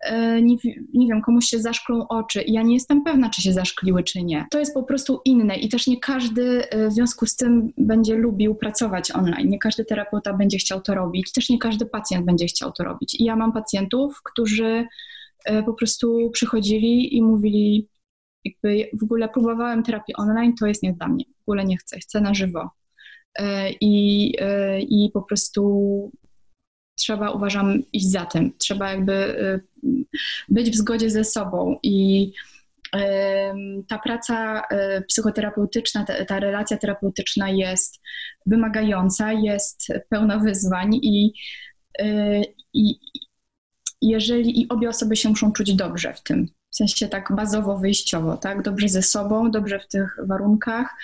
e, 0.00 0.42
nie, 0.42 0.56
nie, 0.94 1.06
wiem, 1.06 1.22
komuś 1.22 1.44
się 1.46 1.58
zaszklą 1.58 2.08
oczy 2.08 2.42
i 2.42 2.52
ja 2.52 2.62
nie 2.62 2.74
jestem 2.74 3.04
pewna, 3.04 3.30
czy 3.30 3.42
się 3.42 3.52
zaszkliły, 3.52 4.02
czy 4.02 4.22
nie. 4.22 4.46
To 4.50 4.58
jest 4.58 4.74
po 4.74 4.82
prostu 4.82 5.20
inne 5.24 5.56
i 5.56 5.68
też 5.68 5.86
nie 5.86 6.00
każdy 6.00 6.70
e, 6.70 6.88
w 6.88 6.92
związku 6.92 7.26
z 7.26 7.36
tym 7.36 7.72
będzie 7.78 8.14
lubił 8.14 8.54
pracować 8.54 9.10
online. 9.10 9.48
Nie 9.48 9.58
każdy 9.58 9.84
terapeuta 9.84 10.32
będzie 10.32 10.58
chciał 10.58 10.80
to 10.80 10.94
robić, 10.94 11.32
też 11.32 11.48
nie 11.48 11.58
każdy 11.58 11.86
pacjent 11.86 12.26
będzie 12.26 12.46
chciał 12.46 12.72
to 12.72 12.84
robić. 12.84 13.14
I 13.20 13.24
ja 13.24 13.36
mam 13.36 13.52
pacjentów, 13.52 14.22
którzy 14.22 14.86
e, 15.44 15.62
po 15.62 15.74
prostu 15.74 16.30
przychodzili 16.32 17.16
i 17.16 17.22
mówili, 17.22 17.88
jakby 18.44 18.90
w 19.00 19.02
ogóle 19.02 19.28
próbowałem 19.28 19.82
terapii 19.82 20.16
online, 20.16 20.54
to 20.54 20.66
jest 20.66 20.82
nie 20.82 20.92
dla 20.92 21.08
mnie, 21.08 21.24
w 21.38 21.42
ogóle 21.42 21.64
nie 21.64 21.76
chcę, 21.76 21.98
chcę 21.98 22.20
na 22.20 22.34
żywo. 22.34 22.70
E, 23.34 23.70
I, 23.80 24.34
e, 24.40 24.80
i 24.80 25.10
po 25.14 25.22
prostu 25.22 26.12
trzeba, 26.94 27.30
uważam, 27.30 27.82
iść 27.92 28.10
za 28.10 28.26
tym. 28.26 28.52
Trzeba 28.58 28.90
jakby 28.90 29.12
e, 29.12 29.60
być 30.48 30.70
w 30.70 30.76
zgodzie 30.76 31.10
ze 31.10 31.24
sobą 31.24 31.78
i 31.82 32.32
ta 33.88 33.98
praca 33.98 34.62
psychoterapeutyczna, 35.08 36.04
ta, 36.04 36.24
ta, 36.24 36.40
relacja 36.40 36.76
terapeutyczna 36.76 37.50
jest 37.50 38.00
wymagająca, 38.46 39.32
jest 39.32 39.88
pełna 40.08 40.38
wyzwań 40.38 40.94
i, 40.94 41.32
i 42.74 43.00
jeżeli 44.02 44.60
i 44.60 44.68
obie 44.68 44.88
osoby 44.88 45.16
się 45.16 45.28
muszą 45.28 45.52
czuć 45.52 45.74
dobrze 45.74 46.14
w 46.14 46.22
tym 46.22 46.48
w 46.78 46.86
sensie 46.88 47.08
tak 47.08 47.32
bazowo, 47.36 47.78
wyjściowo, 47.78 48.36
tak? 48.36 48.62
Dobrze 48.62 48.88
ze 48.88 49.02
sobą, 49.02 49.50
dobrze 49.50 49.80
w 49.80 49.88
tych 49.88 50.16
warunkach. 50.26 50.96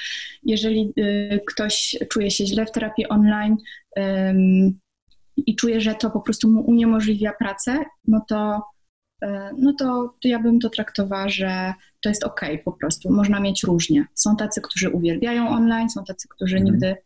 Jeżeli 0.43 0.93
y, 0.99 1.41
ktoś 1.47 1.97
czuje 2.09 2.31
się 2.31 2.47
źle 2.47 2.66
w 2.66 2.70
terapii 2.70 3.09
online 3.09 3.57
i 5.37 5.57
czuje, 5.57 5.81
że 5.81 5.95
to 5.95 6.11
po 6.11 6.20
prostu 6.20 6.51
mu 6.51 6.61
uniemożliwia 6.61 7.33
pracę, 7.33 7.85
no 8.09 8.25
to, 8.29 8.62
y, 9.25 9.29
no 9.59 9.72
to, 9.79 10.14
to 10.22 10.29
ja 10.29 10.39
bym 10.39 10.61
to 10.61 10.70
traktowała, 10.70 11.29
że 11.29 11.75
to 12.01 12.09
jest 12.09 12.25
ok 12.25 12.41
po 12.64 12.72
prostu. 12.72 13.12
Można 13.12 13.41
mieć 13.41 13.62
różnie. 13.62 14.07
Są 14.14 14.37
tacy, 14.37 14.61
którzy 14.61 14.91
uwielbiają 14.91 15.49
online, 15.49 15.91
są 15.91 16.05
tacy, 16.05 16.29
którzy 16.29 16.57
mhm. 16.57 16.72
nigdy 16.72 16.97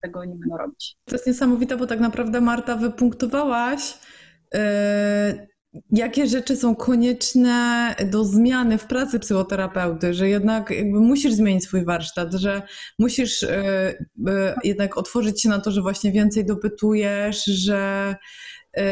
tego 0.00 0.24
nie 0.24 0.34
będą 0.34 0.56
robić. 0.56 0.96
To 1.04 1.14
jest 1.14 1.26
niesamowite, 1.26 1.76
bo 1.76 1.86
tak 1.86 2.00
naprawdę 2.00 2.40
Marta 2.40 2.76
wypunktowałaś 2.76 3.98
yy 4.54 5.53
jakie 5.90 6.26
rzeczy 6.26 6.56
są 6.56 6.76
konieczne 6.76 7.94
do 8.10 8.24
zmiany 8.24 8.78
w 8.78 8.86
pracy 8.86 9.18
psychoterapeuty, 9.18 10.14
że 10.14 10.28
jednak 10.28 10.70
jakby 10.70 11.00
musisz 11.00 11.32
zmienić 11.32 11.64
swój 11.64 11.84
warsztat, 11.84 12.32
że 12.32 12.62
musisz 12.98 13.42
y, 13.42 13.48
y, 13.48 14.54
jednak 14.64 14.98
otworzyć 14.98 15.42
się 15.42 15.48
na 15.48 15.60
to, 15.60 15.70
że 15.70 15.82
właśnie 15.82 16.12
więcej 16.12 16.46
dopytujesz, 16.46 17.44
że, 17.44 18.14
y, 18.78 18.82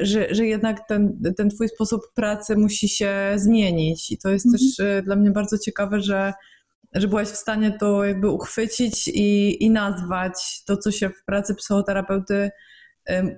że, 0.00 0.34
że 0.34 0.46
jednak 0.46 0.88
ten, 0.88 1.22
ten 1.36 1.50
twój 1.50 1.68
sposób 1.68 2.00
pracy 2.14 2.56
musi 2.56 2.88
się 2.88 3.14
zmienić. 3.36 4.10
I 4.10 4.18
to 4.18 4.30
jest 4.30 4.46
mhm. 4.46 4.62
też 4.62 5.04
dla 5.04 5.16
mnie 5.16 5.30
bardzo 5.30 5.58
ciekawe, 5.58 6.00
że 6.00 6.32
że 6.94 7.08
byłaś 7.08 7.28
w 7.28 7.36
stanie 7.36 7.72
to 7.80 8.04
jakby 8.04 8.30
uchwycić 8.30 9.08
i, 9.08 9.62
i 9.64 9.70
nazwać 9.70 10.62
to, 10.66 10.76
co 10.76 10.90
się 10.90 11.10
w 11.10 11.24
pracy 11.24 11.54
psychoterapeuty 11.54 12.50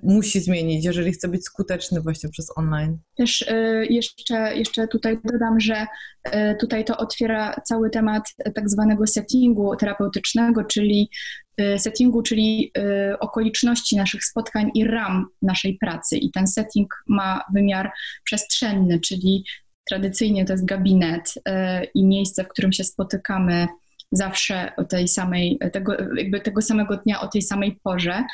musi 0.02 0.40
zmienić, 0.40 0.84
jeżeli 0.84 1.12
chce 1.12 1.28
być 1.28 1.44
skuteczny 1.44 2.00
właśnie 2.00 2.30
przez 2.30 2.58
online. 2.58 2.98
Też 3.16 3.44
e, 3.48 3.86
jeszcze, 3.86 4.56
jeszcze 4.56 4.88
tutaj 4.88 5.18
dodam, 5.24 5.60
że 5.60 5.86
e, 6.24 6.54
tutaj 6.54 6.84
to 6.84 6.96
otwiera 6.96 7.60
cały 7.64 7.90
temat 7.90 8.22
tak 8.54 8.70
zwanego 8.70 9.06
settingu 9.06 9.76
terapeutycznego, 9.76 10.64
czyli 10.64 11.10
e, 11.56 11.78
settingu, 11.78 12.22
czyli 12.22 12.72
okoliczności 13.20 13.96
naszych 13.96 14.24
spotkań 14.24 14.70
i 14.74 14.84
ram 14.84 15.26
naszej 15.42 15.78
pracy. 15.80 16.16
I 16.16 16.30
ten 16.30 16.46
setting 16.46 16.94
ma 17.08 17.40
wymiar 17.54 17.92
przestrzenny, 18.24 19.00
czyli 19.00 19.44
tradycyjnie 19.88 20.44
to 20.44 20.52
jest 20.52 20.64
gabinet 20.64 21.34
i 21.94 22.06
miejsce, 22.06 22.44
w 22.44 22.48
którym 22.48 22.72
się 22.72 22.84
spotykamy 22.84 23.66
zawsze 24.16 24.72
o 24.76 24.84
tej 24.84 25.08
samej, 25.08 25.58
tego, 25.72 25.96
jakby 26.16 26.40
tego 26.40 26.62
samego 26.62 26.96
dnia 26.96 27.20
o 27.20 27.28
tej 27.28 27.42
samej 27.42 27.80
porze, 27.82 28.24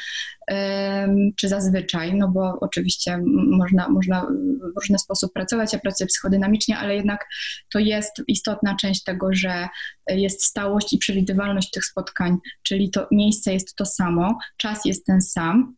czy 1.36 1.48
zazwyczaj, 1.48 2.14
no 2.14 2.28
bo 2.28 2.58
oczywiście 2.60 3.22
można, 3.50 3.88
można 3.88 4.26
w 4.74 4.80
różny 4.80 4.98
sposób 4.98 5.32
pracować, 5.32 5.72
ja 5.72 5.78
pracuję 5.78 6.06
psychodynamicznie, 6.06 6.78
ale 6.78 6.96
jednak 6.96 7.26
to 7.72 7.78
jest 7.78 8.22
istotna 8.28 8.76
część 8.80 9.04
tego, 9.04 9.28
że 9.32 9.68
jest 10.08 10.44
stałość 10.44 10.92
i 10.92 10.98
przewidywalność 10.98 11.70
tych 11.70 11.84
spotkań, 11.84 12.36
czyli 12.62 12.90
to 12.90 13.06
miejsce 13.12 13.52
jest 13.52 13.74
to 13.74 13.86
samo, 13.86 14.38
czas 14.56 14.84
jest 14.84 15.06
ten 15.06 15.22
sam, 15.22 15.74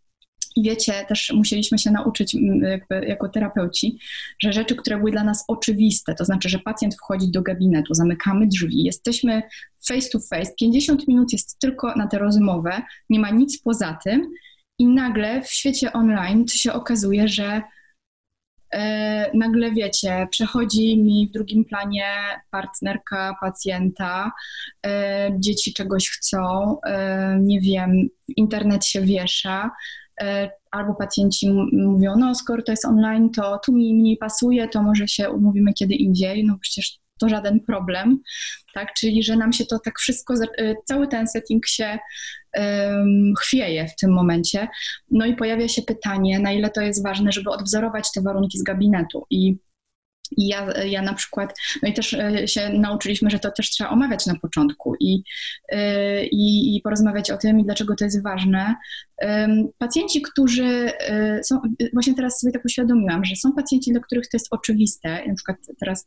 i 0.57 0.63
wiecie, 0.63 0.93
też 1.09 1.33
musieliśmy 1.35 1.79
się 1.79 1.91
nauczyć 1.91 2.37
jakby 2.63 3.07
jako 3.07 3.29
terapeuci, 3.29 3.99
że 4.39 4.53
rzeczy, 4.53 4.77
które 4.77 4.97
były 4.99 5.11
dla 5.11 5.25
nas 5.25 5.45
oczywiste, 5.49 6.15
to 6.15 6.25
znaczy, 6.25 6.49
że 6.49 6.59
pacjent 6.59 6.95
wchodzi 6.95 7.31
do 7.31 7.43
gabinetu, 7.43 7.95
zamykamy 7.95 8.47
drzwi, 8.47 8.85
jesteśmy 8.85 9.43
face 9.89 10.09
to 10.13 10.21
face, 10.21 10.53
50 10.61 11.09
minut 11.09 11.33
jest 11.33 11.59
tylko 11.59 11.95
na 11.97 12.07
tę 12.07 12.19
rozmowę, 12.19 12.83
nie 13.11 13.21
ma 13.21 13.31
nic 13.31 13.63
poza 13.63 13.99
tym 14.05 14.31
i 14.79 14.87
nagle 14.87 15.43
w 15.43 15.51
świecie 15.51 15.93
online 15.93 16.45
to 16.45 16.55
się 16.55 16.73
okazuje, 16.73 17.29
że 17.29 17.63
e, 18.73 19.31
nagle 19.35 19.73
wiecie, 19.73 20.29
przechodzi 20.31 20.99
mi 20.99 21.29
w 21.29 21.33
drugim 21.33 21.65
planie 21.65 22.07
partnerka 22.51 23.37
pacjenta, 23.41 24.33
e, 24.87 25.31
dzieci 25.39 25.75
czegoś 25.75 26.11
chcą, 26.11 26.77
e, 26.81 27.39
nie 27.41 27.61
wiem, 27.61 28.09
internet 28.37 28.85
się 28.87 29.01
wiesza, 29.01 29.71
albo 30.71 30.95
pacjenci 30.95 31.51
mówią, 31.73 32.15
no 32.19 32.35
skoro 32.35 32.63
to 32.63 32.73
jest 32.73 32.85
online, 32.85 33.31
to 33.31 33.61
tu 33.67 33.73
mi 33.73 33.95
mniej 33.95 34.17
pasuje, 34.17 34.69
to 34.69 34.83
może 34.83 35.09
się 35.09 35.31
umówimy 35.31 35.73
kiedy 35.73 35.95
indziej, 35.95 36.45
no 36.45 36.59
przecież 36.61 36.99
to 37.21 37.29
żaden 37.29 37.61
problem, 37.61 38.19
tak, 38.75 38.95
czyli 38.95 39.23
że 39.23 39.37
nam 39.37 39.53
się 39.53 39.67
to 39.67 39.79
tak 39.79 39.99
wszystko, 39.99 40.35
e, 40.35 40.75
cały 40.85 41.09
ten 41.09 41.29
setting 41.29 41.67
się 41.67 41.99
um, 42.57 43.35
chwieje 43.41 43.89
w 43.89 43.97
tym 43.97 44.13
momencie, 44.13 44.69
no 45.11 45.27
i 45.27 45.37
pojawia 45.37 45.69
się 45.69 45.83
pytanie, 45.83 46.39
na 46.39 46.53
ile 46.53 46.71
to 46.71 46.81
jest 46.81 47.03
ważne, 47.03 47.33
żeby 47.33 47.51
odwzorować 47.51 48.13
te 48.15 48.21
warunki 48.23 48.59
z 48.59 48.63
gabinetu. 48.63 49.27
I 49.31 49.57
i 50.37 50.49
ja, 50.49 50.83
ja 50.85 51.03
na 51.03 51.15
przykład, 51.15 51.55
no 51.83 51.89
i 51.89 51.93
też 51.93 52.15
e, 52.15 52.49
się 52.49 52.69
nauczyliśmy, 52.69 53.31
że 53.31 53.39
to 53.39 53.51
też 53.51 53.71
trzeba 53.71 53.91
omawiać 53.91 54.27
na 54.27 54.35
początku 54.35 54.95
i, 55.01 55.23
e, 55.69 56.27
i, 56.27 56.77
i 56.77 56.81
porozmawiać 56.81 57.31
o 57.31 57.37
tym 57.37 57.61
i 57.61 57.65
dlaczego 57.65 57.95
to 57.97 58.05
jest 58.05 58.23
ważne. 58.23 58.75
Pacjenci, 59.79 60.23
którzy 60.23 60.65
e, 60.65 61.45
są, 61.45 61.61
właśnie 61.93 62.15
teraz 62.15 62.41
sobie 62.41 62.53
tak 62.53 62.65
uświadomiłam, 62.65 63.25
że 63.25 63.37
są 63.37 63.53
pacjenci, 63.53 63.93
dla 63.93 64.01
których 64.01 64.29
to 64.29 64.37
jest 64.37 64.47
oczywiste. 64.51 65.29
Na 65.29 65.35
przykład 65.35 65.57
teraz 65.81 66.07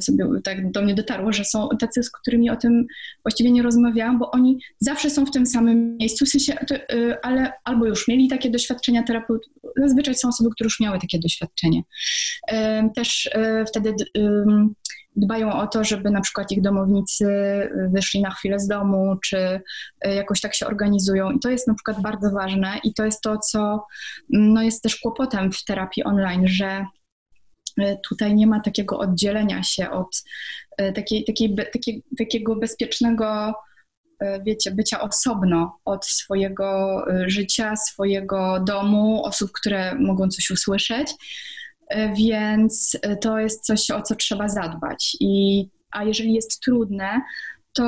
sobie 0.00 0.24
tak 0.44 0.70
do 0.70 0.82
mnie 0.82 0.94
dotarło, 0.94 1.32
że 1.32 1.44
są 1.44 1.68
tacy, 1.80 2.02
z 2.02 2.10
którymi 2.10 2.50
o 2.50 2.56
tym 2.56 2.86
właściwie 3.24 3.50
nie 3.50 3.62
rozmawiałam, 3.62 4.18
bo 4.18 4.30
oni 4.30 4.58
zawsze 4.78 5.10
są 5.10 5.26
w 5.26 5.30
tym 5.30 5.46
samym 5.46 5.96
miejscu, 5.96 6.26
w 6.26 6.28
sensie, 6.28 6.56
ale 7.22 7.52
albo 7.64 7.86
już 7.86 8.08
mieli 8.08 8.28
takie 8.28 8.50
doświadczenia 8.50 9.02
terapeutyczne, 9.02 9.70
zazwyczaj 9.76 10.14
są 10.14 10.28
osoby, 10.28 10.50
które 10.50 10.66
już 10.66 10.80
miały 10.80 10.98
takie 10.98 11.18
doświadczenie 11.18 11.82
też 12.94 13.30
e, 13.32 13.64
wtedy 13.64 13.94
dbają 15.16 15.52
o 15.52 15.66
to, 15.66 15.84
żeby 15.84 16.10
na 16.10 16.20
przykład 16.20 16.52
ich 16.52 16.62
domownicy 16.62 17.26
wyszli 17.92 18.22
na 18.22 18.30
chwilę 18.30 18.60
z 18.60 18.68
domu, 18.68 19.16
czy 19.24 19.60
e, 20.00 20.14
jakoś 20.14 20.40
tak 20.40 20.54
się 20.54 20.66
organizują. 20.66 21.30
I 21.30 21.40
to 21.40 21.50
jest 21.50 21.68
na 21.68 21.74
przykład 21.74 22.02
bardzo 22.02 22.30
ważne 22.30 22.80
i 22.84 22.94
to 22.94 23.04
jest 23.04 23.20
to, 23.20 23.38
co 23.38 23.84
no, 24.30 24.62
jest 24.62 24.82
też 24.82 24.96
kłopotem 24.96 25.52
w 25.52 25.64
terapii 25.64 26.04
online, 26.04 26.48
że 26.48 26.86
e, 27.80 27.96
tutaj 28.08 28.34
nie 28.34 28.46
ma 28.46 28.60
takiego 28.60 28.98
oddzielenia 28.98 29.62
się 29.62 29.90
od 29.90 30.22
takiej, 30.94 31.24
takiej, 31.24 31.56
takiej, 31.72 32.02
takiego 32.18 32.56
bezpiecznego 32.56 33.54
wiecie, 34.46 34.70
bycia 34.70 35.00
osobno 35.00 35.78
od 35.84 36.06
swojego 36.06 37.04
życia, 37.26 37.76
swojego 37.76 38.60
domu, 38.60 39.24
osób, 39.24 39.50
które 39.52 39.94
mogą 39.94 40.28
coś 40.28 40.50
usłyszeć. 40.50 41.14
Więc 42.16 42.98
e, 43.02 43.16
to 43.16 43.38
jest 43.38 43.64
coś, 43.64 43.90
o 43.90 44.02
co 44.02 44.14
trzeba 44.14 44.48
zadbać. 44.48 45.16
I, 45.20 45.64
a 45.90 46.04
jeżeli 46.04 46.32
jest 46.32 46.60
trudne, 46.60 47.20
to 47.72 47.84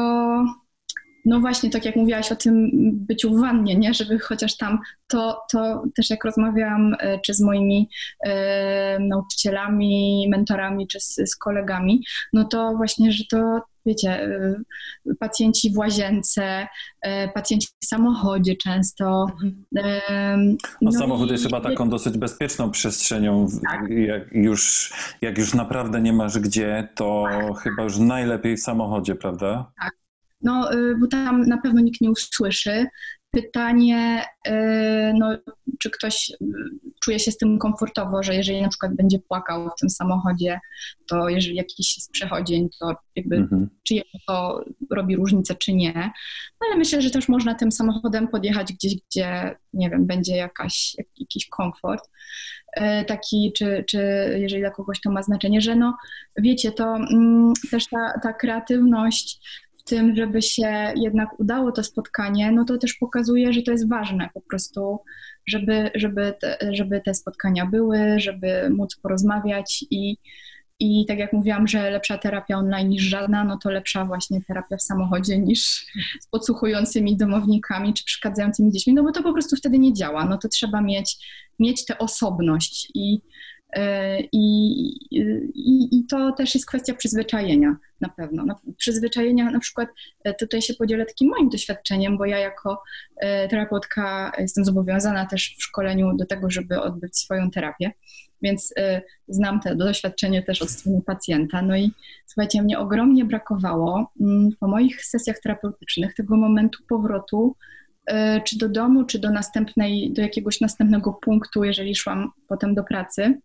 no 1.24 1.40
właśnie, 1.40 1.70
tak 1.70 1.84
jak 1.84 1.96
mówiłaś 1.96 2.32
o 2.32 2.36
tym 2.36 2.70
byciu 2.92 3.34
w 3.34 3.40
wannie, 3.40 3.76
nie? 3.76 3.94
żeby 3.94 4.18
chociaż 4.18 4.56
tam, 4.56 4.78
to, 5.06 5.40
to 5.52 5.82
też 5.96 6.10
jak 6.10 6.24
rozmawiałam 6.24 6.94
e, 7.00 7.20
czy 7.20 7.34
z 7.34 7.40
moimi 7.40 7.88
e, 8.26 8.98
nauczycielami, 8.98 10.26
mentorami, 10.30 10.86
czy 10.86 11.00
z, 11.00 11.14
z, 11.14 11.36
kolegami, 11.36 12.04
no 12.32 12.44
to 12.44 12.72
właśnie, 12.76 13.12
że 13.12 13.24
to 13.30 13.62
wiecie, 13.88 14.22
e, 14.22 15.14
pacjenci 15.20 15.72
w 15.72 15.78
łazience, 15.78 16.66
pacjenci 17.34 17.68
w 17.82 17.86
samochodzie 17.86 18.56
często. 18.56 19.26
No, 19.72 19.82
no 20.82 20.92
samochód 20.92 21.30
jest 21.30 21.44
chyba 21.44 21.60
taką 21.60 21.88
dosyć 21.88 22.18
bezpieczną 22.18 22.70
przestrzenią. 22.70 23.48
Tak. 23.70 23.90
Jak, 23.90 24.32
już, 24.32 24.92
jak 25.22 25.38
już 25.38 25.54
naprawdę 25.54 26.00
nie 26.00 26.12
masz 26.12 26.38
gdzie, 26.38 26.88
to 26.94 27.24
tak. 27.30 27.58
chyba 27.58 27.82
już 27.82 27.98
najlepiej 27.98 28.56
w 28.56 28.60
samochodzie, 28.60 29.14
prawda? 29.14 29.72
Tak 29.80 29.98
no, 30.42 30.72
y, 30.72 30.96
bo 30.96 31.06
tam 31.06 31.42
na 31.42 31.58
pewno 31.58 31.80
nikt 31.80 32.00
nie 32.00 32.10
usłyszy 32.10 32.86
pytanie, 33.30 34.24
no, 35.14 35.38
czy 35.82 35.90
ktoś 35.90 36.32
czuje 37.00 37.18
się 37.18 37.30
z 37.30 37.36
tym 37.36 37.58
komfortowo, 37.58 38.22
że 38.22 38.34
jeżeli 38.34 38.62
na 38.62 38.68
przykład 38.68 38.94
będzie 38.94 39.18
płakał 39.18 39.68
w 39.68 39.80
tym 39.80 39.90
samochodzie, 39.90 40.60
to 41.06 41.28
jeżeli 41.28 41.56
jakiś 41.56 41.96
jest 41.96 42.10
przechodzień, 42.10 42.68
to 42.80 42.96
jakby 43.16 43.36
mhm. 43.36 43.68
czy 43.82 43.94
to 44.26 44.64
robi 44.90 45.16
różnicę, 45.16 45.54
czy 45.54 45.72
nie. 45.72 45.92
No, 46.60 46.66
ale 46.68 46.76
myślę, 46.76 47.02
że 47.02 47.10
też 47.10 47.28
można 47.28 47.54
tym 47.54 47.72
samochodem 47.72 48.28
podjechać 48.28 48.72
gdzieś, 48.72 48.94
gdzie, 49.10 49.56
nie 49.72 49.90
wiem, 49.90 50.06
będzie 50.06 50.36
jakaś, 50.36 50.96
jakiś 51.18 51.48
komfort 51.48 52.10
e, 52.72 53.04
taki, 53.04 53.52
czy, 53.56 53.84
czy 53.88 53.98
jeżeli 54.38 54.62
dla 54.62 54.70
kogoś 54.70 55.00
to 55.00 55.10
ma 55.10 55.22
znaczenie, 55.22 55.60
że 55.60 55.76
no 55.76 55.96
wiecie, 56.36 56.72
to 56.72 56.96
mm, 56.96 57.52
też 57.70 57.86
ta, 57.86 58.20
ta 58.22 58.32
kreatywność 58.32 59.40
tym, 59.88 60.16
żeby 60.16 60.42
się 60.42 60.92
jednak 60.96 61.40
udało 61.40 61.72
to 61.72 61.84
spotkanie, 61.84 62.52
no 62.52 62.64
to 62.64 62.78
też 62.78 62.94
pokazuje, 62.94 63.52
że 63.52 63.62
to 63.62 63.72
jest 63.72 63.88
ważne 63.88 64.28
po 64.34 64.40
prostu, 64.40 64.98
żeby, 65.46 65.90
żeby, 65.94 66.34
te, 66.40 66.58
żeby 66.72 67.00
te 67.00 67.14
spotkania 67.14 67.66
były, 67.66 68.20
żeby 68.20 68.70
móc 68.70 68.96
porozmawiać 68.96 69.84
i, 69.90 70.16
i 70.80 71.06
tak 71.08 71.18
jak 71.18 71.32
mówiłam, 71.32 71.68
że 71.68 71.90
lepsza 71.90 72.18
terapia 72.18 72.56
online 72.56 72.88
niż 72.88 73.02
żadna, 73.02 73.44
no 73.44 73.58
to 73.62 73.70
lepsza 73.70 74.04
właśnie 74.04 74.40
terapia 74.42 74.76
w 74.76 74.82
samochodzie 74.82 75.38
niż 75.38 75.86
z 76.20 76.26
podsłuchującymi 76.30 77.16
domownikami 77.16 77.94
czy 77.94 78.04
przeszkadzającymi 78.04 78.72
dziećmi, 78.72 78.94
no 78.94 79.02
bo 79.02 79.12
to 79.12 79.22
po 79.22 79.32
prostu 79.32 79.56
wtedy 79.56 79.78
nie 79.78 79.92
działa. 79.92 80.24
No 80.24 80.38
to 80.38 80.48
trzeba 80.48 80.80
mieć, 80.80 81.16
mieć 81.58 81.84
tę 81.84 81.98
osobność 81.98 82.90
i 82.94 83.20
I, 84.32 84.82
i, 85.54 85.98
I, 85.98 86.06
to 86.06 86.32
też 86.32 86.54
jest 86.54 86.66
kwestia 86.66 86.94
przyzwyczajenia 86.94 87.76
na 88.00 88.08
pewno. 88.08 88.44
No, 88.44 88.60
przyzwyczajenia 88.76 89.50
na 89.50 89.60
przykład, 89.60 89.88
e, 90.24 90.34
tutaj 90.34 90.62
się 90.62 90.74
podzielę 90.74 91.06
takim 91.06 91.28
moim 91.28 91.48
doświadczeniem, 91.48 92.18
bo 92.18 92.24
ja 92.24 92.38
jako 92.38 92.82
e, 93.16 93.48
terapeutka 93.48 94.32
jestem 94.38 94.64
zobowiązana 94.64 95.26
też 95.26 95.54
w 95.58 95.62
szkoleniu 95.62 96.16
do 96.16 96.26
tego, 96.26 96.50
żeby 96.50 96.80
odbyć 96.80 97.16
swoją 97.16 97.50
terapię, 97.50 97.92
więc 98.42 98.74
znam 99.28 99.60
to 99.60 99.74
doświadczenie 99.74 100.42
też 100.42 100.62
od 100.62 100.70
strony 100.70 101.02
pacjenta. 101.06 101.62
No 101.62 101.76
i 101.76 101.90
słuchajcie, 102.26 102.62
mnie 102.62 102.78
ogromnie 102.78 103.24
brakowało 103.24 104.12
mm, 104.20 104.50
po 104.60 104.68
moich 104.68 105.04
sesjach 105.04 105.38
terapeutycznych 105.38 106.14
tego 106.14 106.36
momentu 106.36 106.78
powrotu 106.88 107.56
czy 108.44 108.58
do 108.58 108.68
domu, 108.68 109.04
czy 109.04 109.18
do 109.18 109.30
następnej, 109.30 110.12
do 110.12 110.22
jakiegoś 110.22 110.60
następnego 110.60 111.12
punktu, 111.12 111.64
jeżeli 111.64 111.94
szłam 111.94 112.30
potem 112.48 112.74
do 112.74 112.84
pracy 112.84 113.40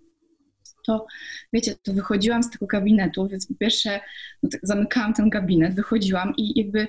to 0.85 1.05
wiecie, 1.53 1.75
to 1.83 1.93
wychodziłam 1.93 2.43
z 2.43 2.49
tego 2.49 2.67
gabinetu, 2.67 3.27
więc 3.27 3.47
po 3.47 3.53
pierwsze 3.53 3.99
no 4.43 4.49
tak 4.49 4.61
zamykałam 4.63 5.13
ten 5.13 5.29
gabinet, 5.29 5.75
wychodziłam 5.75 6.33
i 6.37 6.59
jakby 6.59 6.87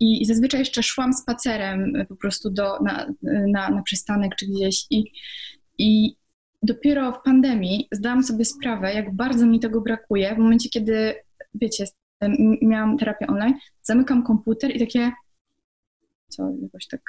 i 0.00 0.24
zazwyczaj 0.24 0.60
jeszcze 0.60 0.82
szłam 0.82 1.14
spacerem 1.14 1.92
po 2.08 2.16
prostu 2.16 2.50
do, 2.50 2.78
na, 2.78 3.06
na, 3.22 3.70
na 3.70 3.82
przystanek 3.82 4.36
czy 4.36 4.46
gdzieś 4.46 4.86
i, 4.90 5.04
i 5.78 6.16
dopiero 6.62 7.12
w 7.12 7.22
pandemii 7.22 7.88
zdałam 7.92 8.22
sobie 8.22 8.44
sprawę, 8.44 8.94
jak 8.94 9.14
bardzo 9.14 9.46
mi 9.46 9.60
tego 9.60 9.80
brakuje. 9.80 10.34
W 10.34 10.38
momencie, 10.38 10.68
kiedy, 10.68 11.14
wiecie, 11.54 11.84
miałam 12.62 12.98
terapię 12.98 13.26
online, 13.26 13.54
zamykam 13.82 14.22
komputer 14.22 14.76
i 14.76 14.78
takie, 14.78 15.12
co, 16.28 16.52
jakoś 16.62 16.86
tak... 16.86 17.00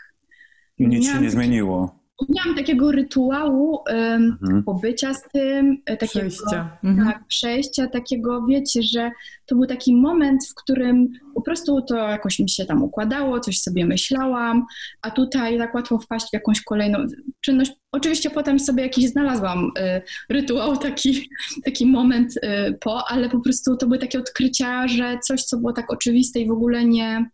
Nic 0.80 1.12
się 1.12 1.22
nie 1.22 1.30
zmieniło 1.30 2.05
miałam 2.30 2.55
takiego 2.55 2.91
rytuału 2.91 3.80
um, 3.89 4.38
mhm. 4.41 4.63
pobycia 4.63 5.13
z 5.13 5.24
tym, 5.34 5.78
e, 5.86 5.97
takiego 5.97 6.30
przejścia. 6.30 6.78
Mhm. 6.84 7.07
Tak, 7.07 7.28
przejścia, 7.28 7.88
takiego, 7.88 8.45
wiecie, 8.45 8.84
że 8.84 9.11
to 9.45 9.55
był 9.55 9.66
taki 9.66 9.95
moment, 9.95 10.47
w 10.47 10.55
którym 10.55 11.07
po 11.36 11.41
prostu 11.41 11.82
to 11.82 11.95
jakoś 11.95 12.39
mi 12.39 12.49
się 12.49 12.66
tam 12.66 12.84
układało, 12.84 13.39
coś 13.39 13.59
sobie 13.59 13.86
myślałam, 13.86 14.66
a 15.01 15.11
tutaj 15.11 15.57
tak 15.57 15.76
łatwo 15.76 15.99
wpaść 15.99 16.30
w 16.30 16.34
jakąś 16.34 16.61
kolejną 16.61 17.05
czynność. 17.41 17.72
Oczywiście 17.91 18.30
potem 18.30 18.59
sobie 18.59 18.84
jakiś 18.84 19.09
znalazłam 19.09 19.66
y, 19.66 20.01
rytuał, 20.30 20.78
taki, 20.78 21.30
taki 21.66 21.86
moment 21.86 22.38
y, 22.38 22.78
po, 22.82 23.07
ale 23.07 23.30
po 23.30 23.39
prostu 23.39 23.78
to 23.78 23.86
były 23.86 23.99
takie 23.99 24.20
odkrycia, 24.20 24.88
że 24.88 25.20
coś, 25.24 25.43
co 25.43 25.57
było 25.57 25.74
tak 25.74 25.93
oczywiste 25.93 26.39
i 26.39 26.47
w 26.47 26.51
ogóle 26.51 26.86
nie 26.86 27.30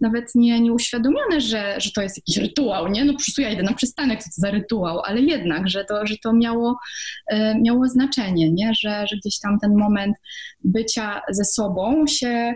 nawet 0.00 0.34
nie, 0.34 0.60
nie 0.60 0.72
uświadomione, 0.72 1.40
że, 1.40 1.74
że 1.78 1.90
to 1.90 2.02
jest 2.02 2.16
jakiś 2.18 2.36
rytuał, 2.36 2.88
nie? 2.88 3.04
No 3.04 3.12
po 3.12 3.18
prostu 3.18 3.42
ja 3.42 3.50
idę 3.50 3.62
na 3.62 3.74
przystanek, 3.74 4.22
co 4.22 4.24
to 4.24 4.34
za 4.36 4.50
rytuał, 4.50 5.00
ale 5.00 5.20
jednak, 5.20 5.68
że 5.68 5.84
to, 5.84 6.06
że 6.06 6.14
to 6.22 6.32
miało, 6.32 6.78
e, 7.26 7.60
miało 7.60 7.88
znaczenie, 7.88 8.52
nie? 8.52 8.72
Że, 8.80 9.06
że 9.10 9.16
gdzieś 9.16 9.38
tam 9.38 9.58
ten 9.58 9.76
moment 9.76 10.16
bycia 10.64 11.22
ze 11.30 11.44
sobą 11.44 12.06
się 12.06 12.54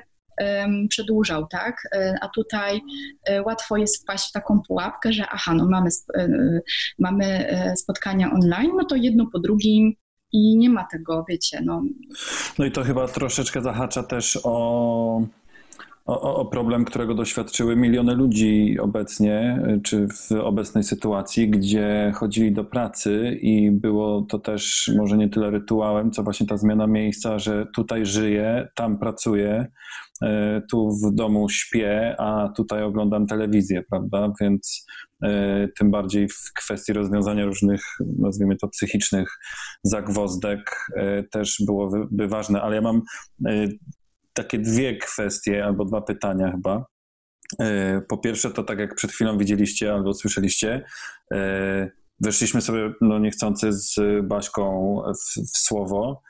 przedłużał, 0.89 1.47
tak? 1.47 1.77
E, 1.93 2.15
a 2.21 2.29
tutaj 2.29 2.81
e, 3.25 3.43
łatwo 3.43 3.77
jest 3.77 4.03
wpaść 4.03 4.29
w 4.29 4.33
taką 4.33 4.61
pułapkę, 4.69 5.13
że 5.13 5.27
aha, 5.31 5.55
no 5.55 5.69
mamy, 5.69 5.91
mamy 6.99 7.47
spotkania 7.77 8.31
online, 8.33 8.71
no 8.77 8.85
to 8.85 8.97
jedno 8.97 9.27
po 9.33 9.39
drugim 9.39 9.93
i 10.33 10.57
nie 10.57 10.71
ma 10.71 10.85
tego, 10.93 11.25
wiecie, 11.29 11.61
no. 11.65 11.83
No 12.59 12.65
i 12.65 12.71
to 12.71 12.83
chyba 12.83 13.09
troszeczkę 13.09 13.63
zahacza 13.63 14.03
też 14.03 14.39
o 14.45 15.23
o, 16.05 16.37
o, 16.37 16.45
problem, 16.45 16.85
którego 16.85 17.15
doświadczyły 17.15 17.77
miliony 17.77 18.15
ludzi 18.15 18.77
obecnie, 18.81 19.63
czy 19.85 20.09
w 20.09 20.33
obecnej 20.33 20.85
sytuacji, 20.85 21.51
gdzie 21.51 22.13
chodzili 22.15 22.53
do 22.53 22.65
pracy 22.65 23.39
i 23.43 23.71
było 23.71 24.23
to 24.23 24.39
też 24.39 24.91
może 24.97 25.17
nie 25.17 25.29
tyle 25.29 25.51
rytuałem, 25.51 26.11
co 26.11 26.23
właśnie 26.23 26.47
ta 26.47 26.57
zmiana 26.57 26.87
miejsca, 26.87 27.39
że 27.39 27.67
tutaj 27.75 28.07
żyję, 28.07 28.69
tam 28.75 28.99
pracuję, 28.99 29.67
e, 30.23 30.63
tu 30.71 30.91
w 30.91 31.15
domu 31.15 31.49
śpię, 31.49 32.17
a 32.19 32.49
tutaj 32.57 32.83
oglądam 32.83 33.27
telewizję, 33.27 33.83
prawda? 33.91 34.33
Więc 34.41 34.87
e, 35.23 35.69
tym 35.79 35.91
bardziej 35.91 36.29
w 36.29 36.53
kwestii 36.57 36.93
rozwiązania 36.93 37.45
różnych, 37.45 37.83
nazwijmy 38.19 38.57
to, 38.57 38.69
psychicznych 38.69 39.39
zagwozdek 39.83 40.91
też 41.31 41.63
byłoby 41.67 42.29
ważne. 42.29 42.63
Ale 42.63 42.77
ja 42.77 42.83
mam 42.83 43.03
takie 44.35 44.59
dwie 44.59 44.97
kwestie 44.97 45.65
albo 45.65 45.85
dwa 45.85 46.03
pytania 46.03 46.51
chyba. 46.51 46.87
E, 47.61 48.01
po 48.01 48.19
pierwsze, 48.19 48.51
to 48.51 48.63
tak 48.63 48.79
jak 48.79 48.95
przed 48.95 49.13
chwilą 49.13 49.39
widzieliście 49.39 49.93
albo 49.93 50.15
słyszeliście, 50.15 50.85
e, 51.33 51.91
weszliśmy 52.21 52.61
sobie 52.61 52.93
no 53.01 53.19
niechcący 53.19 53.73
z 53.73 53.97
Baśką 54.27 54.97
w, 55.15 55.41
w 55.53 55.59
słowo 55.59 56.23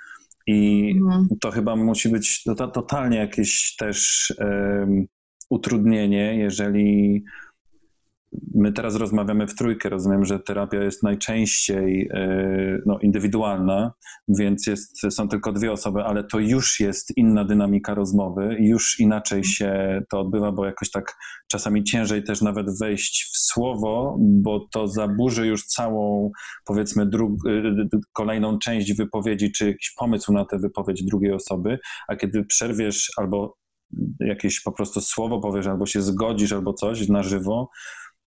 i 0.47 0.91
mhm. 1.03 1.29
to 1.41 1.51
chyba 1.51 1.77
musi 1.77 2.09
być 2.09 2.43
to, 2.43 2.69
totalnie 2.69 3.19
jakieś 3.19 3.77
też 3.77 4.33
um, 4.39 5.07
utrudnienie, 5.51 6.39
jeżeli 6.39 7.25
my 8.55 8.72
teraz 8.72 8.97
rozmawiamy 8.97 9.47
w 9.47 9.55
trójkę. 9.55 9.89
Rozumiem, 9.89 10.24
że 10.24 10.39
terapia 10.39 10.82
jest 10.82 11.03
najczęściej 11.03 12.09
e, 12.14 12.78
no, 12.87 12.99
indywidualna, 12.99 13.93
więc 14.28 14.66
jest, 14.66 15.01
są 15.11 15.28
tylko 15.28 15.53
dwie 15.53 15.72
osoby, 15.72 16.03
ale 16.03 16.24
to 16.24 16.39
już 16.39 16.80
jest 16.80 17.16
inna 17.16 17.45
dynamika 17.45 17.95
rozmowy, 17.95 18.57
już 18.61 19.01
inaczej 19.01 19.45
się 19.45 20.01
to 20.11 20.20
odbywa, 20.20 20.53
bo 20.53 20.64
jakoś 20.64 20.91
tak 20.91 21.16
czasami 21.51 21.85
ciężej 21.85 22.24
też 22.24 22.43
nawet 22.43 22.78
wejść 22.78 23.30
w 23.32 23.39
słowo, 23.39 24.16
bo 24.20 24.66
to 24.72 24.89
zaburzy 24.89 25.47
już 25.47 25.66
całą, 25.66 26.30
powiedzmy, 26.64 27.03
e, 27.03 27.09
kolejną 28.12 28.59
część 28.59 28.95
wypowiedzi, 28.95 29.53
czy 29.53 29.66
jakiś 29.66 29.95
pomysł 29.99 30.32
na 30.32 30.45
tę 30.45 30.59
wypowiedź 30.59 31.05
drugiej 31.05 31.32
osoby, 31.32 31.78
a 32.09 32.16
kiedy 32.16 32.45
przerwiesz 32.45 33.11
albo 33.16 33.57
jakieś 34.20 34.61
po 34.61 34.72
prostu 34.72 35.01
słowo 35.01 35.41
powiesz, 35.41 35.66
albo 35.66 35.87
się 35.87 36.03
zgodzisz, 36.03 36.53
albo 36.53 36.72
coś 36.72 37.09
na 37.09 37.22
żywo, 37.22 37.70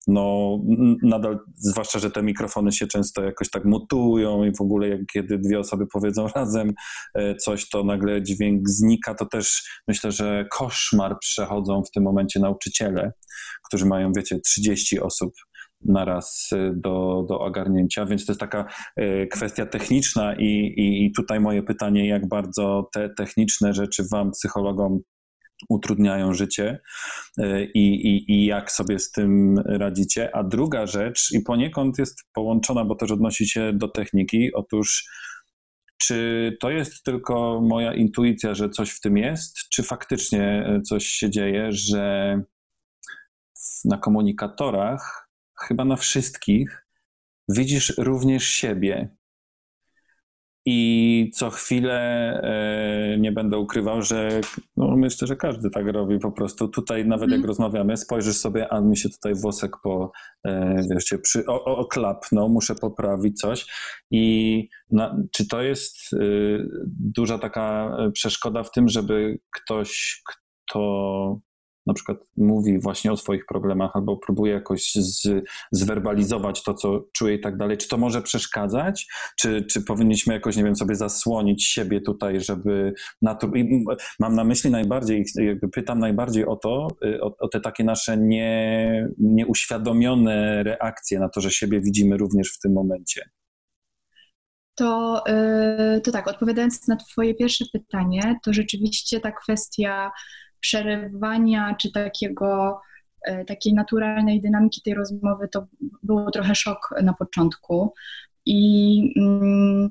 no 0.07 0.59
nadal, 1.03 1.39
zwłaszcza, 1.55 1.99
że 1.99 2.11
te 2.11 2.23
mikrofony 2.23 2.73
się 2.73 2.87
często 2.87 3.25
jakoś 3.25 3.51
tak 3.51 3.65
mutują 3.65 4.45
i 4.45 4.53
w 4.57 4.61
ogóle 4.61 4.89
jak 4.89 5.01
kiedy 5.13 5.39
dwie 5.39 5.59
osoby 5.59 5.87
powiedzą 5.93 6.29
razem 6.37 6.73
e, 7.15 7.37
coś, 7.37 7.69
to 7.69 7.85
nagle 7.85 8.23
dźwięk 8.23 8.69
znika, 8.69 9.15
to 9.15 9.27
też 9.27 9.63
myślę, 9.89 10.13
że 10.13 10.47
koszmar 10.51 11.19
przechodzą 11.21 11.83
w 11.83 11.91
tym 11.91 12.03
momencie 12.03 12.41
nauczyciele, 12.41 13.13
którzy 13.67 13.87
mają, 13.87 14.13
wiecie, 14.17 14.41
30 14.41 15.01
osób 15.01 15.35
naraz 15.85 16.49
e, 16.53 16.73
do, 16.75 17.25
do 17.29 17.41
ogarnięcia, 17.41 18.07
więc 18.07 18.27
to 18.27 18.33
jest 18.33 18.41
taka 18.41 18.67
e, 18.97 19.27
kwestia 19.27 19.67
techniczna 19.67 20.35
i, 20.35 20.45
i, 20.77 21.07
i 21.07 21.13
tutaj 21.13 21.41
moje 21.41 21.63
pytanie, 21.63 22.09
jak 22.09 22.29
bardzo 22.29 22.89
te 22.93 23.09
techniczne 23.09 23.73
rzeczy 23.73 24.05
wam, 24.13 24.31
psychologom, 24.31 25.01
utrudniają 25.69 26.35
życie 26.35 26.81
e, 27.39 27.65
i, 27.65 28.07
i, 28.07 28.33
i 28.33 28.47
jak 28.47 28.73
sobie 28.73 28.99
z 28.99 29.11
tym 29.11 29.59
radzicie. 29.59 30.37
A 30.37 30.45
druga 30.45 30.87
rzecz, 30.87 31.33
i 31.33 31.41
poniekąd 31.41 31.99
jest 31.99 32.19
połączona, 32.33 32.85
bo 32.85 32.95
też 32.95 33.11
odnosi 33.11 33.49
się 33.49 33.73
do 33.73 33.89
techniki, 33.89 34.55
otóż 34.55 35.11
czy 35.99 36.57
to 36.61 36.71
jest 36.71 37.03
tylko 37.05 37.61
moja 37.61 37.95
intuicja, 37.95 38.55
że 38.55 38.71
coś 38.71 38.91
w 38.91 39.01
tym 39.01 39.17
jest, 39.17 39.57
czy 39.73 39.83
faktycznie 39.83 40.67
coś 40.85 41.07
się 41.07 41.31
dzieje, 41.31 41.73
że 41.73 42.37
na 43.85 43.99
komunikatorach, 43.99 45.29
chyba 45.59 45.85
na 45.85 45.97
wszystkich, 45.97 46.87
widzisz 47.49 47.95
również 47.99 48.45
siebie. 48.45 49.17
I 50.69 51.31
co 51.35 51.51
chwilę 51.51 52.01
e, 52.43 53.19
nie 53.19 53.33
będę 53.33 53.59
ukrywał, 53.59 54.03
że 54.03 54.41
no 54.77 54.97
myślę, 54.97 55.29
że 55.29 55.37
każdy 55.37 55.71
tak 55.71 55.87
robi 55.87 56.19
po 56.19 56.33
prostu. 56.33 56.69
Tutaj 56.69 57.07
nawet 57.07 57.23
mm. 57.23 57.31
jak 57.31 57.39
mhm. 57.39 57.49
rozmawiamy, 57.49 57.97
spojrzysz 57.97 58.37
sobie, 58.37 58.73
a 58.73 58.81
mi 58.81 58.97
się 58.97 59.09
tutaj 59.09 59.35
włosek 59.35 59.73
po, 59.83 60.13
e, 60.45 60.83
wiesz, 60.91 61.15
przy, 61.23 61.47
o, 61.47 61.65
o, 61.65 61.85
klapnął, 61.85 62.49
muszę 62.49 62.75
poprawić 62.75 63.41
coś. 63.41 63.67
I 64.11 64.69
na, 64.91 65.17
czy 65.33 65.49
to 65.49 65.63
jest 65.63 66.13
y, 66.13 66.69
duża 67.01 67.39
taka 67.39 67.97
przeszkoda 68.13 68.63
w 68.63 68.71
tym, 68.71 68.89
żeby 68.89 69.39
ktoś, 69.51 70.23
kto 70.25 71.41
na 71.87 71.95
przykład 71.95 72.19
mówi 72.37 72.79
właśnie 72.79 73.13
o 73.13 73.17
swoich 73.17 73.47
problemach 73.47 73.91
albo 73.95 74.17
próbuje 74.17 74.53
jakoś 74.53 74.93
z, 74.95 75.45
zwerbalizować 75.73 76.63
to, 76.63 76.75
co 76.75 77.05
czuje 77.13 77.35
i 77.35 77.41
tak 77.41 77.57
dalej, 77.57 77.77
czy 77.77 77.89
to 77.89 77.99
może 77.99 78.23
przeszkadzać? 78.23 79.07
Czy, 79.39 79.65
czy 79.65 79.83
powinniśmy 79.83 80.35
jakoś, 80.35 80.57
nie 80.57 80.65
wiem, 80.65 80.77
sobie 80.77 80.95
zasłonić 80.95 81.65
siebie 81.65 82.01
tutaj, 82.01 82.41
żeby... 82.41 82.93
Mam 84.21 84.35
na 84.35 84.45
myśli 84.45 84.71
najbardziej, 84.71 85.25
jakby 85.35 85.69
pytam 85.69 85.99
najbardziej 85.99 86.47
o 86.47 86.57
to, 86.57 86.89
y, 87.05 87.21
o, 87.23 87.37
o 87.39 87.49
te 87.49 87.61
takie 87.61 87.85
nasze 87.85 88.17
nie, 88.17 89.09
nieuświadomione 89.19 90.63
reakcje 90.63 91.19
na 91.19 91.29
to, 91.29 91.41
że 91.41 91.51
siebie 91.51 91.81
widzimy 91.81 92.17
również 92.17 92.53
w 92.53 92.59
tym 92.61 92.73
momencie. 92.73 93.23
To, 94.75 95.23
y, 95.97 96.01
to 96.01 96.13
tak, 96.13 96.29
odpowiadając 96.29 96.89
na 96.89 96.97
Twoje 96.97 97.35
pierwsze 97.35 97.65
pytanie, 97.73 98.39
to 98.45 98.53
rzeczywiście 98.53 99.21
ta 99.21 99.33
kwestia 99.33 100.11
przerywania 100.61 101.75
czy 101.81 101.93
takiego, 101.93 102.81
e, 103.27 103.45
takiej 103.45 103.75
naturalnej 103.75 104.41
dynamiki 104.41 104.83
tej 104.83 104.95
rozmowy, 104.95 105.49
to 105.49 105.67
było 106.03 106.31
trochę 106.31 106.55
szok 106.55 106.95
na 107.03 107.13
początku. 107.13 107.95
I 108.47 109.13
mm, 109.17 109.91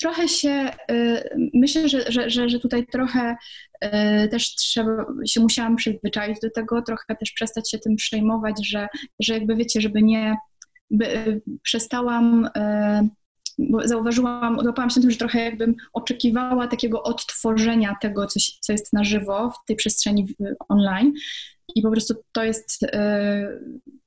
trochę 0.00 0.28
się, 0.28 0.70
y, 0.90 1.50
myślę, 1.54 1.88
że, 1.88 2.12
że, 2.12 2.30
że, 2.30 2.48
że 2.48 2.60
tutaj 2.60 2.86
trochę 2.86 3.36
y, 3.84 4.28
też 4.28 4.54
trzeba, 4.54 5.06
się 5.26 5.40
musiałam 5.40 5.76
przyzwyczaić 5.76 6.40
do 6.40 6.50
tego, 6.50 6.82
trochę 6.82 7.16
też 7.20 7.32
przestać 7.32 7.70
się 7.70 7.78
tym 7.78 7.96
przejmować, 7.96 8.66
że, 8.66 8.88
że 9.20 9.34
jakby 9.34 9.56
wiecie, 9.56 9.80
żeby 9.80 10.02
nie, 10.02 10.36
by, 10.90 11.40
przestałam 11.62 12.48
bo 13.58 13.88
zauważyłam, 13.88 14.58
złapałam 14.62 14.90
się 14.90 15.00
na 15.00 15.02
tym, 15.02 15.10
że 15.10 15.16
trochę 15.16 15.44
jakbym 15.44 15.74
oczekiwała 15.92 16.68
takiego 16.68 17.02
odtworzenia 17.02 17.96
tego, 18.00 18.26
co, 18.26 18.40
co 18.60 18.72
jest 18.72 18.92
na 18.92 19.04
żywo 19.04 19.50
w 19.50 19.66
tej 19.66 19.76
przestrzeni 19.76 20.34
online. 20.68 21.12
I 21.74 21.82
po 21.82 21.90
prostu 21.90 22.14
to 22.32 22.44
jest 22.44 22.82
e, 22.82 23.60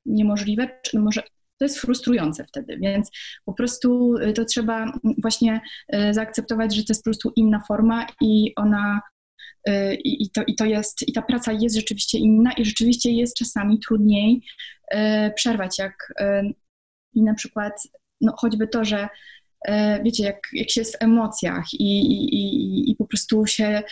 niemożliwe, 0.06 0.68
czy 0.82 0.98
może 0.98 1.22
to 1.58 1.64
jest 1.64 1.78
frustrujące 1.78 2.44
wtedy, 2.44 2.78
więc 2.78 3.10
po 3.44 3.52
prostu 3.52 4.16
e, 4.16 4.32
to 4.32 4.44
trzeba 4.44 4.92
właśnie 5.22 5.60
e, 5.88 6.14
zaakceptować, 6.14 6.74
że 6.74 6.84
to 6.84 6.92
jest 6.92 7.04
po 7.04 7.10
prostu 7.10 7.32
inna 7.36 7.62
forma 7.68 8.06
i 8.20 8.52
ona 8.56 9.00
i, 10.04 10.22
i, 10.22 10.30
to, 10.30 10.42
i 10.46 10.54
to 10.54 10.64
jest, 10.64 11.08
i 11.08 11.12
ta 11.12 11.22
praca 11.22 11.52
jest 11.52 11.76
rzeczywiście 11.76 12.18
inna 12.18 12.52
i 12.52 12.64
rzeczywiście 12.64 13.10
jest 13.10 13.36
czasami 13.36 13.78
trudniej 13.78 14.42
przerwać, 15.36 15.78
jak 15.78 16.12
i 17.14 17.22
na 17.22 17.34
przykład 17.34 17.72
no, 18.20 18.34
choćby 18.36 18.68
to, 18.68 18.84
że 18.84 19.08
wiecie, 20.04 20.24
jak, 20.24 20.48
jak 20.52 20.70
się 20.70 20.80
jest 20.80 20.96
w 20.96 21.02
emocjach 21.02 21.64
i, 21.72 22.00
i, 22.10 22.90
i 22.90 22.96
po 22.96 23.04
prostu 23.04 23.46
się 23.46 23.82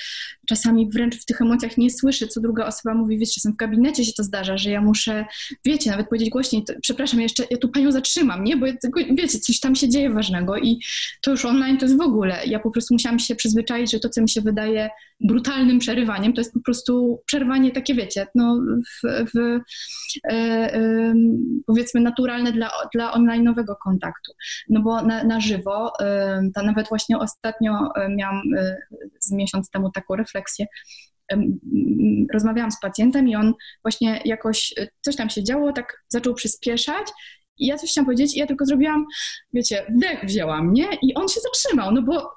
czasami 0.46 0.90
wręcz 0.90 1.16
w 1.16 1.24
tych 1.24 1.40
emocjach 1.40 1.78
nie 1.78 1.90
słyszy, 1.90 2.28
co 2.28 2.40
druga 2.40 2.66
osoba 2.66 2.94
mówi, 2.94 3.18
wiecie, 3.18 3.32
czasem 3.34 3.52
w 3.52 3.56
gabinecie 3.56 4.04
się 4.04 4.12
to 4.12 4.22
zdarza, 4.22 4.58
że 4.58 4.70
ja 4.70 4.80
muszę, 4.80 5.24
wiecie, 5.64 5.90
nawet 5.90 6.08
powiedzieć 6.08 6.30
głośniej, 6.30 6.64
to, 6.64 6.72
przepraszam, 6.82 7.20
jeszcze 7.20 7.44
ja 7.50 7.56
tu 7.56 7.68
panią 7.68 7.92
zatrzymam, 7.92 8.44
nie, 8.44 8.56
bo 8.56 8.66
wiecie, 9.10 9.38
coś 9.38 9.60
tam 9.60 9.74
się 9.74 9.88
dzieje 9.88 10.10
ważnego 10.10 10.56
i 10.56 10.80
to 11.22 11.30
już 11.30 11.44
online 11.44 11.78
to 11.78 11.86
jest 11.86 11.98
w 11.98 12.00
ogóle, 12.00 12.40
ja 12.46 12.58
po 12.58 12.70
prostu 12.70 12.94
musiałam 12.94 13.18
się 13.18 13.34
przyzwyczaić, 13.34 13.90
że 13.90 14.00
to, 14.00 14.08
co 14.08 14.22
mi 14.22 14.28
się 14.28 14.40
wydaje 14.40 14.90
brutalnym 15.20 15.78
przerywaniem, 15.78 16.32
to 16.32 16.40
jest 16.40 16.52
po 16.52 16.60
prostu 16.60 17.22
przerwanie 17.26 17.70
takie, 17.70 17.94
wiecie, 17.94 18.26
no 18.34 18.60
w, 18.86 19.24
w 19.34 19.60
e, 20.24 20.32
e, 20.32 21.14
powiedzmy 21.66 22.00
naturalne 22.00 22.52
dla, 22.52 22.70
dla 22.94 23.12
online'owego 23.12 23.74
kontaktu, 23.84 24.32
no 24.68 24.82
bo 24.82 25.02
na, 25.02 25.24
na 25.24 25.40
żywo. 25.40 25.92
To 26.54 26.62
nawet 26.62 26.88
właśnie 26.88 27.18
ostatnio 27.18 27.72
miałam 28.16 28.42
y, 28.58 28.76
z 29.20 29.32
miesiąc 29.32 29.70
temu 29.70 29.90
taką 29.90 30.16
refleksję. 30.16 30.66
Rozmawiałam 32.32 32.70
z 32.70 32.80
pacjentem 32.80 33.28
i 33.28 33.36
on 33.36 33.54
właśnie 33.84 34.20
jakoś 34.24 34.74
coś 35.00 35.16
tam 35.16 35.30
się 35.30 35.44
działo, 35.44 35.72
tak 35.72 36.02
zaczął 36.08 36.34
przyspieszać 36.34 37.06
i 37.58 37.66
ja 37.66 37.76
coś 37.76 37.90
chciałam 37.90 38.06
powiedzieć 38.06 38.36
i 38.36 38.38
ja 38.38 38.46
tylko 38.46 38.64
zrobiłam, 38.64 39.04
wiecie, 39.52 39.86
wdech 39.96 40.24
wzięłam, 40.24 40.72
nie? 40.72 40.86
I 41.02 41.14
on 41.14 41.28
się 41.28 41.40
zatrzymał, 41.40 41.92
no 41.92 42.02
bo 42.02 42.30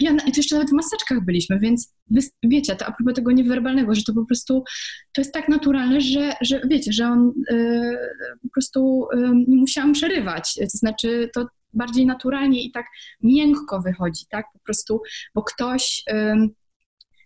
ja, 0.00 0.12
i 0.12 0.32
to 0.32 0.36
jeszcze 0.36 0.54
nawet 0.54 0.70
w 0.70 0.72
maseczkach 0.72 1.24
byliśmy, 1.24 1.58
więc 1.58 1.94
wiecie, 2.42 2.76
to 2.76 2.86
a 2.86 2.92
propos 2.92 3.14
tego 3.14 3.32
niewerbalnego, 3.32 3.94
że 3.94 4.02
to 4.02 4.14
po 4.14 4.24
prostu, 4.24 4.64
to 5.12 5.20
jest 5.20 5.32
tak 5.32 5.48
naturalne, 5.48 6.00
że, 6.00 6.32
że 6.40 6.60
wiecie, 6.68 6.92
że 6.92 7.06
on 7.06 7.32
y, 7.50 7.96
po 8.42 8.48
prostu 8.54 9.06
y, 9.14 9.16
musiałam 9.48 9.92
przerywać, 9.92 10.54
to 10.54 10.78
znaczy 10.78 11.30
to 11.34 11.46
bardziej 11.72 12.06
naturalnie 12.06 12.62
i 12.62 12.72
tak 12.72 12.86
miękko 13.22 13.80
wychodzi, 13.80 14.24
tak, 14.30 14.46
po 14.52 14.58
prostu, 14.58 15.00
bo 15.34 15.42
ktoś... 15.42 16.02
Y, 16.10 16.59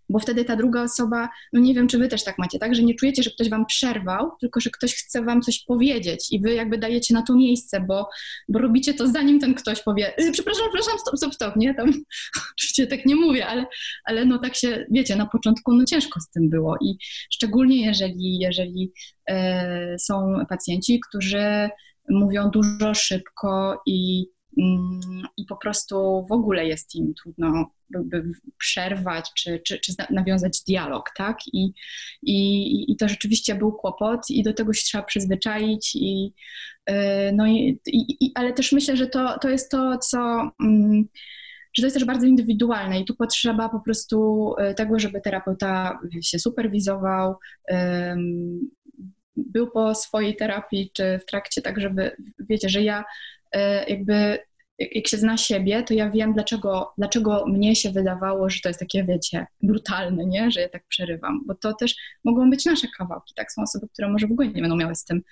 bo 0.08 0.18
wtedy 0.18 0.44
ta 0.44 0.56
druga 0.56 0.82
osoba, 0.82 1.28
no 1.52 1.60
nie 1.60 1.74
wiem, 1.74 1.88
czy 1.88 1.98
wy 1.98 2.08
też 2.08 2.24
tak 2.24 2.38
macie, 2.38 2.58
tak, 2.58 2.74
że 2.74 2.82
nie 2.82 2.94
czujecie, 2.94 3.22
że 3.22 3.30
ktoś 3.30 3.50
wam 3.50 3.66
przerwał, 3.66 4.30
tylko 4.40 4.60
że 4.60 4.70
ktoś 4.70 4.94
chce 4.94 5.22
wam 5.22 5.42
coś 5.42 5.64
powiedzieć 5.64 6.32
i 6.32 6.40
wy 6.40 6.54
jakby 6.54 6.78
dajecie 6.78 7.14
na 7.14 7.22
to 7.22 7.34
miejsce, 7.34 7.80
bo, 7.80 8.08
bo 8.48 8.58
robicie 8.58 8.94
to 8.94 9.06
zanim 9.06 9.40
ten 9.40 9.54
ktoś 9.54 9.82
powie, 9.82 10.18
y, 10.20 10.32
przepraszam, 10.32 10.64
przepraszam, 10.68 10.98
stop, 10.98 11.16
stop, 11.16 11.34
stop, 11.34 11.56
nie, 11.56 11.74
tam 11.74 11.92
oczywiście 12.56 12.86
tak 12.86 13.06
nie 13.06 13.16
mówię, 13.16 13.46
ale, 13.46 13.66
ale 14.04 14.24
no 14.24 14.38
tak 14.38 14.56
się, 14.56 14.86
wiecie, 14.90 15.16
na 15.16 15.26
początku 15.26 15.74
no 15.74 15.84
ciężko 15.84 16.20
z 16.20 16.30
tym 16.30 16.50
było 16.50 16.76
i 16.80 16.96
szczególnie 17.32 17.86
jeżeli, 17.86 18.38
jeżeli 18.38 18.92
e, 19.28 19.98
są 19.98 20.34
pacjenci, 20.48 21.00
którzy 21.08 21.68
mówią 22.08 22.50
dużo 22.50 22.94
szybko 22.94 23.82
i 23.86 24.26
Mm, 24.58 25.00
i 25.36 25.44
po 25.44 25.56
prostu 25.56 26.26
w 26.28 26.32
ogóle 26.32 26.66
jest 26.66 26.94
im 26.94 27.14
trudno 27.14 27.70
przerwać 28.58 29.30
czy, 29.36 29.60
czy, 29.66 29.78
czy 29.78 29.92
nawiązać 30.10 30.60
dialog, 30.68 31.10
tak? 31.16 31.38
I, 31.52 31.72
i, 32.22 32.92
I 32.92 32.96
to 32.96 33.08
rzeczywiście 33.08 33.54
był 33.54 33.72
kłopot 33.72 34.30
i 34.30 34.42
do 34.42 34.54
tego 34.54 34.72
się 34.72 34.82
trzeba 34.84 35.04
przyzwyczaić 35.04 35.96
i 35.96 36.34
y, 36.90 36.94
no 37.34 37.46
i, 37.46 37.80
i, 37.86 38.32
ale 38.34 38.52
też 38.52 38.72
myślę, 38.72 38.96
że 38.96 39.06
to, 39.06 39.38
to 39.38 39.48
jest 39.48 39.70
to, 39.70 39.98
co 39.98 40.50
mm, 40.60 41.04
że 41.76 41.82
to 41.82 41.86
jest 41.86 41.96
też 41.96 42.04
bardzo 42.04 42.26
indywidualne 42.26 43.00
i 43.00 43.04
tu 43.04 43.14
potrzeba 43.14 43.68
po 43.68 43.80
prostu 43.80 44.54
y, 44.70 44.74
tego, 44.74 44.98
żeby 44.98 45.20
terapeuta 45.20 45.98
się 46.22 46.38
superwizował, 46.38 47.36
był 49.36 49.70
po 49.70 49.94
swojej 49.94 50.36
terapii 50.36 50.90
czy 50.94 51.18
w 51.18 51.24
trakcie, 51.24 51.62
tak 51.62 51.80
żeby, 51.80 52.16
wiecie, 52.38 52.68
że 52.68 52.82
ja 52.82 53.04
E, 53.54 53.84
jakby 53.90 54.38
jak 54.78 55.08
się 55.08 55.16
zna 55.16 55.36
siebie, 55.36 55.82
to 55.82 55.94
ja 55.94 56.10
wiem, 56.10 56.32
dlaczego, 56.32 56.92
dlaczego 56.98 57.46
mnie 57.46 57.76
się 57.76 57.90
wydawało, 57.90 58.50
że 58.50 58.60
to 58.60 58.68
jest 58.68 58.80
takie, 58.80 59.04
wiecie, 59.04 59.46
brutalne, 59.62 60.26
nie? 60.26 60.50
że 60.50 60.60
ja 60.60 60.68
tak 60.68 60.84
przerywam, 60.88 61.40
bo 61.46 61.54
to 61.54 61.74
też 61.74 61.94
mogą 62.24 62.50
być 62.50 62.64
nasze 62.64 62.88
kawałki, 62.98 63.34
tak? 63.34 63.52
Są 63.52 63.62
osoby, 63.62 63.88
które 63.92 64.08
może 64.08 64.26
w 64.26 64.32
ogóle 64.32 64.48
nie 64.48 64.62
będą 64.62 64.76
miały 64.76 64.94
z 64.94 65.04
tym, 65.04 65.22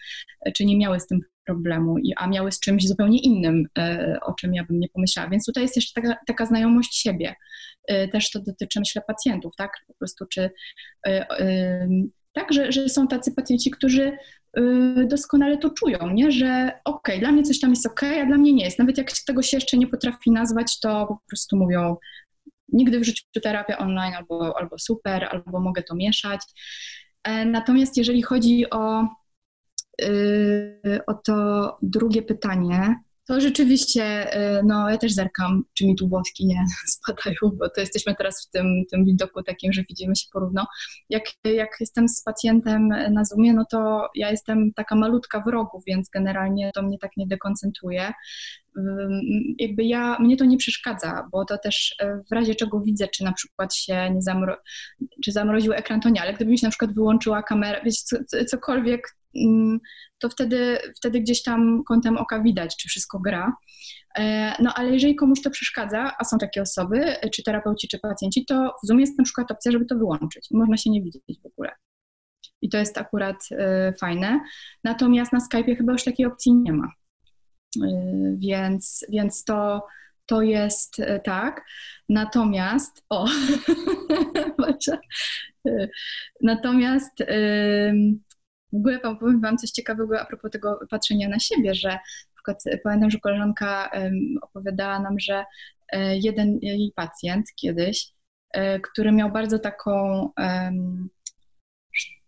e, 0.46 0.52
czy 0.52 0.64
nie 0.64 0.78
miały 0.78 1.00
z 1.00 1.06
tym 1.06 1.20
problemu, 1.44 1.96
a 2.16 2.26
miały 2.26 2.52
z 2.52 2.60
czymś 2.60 2.88
zupełnie 2.88 3.18
innym, 3.18 3.66
e, 3.78 4.18
o 4.22 4.34
czym 4.34 4.54
ja 4.54 4.64
bym 4.64 4.80
nie 4.80 4.88
pomyślała. 4.88 5.30
Więc 5.30 5.46
tutaj 5.46 5.62
jest 5.62 5.76
jeszcze 5.76 6.00
taka, 6.02 6.16
taka 6.26 6.46
znajomość 6.46 6.96
siebie. 6.96 7.34
Też 8.12 8.30
to 8.30 8.40
dotyczy, 8.40 8.80
myślę, 8.80 9.02
pacjentów, 9.06 9.56
tak? 9.56 9.70
Po 9.86 9.94
prostu, 9.94 10.26
czy 10.26 10.50
tak, 12.32 12.52
że, 12.52 12.72
że 12.72 12.88
są 12.88 13.08
tacy 13.08 13.34
pacjenci, 13.34 13.70
którzy 13.70 14.12
Y, 14.58 15.06
doskonale 15.06 15.58
to 15.58 15.70
czują, 15.70 16.10
nie? 16.10 16.32
że 16.32 16.72
okej, 16.84 17.14
okay, 17.14 17.18
dla 17.18 17.32
mnie 17.32 17.42
coś 17.42 17.60
tam 17.60 17.70
jest 17.70 17.86
okej, 17.86 18.10
okay, 18.10 18.22
a 18.22 18.26
dla 18.26 18.36
mnie 18.36 18.52
nie 18.52 18.64
jest. 18.64 18.78
Nawet 18.78 18.98
jak 18.98 19.12
tego 19.26 19.42
się 19.42 19.56
jeszcze 19.56 19.76
nie 19.76 19.86
potrafi 19.86 20.30
nazwać, 20.30 20.80
to 20.80 21.06
po 21.06 21.18
prostu 21.28 21.56
mówią 21.56 21.96
nigdy 22.68 23.00
w 23.00 23.04
życiu 23.04 23.24
terapia 23.42 23.78
online 23.78 24.14
albo, 24.14 24.58
albo 24.58 24.78
super, 24.78 25.24
albo 25.24 25.60
mogę 25.60 25.82
to 25.82 25.94
mieszać. 25.94 26.40
E, 27.24 27.44
natomiast 27.44 27.96
jeżeli 27.96 28.22
chodzi 28.22 28.70
o, 28.70 29.08
y, 30.02 31.00
o 31.06 31.14
to 31.14 31.78
drugie 31.82 32.22
pytanie, 32.22 32.96
to 33.26 33.40
rzeczywiście, 33.40 34.36
y, 34.58 34.62
no 34.64 34.90
ja 34.90 34.98
też 34.98 35.12
zerkam, 35.12 35.64
czy 35.74 35.86
mi 35.86 35.96
tu 35.96 36.08
włoski 36.08 36.46
nie 36.46 36.64
spadają, 36.96 37.36
bo 37.58 37.68
to 37.68 37.80
jesteśmy 37.80 38.14
teraz 38.14 38.46
w 38.46 38.50
tym, 38.50 38.66
tym 38.90 39.04
widoku 39.04 39.42
takim, 39.42 39.72
że 39.72 39.84
widzimy 39.88 40.16
się 40.16 40.26
porówno. 40.32 40.66
Jak, 41.10 41.22
jak 41.44 41.70
jestem 41.80 42.08
z 42.08 42.22
pacjentem 42.22 42.88
na 42.88 43.24
Zoomie, 43.24 43.54
no 43.54 43.64
to 43.70 44.08
ja 44.14 44.30
jestem 44.30 44.72
taka 44.72 44.94
malutka 44.94 45.40
w 45.40 45.46
rogu, 45.46 45.82
więc 45.86 46.08
generalnie 46.08 46.70
to 46.74 46.82
mnie 46.82 46.98
tak 46.98 47.10
nie 47.16 47.26
dekoncentruje. 47.26 48.12
Jakby 49.58 49.84
ja, 49.84 50.18
mnie 50.18 50.36
to 50.36 50.44
nie 50.44 50.56
przeszkadza, 50.56 51.28
bo 51.32 51.44
to 51.44 51.58
też 51.58 51.94
e, 52.00 52.20
w 52.30 52.32
razie 52.34 52.54
czego 52.54 52.80
widzę, 52.80 53.08
czy 53.08 53.24
na 53.24 53.32
przykład 53.32 53.74
się 53.74 54.10
nie 54.10 54.22
zamro, 54.22 54.56
czy 55.24 55.32
zamroził 55.32 55.72
ekran, 55.72 56.00
to 56.00 56.08
nie, 56.08 56.22
ale 56.22 56.34
gdybym 56.34 56.56
się 56.56 56.66
na 56.66 56.70
przykład 56.70 56.94
wyłączyła 56.94 57.42
kamerę, 57.42 57.80
wiecie, 57.84 57.98
co, 58.26 58.44
cokolwiek, 58.44 59.16
to 60.22 60.28
wtedy, 60.28 60.78
wtedy 60.96 61.20
gdzieś 61.20 61.42
tam 61.42 61.84
kątem 61.84 62.16
oka 62.16 62.42
widać, 62.42 62.76
czy 62.76 62.88
wszystko 62.88 63.18
gra. 63.18 63.52
No 64.58 64.74
ale 64.74 64.90
jeżeli 64.90 65.14
komuś 65.14 65.42
to 65.42 65.50
przeszkadza, 65.50 66.12
a 66.18 66.24
są 66.24 66.38
takie 66.38 66.62
osoby, 66.62 67.16
czy 67.32 67.42
terapeuci, 67.42 67.88
czy 67.88 67.98
pacjenci, 67.98 68.46
to 68.46 68.74
w 68.84 68.86
Zoom 68.86 69.00
jest 69.00 69.18
na 69.18 69.24
przykład 69.24 69.50
opcja, 69.50 69.72
żeby 69.72 69.86
to 69.86 69.94
wyłączyć. 69.94 70.48
Można 70.50 70.76
się 70.76 70.90
nie 70.90 71.02
widzieć 71.02 71.40
w 71.42 71.46
ogóle. 71.46 71.70
I 72.62 72.68
to 72.68 72.78
jest 72.78 72.98
akurat 72.98 73.36
fajne. 74.00 74.40
Natomiast 74.84 75.32
na 75.32 75.38
Skype'ie 75.38 75.76
chyba 75.76 75.92
już 75.92 76.04
takiej 76.04 76.26
opcji 76.26 76.54
nie 76.54 76.72
ma. 76.72 76.88
Więc, 78.38 79.06
więc 79.08 79.44
to, 79.44 79.86
to 80.26 80.42
jest 80.42 80.96
tak. 81.24 81.64
Natomiast, 82.08 83.04
o, 83.10 83.26
natomiast 86.42 87.12
w 88.72 88.76
ogóle 88.76 88.98
powiem 88.98 89.40
Wam 89.40 89.58
coś 89.58 89.70
ciekawego 89.70 90.20
a 90.20 90.24
propos 90.24 90.50
tego 90.50 90.80
patrzenia 90.90 91.28
na 91.28 91.38
siebie, 91.38 91.74
że 91.74 91.88
na 91.88 92.34
przykład 92.34 92.64
pamiętam, 92.84 93.10
że 93.10 93.18
koleżanka 93.18 93.90
opowiadała 94.42 94.98
nam, 94.98 95.20
że 95.20 95.44
e, 95.92 96.16
jeden 96.18 96.58
jej 96.62 96.92
pacjent 96.96 97.46
kiedyś, 97.56 98.08
e, 98.52 98.80
który 98.80 99.12
miał 99.12 99.32
bardzo 99.32 99.58
taką 99.58 100.28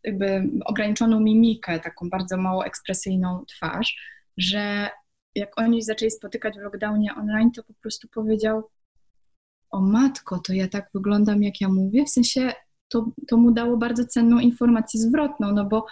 jakby 0.04 0.50
ograniczoną 0.64 1.20
mimikę, 1.20 1.80
taką 1.80 2.10
bardzo 2.10 2.36
mało 2.36 2.66
ekspresyjną 2.66 3.44
twarz, 3.46 3.96
że 4.36 4.88
jak 5.34 5.60
oni 5.60 5.82
zaczęli 5.82 6.10
spotykać 6.10 6.54
w 6.54 6.60
lockdownie 6.60 7.14
online, 7.14 7.52
to 7.52 7.62
po 7.62 7.74
prostu 7.74 8.08
powiedział: 8.08 8.70
O 9.70 9.80
matko, 9.80 10.38
to 10.38 10.52
ja 10.52 10.68
tak 10.68 10.88
wyglądam, 10.94 11.42
jak 11.42 11.60
ja 11.60 11.68
mówię. 11.68 12.04
W 12.04 12.10
sensie 12.10 12.52
to, 12.88 13.10
to 13.28 13.36
mu 13.36 13.50
dało 13.50 13.76
bardzo 13.76 14.04
cenną 14.04 14.38
informację 14.38 15.00
zwrotną, 15.00 15.52
no 15.52 15.64
bo 15.64 15.86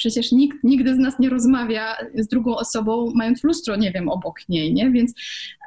przecież 0.00 0.32
nikt 0.32 0.64
nigdy 0.64 0.94
z 0.94 0.98
nas 0.98 1.18
nie 1.18 1.28
rozmawia 1.28 1.96
z 2.14 2.28
drugą 2.28 2.56
osobą, 2.56 3.12
mając 3.14 3.44
lustro, 3.44 3.76
nie 3.76 3.92
wiem, 3.92 4.08
obok 4.08 4.48
niej, 4.48 4.74
nie? 4.74 4.90
Więc, 4.90 5.14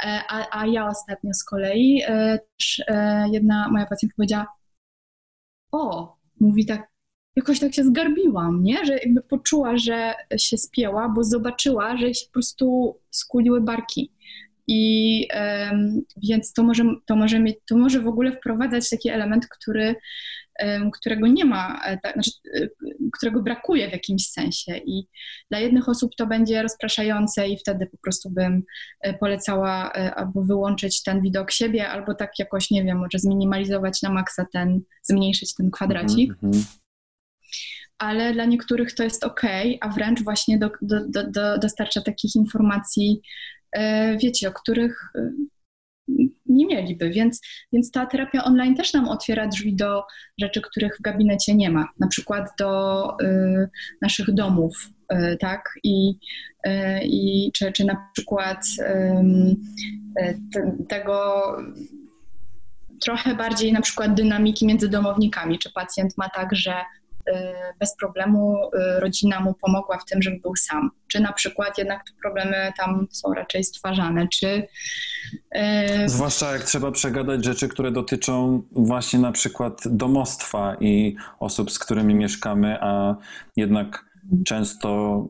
e, 0.03 0.21
a, 0.29 0.61
a 0.61 0.67
ja 0.67 0.88
ostatnio 0.88 1.34
z 1.34 1.43
kolei, 1.43 2.01
e, 2.07 2.39
też 2.57 2.84
e, 2.88 3.25
jedna 3.31 3.69
moja 3.71 3.86
pacjentka 3.86 4.15
powiedziała, 4.15 4.47
o, 5.71 6.15
mówi 6.39 6.65
tak, 6.65 6.88
jakoś 7.36 7.59
tak 7.59 7.73
się 7.73 7.84
zgarbiłam, 7.84 8.63
nie? 8.63 8.86
Że 8.86 8.93
jakby 8.93 9.21
poczuła, 9.21 9.77
że 9.77 10.13
się 10.38 10.57
spięła, 10.57 11.09
bo 11.09 11.23
zobaczyła, 11.23 11.97
że 11.97 12.13
się 12.13 12.25
po 12.25 12.34
prostu 12.34 12.97
skuliły 13.11 13.61
barki. 13.61 14.11
I 14.67 15.27
um, 15.36 16.01
więc 16.23 16.53
to 16.53 16.63
może, 16.63 16.84
to, 17.05 17.15
może 17.15 17.39
mieć, 17.39 17.55
to 17.65 17.77
może 17.77 18.01
w 18.01 18.07
ogóle 18.07 18.31
wprowadzać 18.31 18.89
taki 18.89 19.09
element, 19.09 19.47
który 19.47 19.95
którego 20.93 21.28
nie 21.28 21.45
ma, 21.45 21.82
e, 21.86 21.99
znaczy, 22.14 22.32
e, 22.56 22.68
którego 23.14 23.41
brakuje 23.41 23.89
w 23.89 23.91
jakimś 23.91 24.28
sensie. 24.28 24.78
I 24.78 25.08
dla 25.51 25.60
jednych 25.60 25.89
osób 25.89 26.12
to 26.18 26.28
będzie 26.28 26.62
rozpraszające, 26.62 27.47
i 27.47 27.58
wtedy 27.58 27.86
po 27.86 27.97
prostu 27.97 28.30
bym 28.30 28.64
e, 29.01 29.14
polecała 29.14 29.93
albo 29.93 30.43
wyłączyć 30.43 31.04
ten 31.04 31.22
widok 31.22 31.51
siebie, 31.51 31.89
albo 31.89 32.14
tak 32.14 32.39
jakoś, 32.39 32.72
nie 32.72 32.84
wiem, 32.84 32.97
może 32.97 33.20
zminimalizować 33.20 34.01
na 34.01 34.10
maksa 34.10 34.45
ten, 34.54 34.82
zmniejszyć 35.04 35.54
ten 35.54 35.72
kwadracik. 35.72 36.34
Mm 36.43 36.54
-hmm. 36.54 36.66
Ale 37.97 38.34
dla 38.34 38.45
niektórych 38.45 38.93
to 38.93 39.04
jest 39.04 39.24
ok, 39.24 39.41
a 39.82 39.89
wręcz 39.89 40.24
właśnie 40.24 40.58
do, 40.58 40.70
do, 40.82 41.32
do, 41.32 41.58
dostarcza 41.58 42.01
takich 42.01 42.36
informacji, 42.36 43.22
wiecie, 44.22 44.49
o 44.49 44.51
których 44.51 45.14
nie 46.54 46.66
mieliby, 46.66 47.10
więc, 47.10 47.41
więc 47.74 47.91
ta 47.91 48.06
terapia 48.06 48.43
online 48.43 48.76
też 48.76 48.93
nam 48.93 49.08
otwiera 49.08 49.47
drzwi 49.47 49.76
do 49.76 50.04
rzeczy, 50.41 50.62
których 50.62 50.97
w 50.97 51.01
gabinecie 51.01 51.56
nie 51.56 51.70
ma, 51.70 51.89
na 51.99 52.08
przykład 52.08 52.49
do 52.60 53.04
y, 53.22 53.70
naszych 54.01 54.34
domów, 54.34 54.89
y, 55.14 55.38
tak, 55.38 55.70
i, 55.84 56.20
y, 56.68 57.51
czy, 57.54 57.72
czy 57.72 57.86
na 57.86 58.10
przykład 58.14 58.66
y, 60.20 60.39
tego 60.89 61.43
trochę 63.01 63.36
bardziej 63.36 63.74
na 63.74 63.82
przykład 63.82 64.14
dynamiki 64.14 64.66
między 64.66 64.89
domownikami, 64.89 65.60
czy 65.60 65.72
pacjent 65.72 66.18
ma 66.18 66.30
tak, 66.30 66.56
że 66.56 66.74
bez 67.80 67.95
problemu 67.95 68.57
y, 68.65 68.99
rodzina 68.99 69.39
mu 69.39 69.53
pomogła 69.53 69.97
w 69.97 70.05
tym, 70.05 70.21
żeby 70.21 70.39
był 70.39 70.55
sam. 70.55 70.91
Czy 71.07 71.19
na 71.19 71.34
przykład 71.34 71.78
jednak 71.78 72.03
te 72.03 72.11
problemy 72.21 72.74
tam 72.78 73.07
są 73.11 73.34
raczej 73.34 73.63
stwarzane, 73.63 74.28
czy... 74.28 74.47
Y, 75.55 76.09
Zwłaszcza 76.09 76.53
jak 76.53 76.63
trzeba 76.63 76.91
przegadać 76.91 77.45
rzeczy, 77.45 77.67
które 77.67 77.91
dotyczą 77.91 78.63
właśnie 78.71 79.19
na 79.19 79.32
przykład 79.32 79.82
domostwa 79.86 80.76
i 80.80 81.15
osób, 81.39 81.71
z 81.71 81.80
którymi 81.80 82.15
mieszkamy, 82.15 82.78
a 82.82 83.15
jednak 83.55 84.05
często 84.45 85.28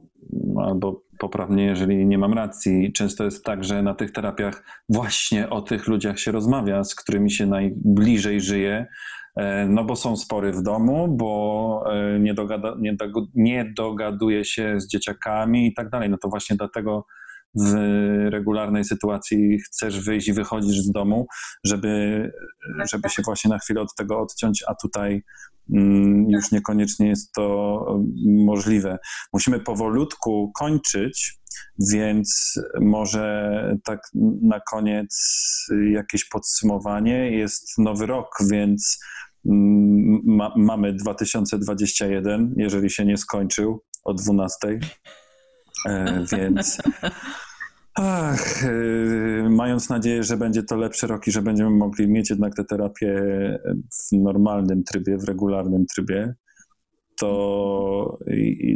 albo 0.57 1.03
poprawnie, 1.19 1.65
jeżeli 1.65 2.05
nie 2.05 2.17
mam 2.17 2.33
racji, 2.33 2.93
często 2.93 3.23
jest 3.23 3.45
tak, 3.45 3.63
że 3.63 3.83
na 3.83 3.93
tych 3.93 4.11
terapiach 4.11 4.63
właśnie 4.89 5.49
o 5.49 5.61
tych 5.61 5.87
ludziach 5.87 6.19
się 6.19 6.31
rozmawia, 6.31 6.83
z 6.83 6.95
którymi 6.95 7.31
się 7.31 7.45
najbliżej 7.45 8.41
żyje, 8.41 8.87
no 9.67 9.83
bo 9.83 9.95
są 9.95 10.17
spory 10.17 10.51
w 10.51 10.61
domu, 10.63 11.07
bo 11.07 11.83
e, 11.93 12.19
nie, 12.19 12.33
dogada, 12.33 12.75
nie, 12.79 12.95
nie 13.35 13.73
dogaduje 13.77 14.45
się 14.45 14.79
z 14.79 14.87
dzieciakami 14.87 15.67
i 15.67 15.73
tak 15.73 15.89
dalej. 15.89 16.09
No 16.09 16.17
to 16.17 16.29
właśnie 16.29 16.55
dlatego 16.55 17.05
w 17.55 17.73
regularnej 18.29 18.85
sytuacji 18.85 19.59
chcesz 19.59 20.05
wyjść 20.05 20.27
i 20.27 20.33
wychodzisz 20.33 20.79
z 20.79 20.91
domu, 20.91 21.27
żeby, 21.63 22.31
żeby 22.91 23.09
się 23.09 23.21
właśnie 23.25 23.49
na 23.49 23.59
chwilę 23.59 23.81
od 23.81 23.95
tego 23.95 24.19
odciąć, 24.19 24.63
a 24.67 24.75
tutaj 24.75 25.23
mm, 25.73 26.29
już 26.29 26.51
niekoniecznie 26.51 27.07
jest 27.07 27.31
to 27.31 27.85
możliwe. 28.25 28.97
Musimy 29.33 29.59
powolutku 29.59 30.51
kończyć, 30.55 31.39
więc 31.91 32.59
może 32.81 33.51
tak 33.83 33.99
na 34.41 34.59
koniec 34.59 35.17
jakieś 35.91 36.25
podsumowanie. 36.25 37.31
Jest 37.31 37.77
nowy 37.77 38.05
rok, 38.05 38.37
więc 38.51 38.99
mm, 39.45 40.21
ma, 40.25 40.53
mamy 40.57 40.93
2021, 40.93 42.53
jeżeli 42.57 42.89
się 42.89 43.05
nie 43.05 43.17
skończył 43.17 43.83
o 44.03 44.13
12. 44.13 44.79
E, 45.85 46.25
więc 46.31 46.77
ach, 47.95 48.63
e, 48.63 49.49
mając 49.49 49.89
nadzieję, 49.89 50.23
że 50.23 50.37
będzie 50.37 50.63
to 50.63 50.75
lepszy 50.75 51.07
rok 51.07 51.27
i 51.27 51.31
że 51.31 51.41
będziemy 51.41 51.69
mogli 51.69 52.07
mieć 52.07 52.29
jednak 52.29 52.55
tę 52.55 52.63
terapię 52.63 53.23
w 53.91 54.11
normalnym 54.11 54.83
trybie, 54.83 55.17
w 55.17 55.23
regularnym 55.23 55.85
trybie, 55.95 56.35
to 57.19 58.19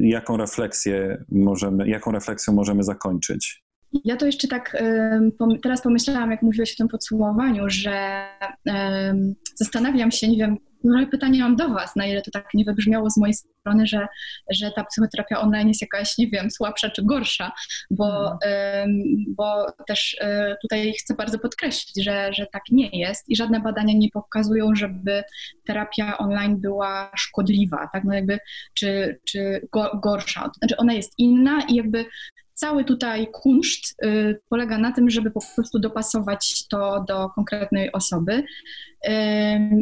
jaką 0.01 0.38
refleksję 0.38 1.26
możemy, 1.32 1.89
jaką 1.89 2.12
refleksją 2.12 2.53
możemy 2.53 2.84
zakończyć? 2.84 3.66
Ja 4.04 4.18
to 4.18 4.26
jeszcze 4.26 4.48
tak 4.48 4.78
teraz 5.64 5.82
pomyślałam, 5.82 6.32
jak 6.32 6.42
mówiłeś 6.42 6.74
o 6.74 6.78
tym 6.78 6.88
podsumowaniu, 6.88 7.64
że 7.68 8.26
zastanawiam 9.56 10.12
się, 10.12 10.28
nie 10.28 10.38
wiem, 10.38 10.58
no 10.84 10.98
ale 10.98 11.08
pytanie 11.08 11.40
mam 11.40 11.56
do 11.56 11.70
Was, 11.70 11.96
na 11.96 12.06
ile 12.06 12.22
to 12.22 12.32
tak 12.32 12.54
nie 12.54 12.66
wybrzmiało 12.66 13.10
z 13.10 13.18
mojej 13.18 13.34
strony, 13.34 13.88
że, 13.88 14.08
że 14.52 14.72
ta 14.72 14.84
psychoterapia 14.84 15.40
online 15.40 15.68
jest 15.68 15.82
jakaś, 15.82 16.18
nie 16.18 16.28
wiem, 16.28 16.52
słabsza 16.52 16.90
czy 16.90 17.04
gorsza, 17.06 17.52
bo, 17.92 18.32
mhm. 18.32 18.90
bo 19.28 19.66
też 19.88 20.18
e, 20.22 20.56
tutaj 20.62 20.94
chcę 20.94 21.16
bardzo 21.16 21.40
podkreślić, 21.40 22.06
że, 22.06 22.34
że 22.34 22.48
tak 22.54 22.64
nie 22.72 22.90
jest 22.94 23.30
i 23.30 23.36
żadne 23.36 23.60
badania 23.60 23.94
nie 23.98 24.10
pokazują, 24.10 24.76
żeby 24.76 25.24
terapia 25.66 26.18
online 26.18 26.58
była 26.58 27.12
szkodliwa, 27.16 27.90
tak, 27.94 28.04
no 28.04 28.14
jakby, 28.14 28.40
czy, 28.74 29.20
czy 29.26 29.68
gorsza. 30.04 30.52
Znaczy 30.58 30.78
ona 30.78 30.94
jest 30.94 31.14
inna 31.18 31.62
i 31.70 31.76
jakby 31.76 32.06
cały 32.58 32.84
tutaj 32.84 33.28
kunszt 33.32 34.03
y, 34.05 34.39
polega 34.49 34.78
na 34.78 34.91
tym, 34.91 35.10
żeby 35.10 35.32
po 35.32 35.39
prostu 35.55 35.80
dopasować 35.80 36.68
to 36.68 37.05
do 37.08 37.30
konkretnej 37.30 37.91
osoby, 37.91 38.43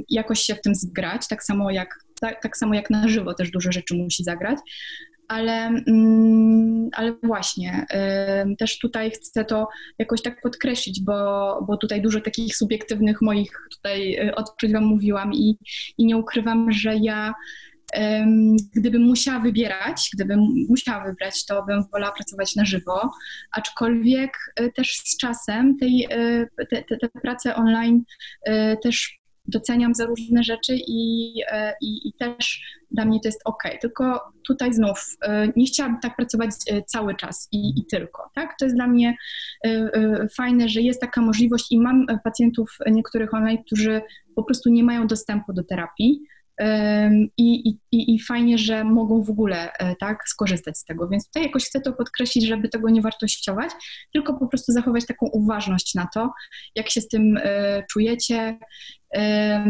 jakoś 0.09 0.39
się 0.39 0.55
w 0.55 0.61
tym 0.61 0.75
zgrać, 0.75 1.27
tak 1.27 1.43
samo 1.43 1.71
jak, 1.71 1.99
tak, 2.21 2.41
tak 2.41 2.57
samo 2.57 2.73
jak 2.73 2.89
na 2.89 3.07
żywo 3.07 3.33
też 3.33 3.51
dużo 3.51 3.71
rzeczy 3.71 3.95
musi 3.95 4.23
zagrać. 4.23 4.59
Ale, 5.27 5.67
mm, 5.87 6.89
ale 6.93 7.13
właśnie, 7.23 7.85
też 8.59 8.79
tutaj 8.79 9.11
chcę 9.11 9.45
to 9.45 9.67
jakoś 9.99 10.21
tak 10.21 10.41
podkreślić, 10.41 11.01
bo, 11.01 11.59
bo 11.67 11.77
tutaj 11.77 12.01
dużo 12.01 12.21
takich 12.21 12.55
subiektywnych 12.55 13.21
moich 13.21 13.51
tutaj 13.71 14.27
y, 14.27 14.35
odczuć 14.35 14.73
Wam 14.73 14.85
mówiłam 14.85 15.33
i, 15.33 15.57
i 15.97 16.05
nie 16.05 16.17
ukrywam, 16.17 16.71
że 16.71 16.95
ja 16.95 17.33
Gdybym 18.75 19.01
musiała 19.01 19.39
wybierać, 19.39 20.09
gdybym 20.13 20.39
musiała 20.69 21.05
wybrać, 21.05 21.45
to 21.45 21.63
bym 21.63 21.83
wolała 21.91 22.11
pracować 22.11 22.55
na 22.55 22.65
żywo, 22.65 23.11
aczkolwiek 23.51 24.31
e, 24.55 24.71
też 24.71 24.95
z 24.95 25.17
czasem 25.17 25.77
tej, 25.77 26.07
e, 26.11 26.47
te, 26.69 26.83
te, 26.83 26.97
te 26.97 27.09
prace 27.21 27.55
online 27.55 28.03
e, 28.45 28.77
też 28.77 29.19
doceniam 29.47 29.95
za 29.95 30.05
różne 30.05 30.43
rzeczy 30.43 30.75
i, 30.87 31.33
i, 31.81 32.07
i, 32.07 32.13
też 32.19 32.61
dla 32.91 33.05
mnie 33.05 33.19
to 33.19 33.27
jest 33.27 33.41
ok. 33.45 33.63
Tylko 33.81 34.21
tutaj 34.47 34.73
znów 34.73 35.17
nie 35.55 35.65
chciałabym 35.65 35.99
tak 35.99 36.15
pracować 36.15 36.49
cały 36.87 37.15
czas 37.15 37.47
i, 37.51 37.79
i, 37.79 37.85
tylko. 37.85 38.29
Tak? 38.35 38.55
To 38.59 38.65
jest 38.65 38.75
dla 38.75 38.87
mnie 38.87 39.15
fajne, 40.37 40.69
że 40.69 40.81
jest 40.81 41.01
taka 41.01 41.21
możliwość 41.21 41.71
i 41.71 41.79
mam 41.79 42.05
pacjentów 42.23 42.77
niektórych 42.91 43.33
online, 43.33 43.63
którzy 43.65 44.01
po 44.35 44.43
prostu 44.43 44.69
nie 44.69 44.83
mają 44.83 45.07
dostępu 45.07 45.53
do 45.53 45.63
terapii 45.63 46.21
i, 47.37 47.69
i, 47.91 48.15
i 48.15 48.19
fajnie, 48.19 48.57
że 48.57 48.83
mogą 48.83 49.23
w 49.23 49.29
ogóle 49.29 49.73
e, 49.73 49.95
tak 49.95 50.29
skorzystać 50.29 50.77
z 50.77 50.85
tego. 50.85 51.07
Więc 51.07 51.27
tutaj 51.27 51.43
jakoś 51.43 51.65
chcę 51.65 51.81
to 51.81 51.93
podkreślić, 51.93 52.47
żeby 52.47 52.69
tego 52.69 52.89
nie 52.89 53.01
wartościować, 53.01 53.71
tylko 54.13 54.33
po 54.33 54.47
prostu 54.47 54.71
zachować 54.71 55.05
taką 55.05 55.25
uważność 55.25 55.95
na 55.95 56.07
to, 56.13 56.31
jak 56.75 56.89
się 56.89 57.01
z 57.01 57.07
tym 57.07 57.37
e, 57.43 57.83
czujecie. 57.91 58.59
E, 59.15 59.65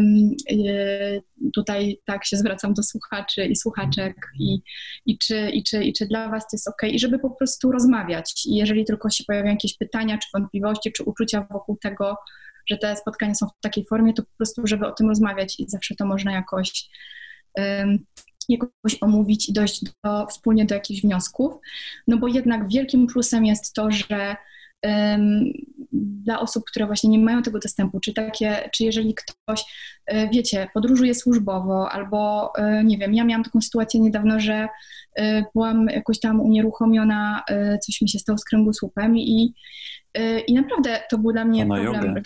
tutaj 1.54 2.00
tak 2.04 2.26
się 2.26 2.36
zwracam 2.36 2.74
do 2.74 2.82
słuchaczy 2.82 3.44
i 3.44 3.56
słuchaczek 3.56 4.14
i, 4.40 4.62
i, 5.06 5.18
czy, 5.18 5.50
i, 5.50 5.62
czy, 5.64 5.84
i 5.84 5.92
czy 5.92 6.06
dla 6.06 6.28
Was 6.28 6.42
to 6.42 6.48
jest 6.52 6.68
ok, 6.68 6.82
i 6.82 6.98
żeby 6.98 7.18
po 7.18 7.30
prostu 7.30 7.72
rozmawiać. 7.72 8.46
I 8.46 8.54
jeżeli 8.54 8.84
tylko 8.84 9.10
się 9.10 9.24
pojawiają 9.24 9.54
jakieś 9.54 9.76
pytania, 9.76 10.18
czy 10.18 10.28
wątpliwości, 10.34 10.92
czy 10.92 11.04
uczucia 11.04 11.46
wokół 11.50 11.76
tego, 11.76 12.16
że 12.66 12.76
te 12.76 12.96
spotkania 12.96 13.34
są 13.34 13.46
w 13.46 13.60
takiej 13.60 13.84
formie, 13.84 14.14
to 14.14 14.22
po 14.22 14.36
prostu, 14.36 14.62
żeby 14.64 14.86
o 14.86 14.92
tym 14.92 15.08
rozmawiać 15.08 15.60
i 15.60 15.68
zawsze 15.68 15.94
to 15.94 16.06
można 16.06 16.32
jakoś, 16.32 16.88
um, 17.58 17.98
jakoś 18.48 18.96
omówić 19.00 19.48
i 19.48 19.52
dojść 19.52 19.84
do, 20.04 20.26
wspólnie 20.26 20.64
do 20.64 20.74
jakichś 20.74 21.02
wniosków. 21.02 21.54
No 22.08 22.16
bo 22.16 22.28
jednak 22.28 22.68
wielkim 22.68 23.06
plusem 23.06 23.46
jest 23.46 23.72
to, 23.74 23.90
że 23.90 24.36
dla 26.26 26.40
osób, 26.40 26.64
które 26.64 26.86
właśnie 26.86 27.10
nie 27.10 27.18
mają 27.18 27.42
tego 27.42 27.58
dostępu, 27.58 28.00
czy 28.00 28.14
takie, 28.14 28.70
czy 28.74 28.84
jeżeli 28.84 29.14
ktoś, 29.14 29.64
e, 30.06 30.28
wiecie, 30.28 30.68
podróżuje 30.74 31.14
służbowo, 31.14 31.90
albo 31.90 32.52
e, 32.58 32.84
nie 32.84 32.98
wiem, 32.98 33.14
ja 33.14 33.24
miałam 33.24 33.44
taką 33.44 33.60
sytuację 33.60 34.00
niedawno, 34.00 34.40
że 34.40 34.68
e, 35.14 35.44
byłam 35.54 35.86
jakoś 35.86 36.20
tam 36.20 36.40
unieruchomiona, 36.40 37.42
coś 37.86 38.00
mi 38.00 38.08
się 38.08 38.18
stało 38.18 38.38
z 38.38 38.44
kręgosłupem 38.44 39.18
i, 39.18 39.54
i 40.46 40.54
naprawdę 40.54 41.00
to 41.10 41.18
był 41.18 41.32
dla 41.32 41.44
mnie 41.44 41.66
Pana 41.66 41.90
problem. 41.90 42.22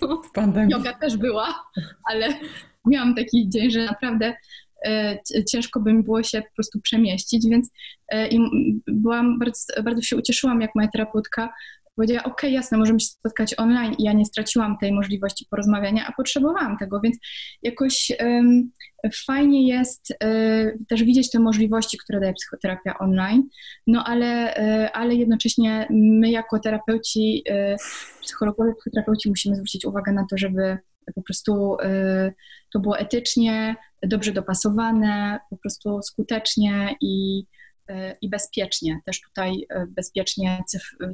W 0.00 0.30
pandemii. 0.34 0.72
Yoga 0.72 0.92
też 0.92 1.16
była, 1.16 1.54
ale 2.10 2.28
miałam 2.86 3.14
taki 3.14 3.48
dzień, 3.48 3.70
że 3.70 3.84
naprawdę 3.84 4.34
ciężko 5.52 5.80
by 5.80 5.92
mi 5.92 6.02
było 6.02 6.22
się 6.22 6.42
po 6.42 6.54
prostu 6.54 6.80
przemieścić, 6.80 7.46
więc 7.48 7.70
e, 8.12 8.28
byłam 8.86 9.38
bardzo, 9.38 9.82
bardzo 9.82 10.02
się 10.02 10.16
ucieszyłam, 10.16 10.60
jak 10.60 10.74
moja 10.74 10.88
terapeutka 10.88 11.48
powiedziała, 11.96 12.24
ok, 12.24 12.42
jasne, 12.42 12.78
możemy 12.78 13.00
się 13.00 13.06
spotkać 13.06 13.54
online 13.58 13.94
i 13.98 14.02
ja 14.02 14.12
nie 14.12 14.24
straciłam 14.24 14.78
tej 14.78 14.92
możliwości 14.92 15.46
porozmawiania, 15.50 16.06
a 16.06 16.12
potrzebowałam 16.12 16.78
tego, 16.78 17.00
więc 17.00 17.18
jakoś 17.62 18.12
um, 18.20 18.70
fajnie 19.26 19.68
jest 19.68 20.14
um, 20.20 20.84
też 20.88 21.04
widzieć 21.04 21.30
te 21.30 21.38
możliwości, 21.38 21.98
które 21.98 22.20
daje 22.20 22.32
psychoterapia 22.32 22.98
online, 22.98 23.42
no 23.86 24.04
ale, 24.04 24.54
um, 24.56 24.88
ale 24.92 25.14
jednocześnie 25.14 25.86
my 25.90 26.30
jako 26.30 26.58
terapeuci, 26.58 27.44
psychologowie, 28.22 28.74
psychoterapeuci 28.74 29.28
musimy 29.28 29.54
zwrócić 29.54 29.84
uwagę 29.84 30.12
na 30.12 30.26
to, 30.30 30.38
żeby 30.38 30.78
po 31.14 31.22
prostu 31.22 31.76
to 32.72 32.80
było 32.80 32.98
etycznie, 32.98 33.76
dobrze 34.02 34.32
dopasowane, 34.32 35.40
po 35.50 35.56
prostu 35.56 36.02
skutecznie 36.02 36.96
i, 37.00 37.44
e, 37.88 38.16
i 38.20 38.28
bezpiecznie. 38.28 39.00
Też 39.06 39.20
tutaj 39.20 39.66
e, 39.70 39.86
bezpiecznie, 39.86 40.62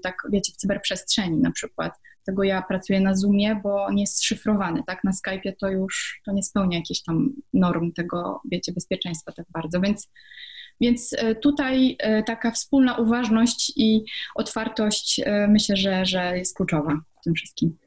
tak 0.02 0.16
wiecie, 0.32 0.52
w 0.52 0.56
cyberprzestrzeni 0.56 1.38
na 1.38 1.50
przykład. 1.50 1.92
Tego 2.26 2.42
ja 2.42 2.62
pracuję 2.62 3.00
na 3.00 3.14
Zoomie, 3.14 3.60
bo 3.62 3.92
nie 3.92 4.02
jest 4.02 4.24
szyfrowany, 4.24 4.82
tak? 4.86 5.04
Na 5.04 5.10
Skype'ie 5.10 5.52
to 5.60 5.70
już 5.70 6.20
to 6.24 6.32
nie 6.32 6.42
spełnia 6.42 6.78
jakichś 6.78 7.02
tam 7.02 7.32
norm 7.52 7.92
tego, 7.92 8.40
wiecie, 8.50 8.72
bezpieczeństwa 8.72 9.32
tak 9.32 9.46
bardzo, 9.50 9.80
więc 9.80 10.10
więc 10.80 11.14
e, 11.18 11.34
tutaj 11.34 11.96
taka 12.26 12.50
wspólna 12.50 12.96
uważność 12.96 13.72
i 13.76 14.04
otwartość 14.34 15.20
myślę, 15.48 15.76
że, 15.76 16.06
że 16.06 16.38
jest 16.38 16.56
kluczowa 16.56 17.00
w 17.20 17.24
tym 17.24 17.34
wszystkim. 17.34 17.78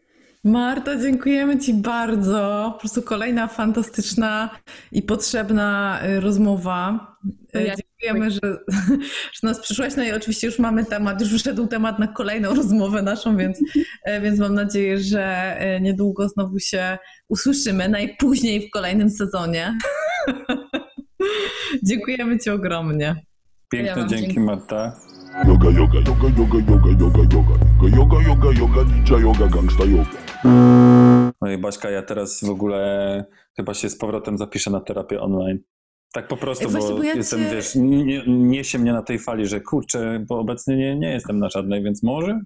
Marta, 0.44 0.98
dziękujemy 1.02 1.60
Ci 1.60 1.74
bardzo. 1.74 2.70
Po 2.74 2.80
prostu 2.80 3.02
kolejna 3.02 3.48
fantastyczna 3.48 4.50
i 4.92 5.02
potrzebna 5.02 6.00
y, 6.06 6.20
rozmowa. 6.20 7.08
Y, 7.56 7.64
ja 7.64 7.74
dziękujemy, 7.76 8.32
że, 8.32 8.40
że 9.34 9.40
nas 9.44 9.60
przyszłaś. 9.60 9.96
No 9.98 10.04
i 10.04 10.12
oczywiście 10.12 10.48
już 10.48 10.60
mamy 10.60 10.86
temat, 10.86 11.22
już 11.22 11.32
wyszedł 11.32 11.68
temat 11.68 12.00
na 12.00 12.08
kolejną 12.08 12.56
rozmowę 12.62 13.02
naszą, 13.02 13.38
więc, 13.38 13.60
y, 13.62 14.22
więc 14.22 14.40
mam 14.40 14.54
nadzieję, 14.54 15.00
że 15.00 15.58
niedługo 15.82 16.30
znowu 16.30 16.60
się 16.60 16.98
usłyszymy, 17.30 17.90
najpóźniej 17.90 18.68
w 18.68 18.72
kolejnym 18.72 19.10
sezonie. 19.10 19.78
dziękujemy 21.84 22.40
Ci 22.40 22.50
ogromnie. 22.50 23.16
Piękne 23.72 24.02
ja 24.02 24.08
dzięki, 24.08 24.40
Marta. 24.40 25.11
Yoga, 25.32 25.70
yoga, 25.70 26.00
yoga, 26.00 26.28
yoga, 26.38 26.60
yoga, 26.60 26.92
yoga, 27.00 27.24
yoga, 27.32 27.56
yoga, 27.88 28.22
yoga, 28.22 28.52
yoga, 28.52 28.84
ninja 28.84 29.18
yoga, 29.18 29.48
gangsta 29.48 29.84
yoga. 29.86 30.10
No 31.42 31.52
i 31.52 31.58
Baśka, 31.58 31.90
ja 31.90 32.02
teraz 32.02 32.44
w 32.44 32.50
ogóle 32.50 33.26
chyba 33.58 33.74
się 33.74 33.90
z 33.90 33.98
powrotem 33.98 34.38
zapiszę 34.38 34.72
na 34.72 34.82
terapię 34.82 35.22
online. 35.22 35.60
Tak 36.14 36.28
po 36.28 36.38
prostu, 36.38 36.70
bo, 36.70 36.80
bo 36.80 37.04
ja 37.04 37.14
jestem, 37.14 37.40
cię... 37.40 37.56
wiesz, 37.56 37.76
nie, 37.76 38.24
niesie 38.28 38.80
mnie 38.80 38.94
na 38.94 39.02
tej 39.02 39.20
fali, 39.20 39.48
że 39.48 39.62
kurczę, 39.62 40.26
bo 40.28 40.40
obecnie 40.40 40.78
nie, 40.78 40.96
nie 40.96 41.12
jestem 41.12 41.40
na 41.40 41.50
żadnej, 41.50 41.84
więc 41.84 42.04
może? 42.04 42.40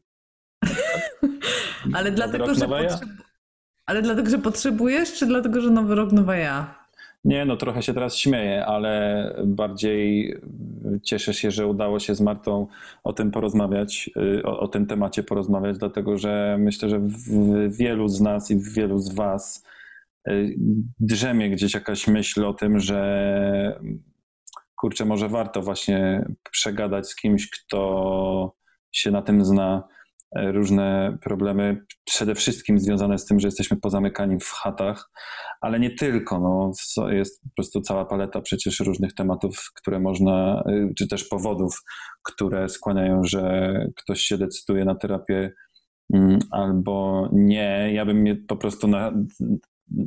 Ale 1.96 2.12
dlatego, 2.12 2.56
że 2.56 2.68
potrzeb... 2.68 3.10
Ale 3.86 4.02
dlatego, 4.02 4.30
że 4.30 4.38
potrzebujesz, 4.38 5.14
czy 5.14 5.26
dlatego, 5.26 5.62
że 5.62 5.70
nowy 5.70 5.96
rok, 5.96 6.12
nowa 6.12 6.36
ja? 6.36 6.85
Nie, 7.26 7.46
no 7.46 7.58
trochę 7.58 7.82
się 7.82 7.94
teraz 7.94 8.16
śmieję, 8.16 8.66
ale 8.66 9.34
bardziej 9.46 10.36
cieszę 11.04 11.34
się, 11.34 11.52
że 11.52 11.68
udało 11.68 12.00
się 12.00 12.16
z 12.16 12.22
Martą 12.22 12.68
o 13.04 13.14
tym 13.14 13.32
porozmawiać, 13.32 14.10
y, 14.18 14.44
o, 14.44 14.60
o 14.60 14.68
tym 14.68 14.86
temacie 14.86 15.24
porozmawiać, 15.24 15.78
dlatego 15.78 16.18
że 16.18 16.58
myślę, 16.60 16.90
że 16.90 17.00
w 17.00 17.78
wielu 17.78 18.08
z 18.08 18.22
nas 18.22 18.52
i 18.52 18.56
w 18.56 18.74
wielu 18.74 19.00
z 19.00 19.14
Was 19.16 19.66
y, 20.28 20.56
drzemie 21.00 21.50
gdzieś 21.50 21.74
jakaś 21.74 22.08
myśl 22.08 22.46
o 22.46 22.54
tym, 22.54 22.80
że 22.80 23.80
kurczę, 24.76 25.06
może 25.06 25.30
warto 25.30 25.62
właśnie 25.62 26.26
przegadać 26.52 27.08
z 27.08 27.16
kimś, 27.16 27.50
kto 27.50 28.56
się 28.92 29.12
na 29.12 29.22
tym 29.22 29.46
zna, 29.46 29.88
różne 30.36 31.18
problemy, 31.22 31.86
przede 32.06 32.36
wszystkim 32.36 32.80
związane 32.80 33.18
z 33.18 33.26
tym, 33.26 33.40
że 33.40 33.48
jesteśmy 33.48 33.78
pozamykani 33.78 34.40
w 34.40 34.50
chatach, 34.50 35.12
ale 35.62 35.80
nie 35.80 35.92
tylko. 35.92 36.40
No, 36.40 36.72
jest 37.12 37.44
po 37.44 37.50
prostu 37.56 37.82
cała 37.82 38.06
paleta 38.06 38.42
przecież 38.42 38.80
różnych 38.80 39.14
tematów, 39.14 39.72
które 39.76 40.00
można, 40.00 40.64
y, 40.70 40.94
czy 40.98 41.08
też 41.08 41.24
powodów, 41.24 41.82
które 42.24 42.70
skłaniają, 42.70 43.24
że 43.24 43.72
ktoś 43.96 44.22
się 44.22 44.38
decyduje 44.38 44.86
na 44.86 44.96
terapię 44.96 45.52
mm, 46.14 46.40
albo 46.52 47.30
nie. 47.34 47.94
Ja 47.94 48.06
bym 48.06 48.46
po 48.48 48.58
prostu 48.58 48.88
na, 48.88 49.14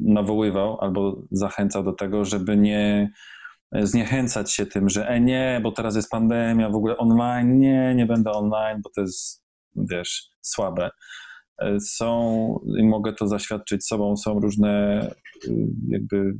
nawoływał 0.05 0.81
albo 0.81 1.23
zachęcał 1.31 1.85
do 1.85 1.93
tego, 1.93 2.25
żeby 2.25 2.57
nie 2.57 3.11
zniechęcać 3.73 4.53
się 4.53 4.67
tym, 4.67 4.89
że 4.89 5.09
e 5.09 5.21
nie, 5.21 5.61
bo 5.63 5.73
teraz 5.73 5.97
jest 5.97 6.11
pandemia, 6.11 6.71
w 6.71 6.75
ogóle 6.75 6.97
online, 6.97 7.59
nie, 7.59 7.95
nie 7.95 8.07
będę 8.07 8.33
online, 8.33 8.81
bo 8.85 8.91
to 8.95 9.01
jest 9.01 9.48
wiesz, 9.91 10.31
słabe. 10.41 10.91
E, 11.63 11.81
są, 11.81 12.61
i 12.79 12.85
mogę 12.85 13.13
to 13.13 13.29
zaświadczyć 13.29 13.87
sobą, 13.87 14.17
są 14.17 14.41
różne 14.41 15.01
y, 15.45 15.51
jakby 15.89 16.35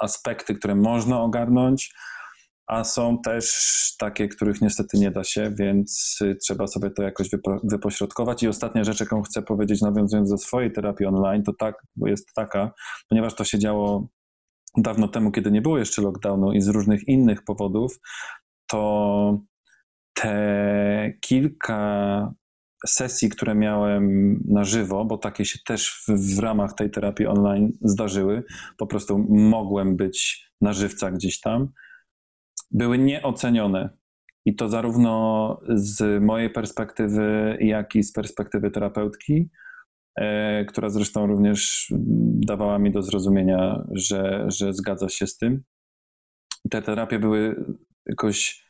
aspekty, 0.00 0.54
które 0.54 0.74
można 0.74 1.20
ogarnąć, 1.20 1.94
a 2.66 2.84
są 2.84 3.18
też 3.24 3.54
takie, 3.98 4.28
których 4.28 4.60
niestety 4.60 4.98
nie 4.98 5.10
da 5.10 5.24
się, 5.24 5.54
więc 5.58 6.18
y, 6.22 6.36
trzeba 6.36 6.66
sobie 6.66 6.90
to 6.90 7.02
jakoś 7.02 7.30
wypo, 7.30 7.60
wypośrodkować. 7.64 8.42
I 8.42 8.48
ostatnia 8.48 8.84
rzecz, 8.84 9.00
jaką 9.00 9.22
chcę 9.22 9.42
powiedzieć, 9.42 9.80
nawiązując 9.80 10.30
do 10.30 10.38
swojej 10.38 10.72
terapii 10.72 11.06
online, 11.06 11.42
to 11.42 11.52
tak, 11.58 11.74
jest 11.96 12.32
taka, 12.34 12.70
ponieważ 13.08 13.34
to 13.34 13.44
się 13.44 13.58
działo 13.58 14.08
dawno 14.76 15.08
temu, 15.08 15.30
kiedy 15.30 15.50
nie 15.50 15.62
było 15.62 15.78
jeszcze 15.78 16.02
lockdownu 16.02 16.52
i 16.52 16.60
z 16.60 16.68
różnych 16.68 17.08
innych 17.08 17.44
powodów, 17.44 17.98
to 18.66 19.40
te 20.14 21.12
kilka 21.20 22.34
sesji, 22.86 23.28
które 23.28 23.54
miałem 23.54 24.34
na 24.48 24.64
żywo, 24.64 25.04
bo 25.04 25.18
takie 25.18 25.44
się 25.44 25.58
też 25.66 26.04
w, 26.08 26.36
w, 26.36 26.38
ramach 26.38 26.74
tej 26.74 26.90
terapii 26.90 27.26
online 27.26 27.72
zdarzyły, 27.80 28.44
po 28.76 28.86
prostu 28.86 29.26
mogłem 29.28 29.96
być 29.96 30.48
na 30.60 30.72
żywca 30.72 31.10
gdzieś 31.10 31.40
tam, 31.40 31.68
były 32.70 32.98
nieocenione. 32.98 33.90
I 34.44 34.54
to 34.54 34.68
zarówno 34.68 35.60
z 35.68 36.22
mojej 36.22 36.50
perspektywy, 36.50 37.58
jak 37.60 37.96
i 37.96 38.02
z 38.02 38.12
perspektywy 38.12 38.70
terapeutki, 38.70 39.50
e, 40.16 40.64
która 40.64 40.90
zresztą 40.90 41.26
również 41.26 41.92
dawała 42.46 42.78
mi 42.78 42.92
do 42.92 43.02
zrozumienia, 43.02 43.84
że, 43.92 44.44
że 44.48 44.72
zgadza 44.72 45.08
się 45.08 45.26
z 45.26 45.36
tym. 45.36 45.62
Te 46.70 46.82
terapie 46.82 47.18
były 47.18 47.64
jakoś 48.06 48.67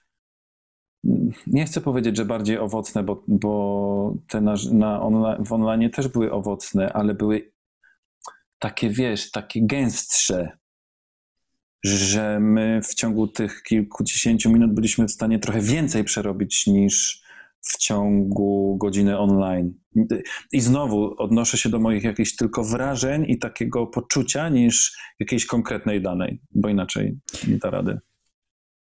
nie 1.47 1.65
chcę 1.65 1.81
powiedzieć, 1.81 2.17
że 2.17 2.25
bardziej 2.25 2.59
owocne, 2.59 3.03
bo, 3.03 3.25
bo 3.29 4.15
te 4.29 4.41
na, 4.41 4.55
na 4.73 5.03
online, 5.03 5.45
w 5.45 5.53
online 5.53 5.91
też 5.91 6.09
były 6.09 6.33
owocne, 6.33 6.93
ale 6.93 7.15
były 7.15 7.53
takie, 8.59 8.91
wiesz, 8.91 9.31
takie 9.31 9.67
gęstsze, 9.67 10.59
że 11.85 12.41
my 12.41 12.81
w 12.83 12.95
ciągu 12.95 13.29
tych 13.29 13.63
kilkudziesięciu 13.63 14.51
minut 14.51 14.75
byliśmy 14.75 15.07
w 15.07 15.13
stanie 15.13 15.39
trochę 15.39 15.61
więcej 15.61 16.05
przerobić 16.05 16.67
niż 16.67 17.23
w 17.61 17.79
ciągu 17.79 18.77
godziny 18.81 19.19
online. 19.19 19.75
I 20.53 20.61
znowu 20.61 21.15
odnoszę 21.19 21.59
się 21.59 21.69
do 21.69 21.79
moich 21.79 22.05
jakichś 22.05 22.37
tylko 22.37 22.65
wrażeń 22.65 23.25
i 23.29 23.39
takiego 23.39 23.87
poczucia 23.87 24.49
niż 24.49 24.99
jakiejś 25.21 25.47
konkretnej 25.47 26.03
danej, 26.03 26.41
bo 26.51 26.69
inaczej 26.69 27.19
nie 27.49 27.57
da 27.57 27.71
rady. 27.71 27.99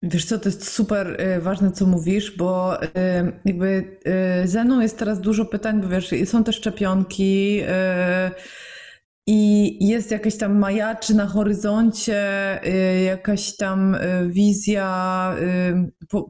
Wiesz 0.08 0.26
co, 0.26 0.40
to 0.40 0.50
jest 0.50 0.70
super 0.70 1.22
y, 1.22 1.42
ważne, 1.42 1.72
co 1.72 1.86
mówisz, 1.86 2.38
bo 2.38 2.84
y, 2.84 2.88
jakby 3.46 3.98
y, 4.44 4.48
ze 4.48 4.64
mną 4.64 4.82
jest 4.82 4.98
teraz 5.00 5.22
dużo 5.22 5.46
pytań, 5.46 5.82
bo 5.82 5.88
wiesz, 5.88 6.14
są 6.26 6.44
te 6.44 6.54
szczepionki 6.54 7.62
i 9.28 9.78
jest 9.88 10.12
jakaś 10.12 10.38
tam 10.38 10.60
majaczy 10.60 11.16
na 11.16 11.28
horyzoncie, 11.28 12.22
jakaś 13.06 13.56
tam 13.56 13.98
wizja 14.28 15.36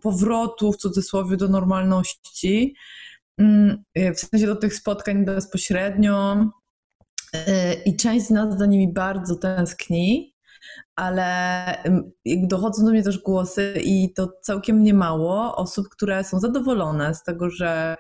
powrotu 0.01 0.71
w 0.71 0.77
cudzysłowie 0.77 1.37
do 1.37 1.47
normalności, 1.47 2.75
w 3.95 4.19
sensie 4.19 4.47
do 4.47 4.55
tych 4.55 4.73
spotkań 4.73 5.25
bezpośrednio 5.25 6.45
i 7.85 7.95
część 7.95 8.25
z 8.25 8.29
nas 8.29 8.57
za 8.57 8.65
nimi 8.65 8.93
bardzo 8.93 9.35
tęskni 9.35 10.34
ale 10.95 11.65
dochodzą 12.25 12.85
do 12.85 12.91
mnie 12.91 13.03
też 13.03 13.19
głosy 13.19 13.73
i 13.83 14.13
to 14.13 14.31
całkiem 14.41 14.83
niemało 14.83 15.55
osób, 15.55 15.89
które 15.89 16.23
są 16.23 16.39
zadowolone 16.39 17.15
z 17.15 17.23
tego, 17.23 17.49
że, 17.49 17.95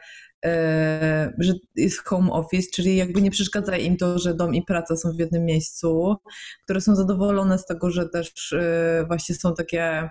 e, 0.45 1.33
że 1.39 1.53
jest 1.75 2.07
home 2.07 2.31
office, 2.31 2.67
czyli 2.73 2.95
jakby 2.95 3.21
nie 3.21 3.31
przeszkadza 3.31 3.77
im 3.77 3.97
to, 3.97 4.19
że 4.19 4.33
dom 4.33 4.55
i 4.55 4.63
praca 4.63 4.95
są 4.95 5.11
w 5.11 5.19
jednym 5.19 5.45
miejscu, 5.45 6.15
które 6.63 6.81
są 6.81 6.95
zadowolone 6.95 7.57
z 7.57 7.65
tego, 7.65 7.89
że 7.89 8.09
też 8.09 8.53
e, 8.53 9.05
właśnie 9.07 9.35
są 9.35 9.53
takie 9.53 10.09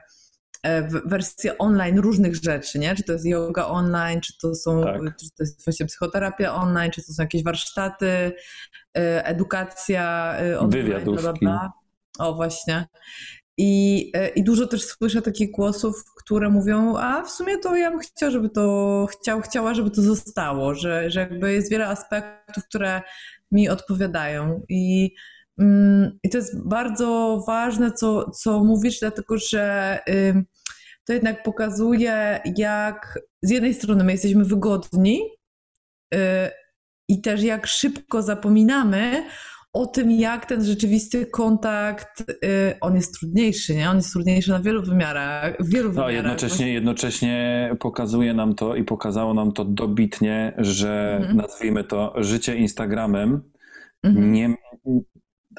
e, 0.63 0.89
wersje 1.05 1.59
online 1.59 1.99
różnych 1.99 2.35
rzeczy, 2.35 2.79
nie? 2.79 2.95
Czy 2.95 3.03
to 3.05 3.13
jest 3.13 3.27
yoga 3.27 3.67
online, 3.67 4.21
czy 4.21 4.39
to 4.39 4.55
są, 4.55 4.83
tak. 4.83 5.01
czy 5.21 5.27
to 5.31 5.43
jest 5.43 5.65
właśnie 5.65 5.87
psychoterapia 5.87 6.55
online, 6.55 6.91
czy 6.91 7.03
to 7.07 7.13
są 7.13 7.23
jakieś 7.23 7.45
warsztaty, 7.45 8.33
edukacja 9.25 10.35
online. 10.59 11.05
Bla, 11.05 11.23
bla, 11.23 11.33
bla. 11.33 11.84
O, 12.19 12.35
właśnie. 12.35 12.87
I, 13.59 14.11
e, 14.15 14.29
I 14.29 14.45
dużo 14.45 14.67
też 14.67 14.85
słyszę 14.85 15.23
takich 15.23 15.51
głosów, 15.51 16.05
które 16.17 16.51
mówią, 16.51 16.97
a 16.97 17.23
w 17.23 17.31
sumie 17.31 17.59
to 17.59 17.77
ja 17.77 17.91
bym 17.91 18.01
chciała, 18.01 18.33
żeby 18.33 18.51
to, 18.51 19.07
chciał, 19.11 19.41
chciała, 19.41 19.75
żeby 19.75 19.91
to 19.91 20.03
zostało, 20.03 20.75
że, 20.75 21.11
że 21.11 21.21
jakby 21.21 21.53
jest 21.53 21.71
wiele 21.71 21.87
aspektów, 21.87 22.65
które 22.65 23.03
mi 23.53 23.69
odpowiadają. 23.69 24.63
I, 24.69 25.15
mm, 25.59 26.19
i 26.23 26.31
to 26.31 26.39
jest 26.39 26.69
bardzo 26.69 27.41
ważne, 27.47 27.93
co, 27.93 28.31
co 28.31 28.65
mówisz, 28.65 29.01
dlatego 29.01 29.39
że 29.39 29.99
y, 30.09 30.45
to 31.05 31.13
jednak 31.13 31.43
pokazuje, 31.43 32.41
jak 32.57 33.19
z 33.43 33.51
jednej 33.51 33.75
strony 33.75 34.05
my 34.05 34.13
jesteśmy 34.13 34.45
wygodni 34.45 35.23
y, 36.15 36.19
i 37.09 37.21
też 37.21 37.43
jak 37.43 37.67
szybko 37.67 38.23
zapominamy 38.23 39.25
o 39.75 39.87
tym, 39.87 40.11
jak 40.11 40.47
ten 40.47 40.65
rzeczywisty 40.65 41.27
kontakt, 41.27 42.21
y, 42.21 42.75
on 42.81 42.97
jest 42.97 43.19
trudniejszy, 43.19 43.75
nie? 43.75 43.91
On 43.91 43.97
jest 43.97 44.13
trudniejszy 44.13 44.51
na 44.51 44.61
wielu 44.61 44.83
wymiarach. 44.83 45.55
Wielu 45.61 45.89
no, 45.89 45.95
wymiarach. 45.95 46.15
Jednocześnie, 46.15 46.73
jednocześnie 46.73 47.71
pokazuje 47.81 48.35
nam 48.35 48.55
to 48.55 48.77
i 48.77 48.85
pokazało 48.85 49.35
nam 49.35 49.53
to 49.53 49.65
dobitnie, 49.65 50.55
że 50.59 51.17
mhm. 51.21 51.37
nazwijmy 51.37 51.85
to 51.85 52.15
życie 52.17 52.57
Instagramem 52.57 53.43
mhm. 54.03 54.33
nie, 54.33 54.55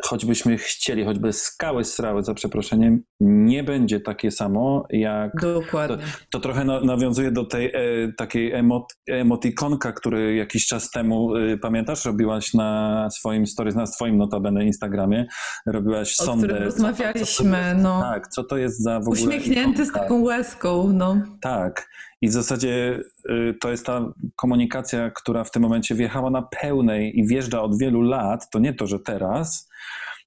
choćbyśmy 0.04 0.58
chcieli, 0.58 1.06
choćby 1.06 1.34
skały 1.34 1.84
srały, 1.84 2.24
za 2.24 2.34
przeproszeniem, 2.34 3.04
nie 3.20 3.64
będzie 3.64 4.00
takie 4.00 4.32
samo 4.32 4.86
jak... 4.90 5.32
Dokładnie. 5.42 5.98
To, 5.98 6.04
to 6.32 6.40
trochę 6.40 6.66
na, 6.66 6.82
nawiązuje 6.82 7.32
do 7.32 7.46
tej 7.46 7.66
e, 7.66 7.72
takiej 8.18 8.52
emot, 8.52 8.84
emotikonka, 9.10 9.92
który 9.92 10.36
jakiś 10.36 10.68
czas 10.68 10.92
temu, 10.92 11.36
e, 11.36 11.58
pamiętasz, 11.58 12.06
robiłaś 12.06 12.54
na 12.54 13.10
swoim 13.10 13.48
stories, 13.48 13.76
na 13.76 13.86
swoim 13.86 14.18
notabene 14.18 14.66
Instagramie, 14.66 15.26
robiłaś 15.68 16.20
o 16.20 16.24
sondę. 16.24 16.60
O 16.60 16.64
rozmawialiśmy, 16.64 17.74
co, 17.76 17.82
no. 17.82 18.02
Tak, 18.02 18.28
co 18.28 18.44
to 18.44 18.58
jest 18.58 18.84
za 18.84 19.00
w 19.00 19.08
ogóle... 19.08 19.22
Uśmiechnięty 19.22 19.84
ikonka? 19.84 19.86
z 19.86 19.92
taką 19.92 20.22
łezką, 20.22 20.92
no. 20.94 21.22
Tak. 21.42 21.88
I 22.26 22.30
w 22.30 22.32
zasadzie 22.32 23.00
y, 23.30 23.54
to 23.62 23.72
jest 23.72 23.86
ta 23.86 24.14
komunikacja, 24.36 25.12
która 25.12 25.44
w 25.44 25.52
tym 25.52 25.62
momencie 25.62 25.96
wjechała 25.96 26.30
na 26.30 26.42
pełnej 26.42 27.20
i 27.20 27.28
wjeżdża 27.28 27.62
od 27.62 27.80
wielu 27.80 28.02
lat. 28.02 28.50
To 28.50 28.60
nie 28.60 28.74
to, 28.74 28.88
że 28.88 29.00
teraz. 29.00 29.70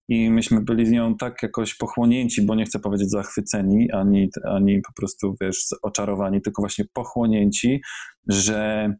I 0.08 0.30
myśmy 0.30 0.60
byli 0.60 0.86
z 0.86 0.90
nią 0.90 1.16
tak 1.16 1.42
jakoś 1.42 1.74
pochłonięci, 1.74 2.42
bo 2.42 2.54
nie 2.54 2.64
chcę 2.64 2.78
powiedzieć 2.78 3.10
zachwyceni, 3.10 3.90
ani, 3.92 4.28
ani 4.44 4.80
po 4.82 4.92
prostu, 4.96 5.34
wiesz, 5.40 5.66
oczarowani, 5.82 6.42
tylko 6.42 6.62
właśnie 6.62 6.84
pochłonięci, 6.92 7.80
że 8.28 8.92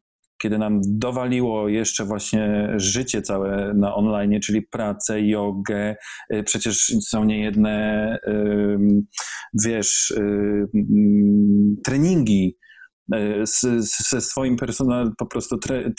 kiedy 0.42 0.58
nam 0.58 0.80
dowaliło 0.84 1.68
jeszcze 1.68 2.04
właśnie 2.04 2.72
życie 2.76 3.22
całe 3.22 3.74
na 3.74 3.94
online, 3.94 4.40
czyli 4.40 4.62
pracę, 4.62 5.22
jogę, 5.22 5.96
y, 6.34 6.42
przecież 6.42 6.94
są 7.08 7.24
niejedne, 7.24 8.18
wiesz, 9.64 10.14
treningi, 11.84 12.58
ze 14.08 14.20
swoim 14.20 14.56
personal, 14.56 15.12
po 15.18 15.26
prostu 15.26 15.58
tre, 15.58 15.92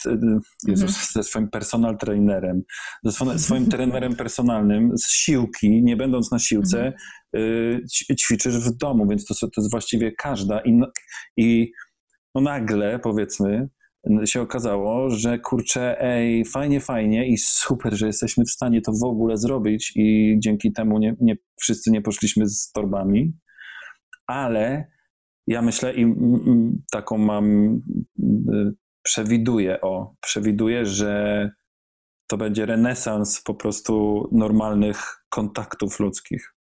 Jezus, 0.66 0.90
mhm. 0.90 1.06
ze 1.12 1.22
swoim 1.22 1.50
personal 1.50 1.98
trainerem, 1.98 2.62
ze 3.04 3.12
swoim, 3.38 3.68
trenerem 3.68 4.16
personalnym 4.16 4.98
z 4.98 5.10
siłki, 5.10 5.82
nie 5.82 5.96
będąc 5.96 6.30
na 6.30 6.38
siłce, 6.38 6.92
mhm. 7.32 7.86
ćwiczysz 8.16 8.58
w 8.58 8.76
domu, 8.76 9.06
więc 9.08 9.24
to, 9.24 9.34
to 9.34 9.60
jest 9.60 9.70
właściwie 9.70 10.12
każda 10.12 10.60
i, 10.60 10.80
i 11.36 11.72
no 12.34 12.40
nagle 12.40 12.98
powiedzmy 12.98 13.68
się 14.24 14.40
okazało, 14.40 15.10
że 15.10 15.38
kurczę, 15.38 16.00
ej, 16.00 16.44
fajnie, 16.44 16.80
fajnie 16.80 17.28
i 17.28 17.38
super, 17.38 17.94
że 17.94 18.06
jesteśmy 18.06 18.44
w 18.44 18.50
stanie 18.50 18.80
to 18.80 18.92
w 18.92 19.04
ogóle 19.04 19.38
zrobić 19.38 19.92
i 19.96 20.36
dzięki 20.38 20.72
temu 20.72 20.98
nie, 20.98 21.16
nie 21.20 21.36
wszyscy 21.60 21.90
nie 21.90 22.02
poszliśmy 22.02 22.48
z 22.48 22.72
torbami, 22.72 23.32
ale 24.26 24.90
ja 25.50 25.62
myślę 25.62 25.94
i 25.94 26.14
taką 26.92 27.18
mam, 27.18 27.74
y, 27.74 28.74
przewiduję, 29.02 29.80
o, 29.80 30.14
przewiduję, 30.20 30.86
że 30.86 31.50
to 32.26 32.36
będzie 32.36 32.66
renesans 32.66 33.42
po 33.42 33.54
prostu 33.54 34.28
normalnych 34.32 35.24
kontaktów 35.28 36.00
ludzkich. 36.00 36.54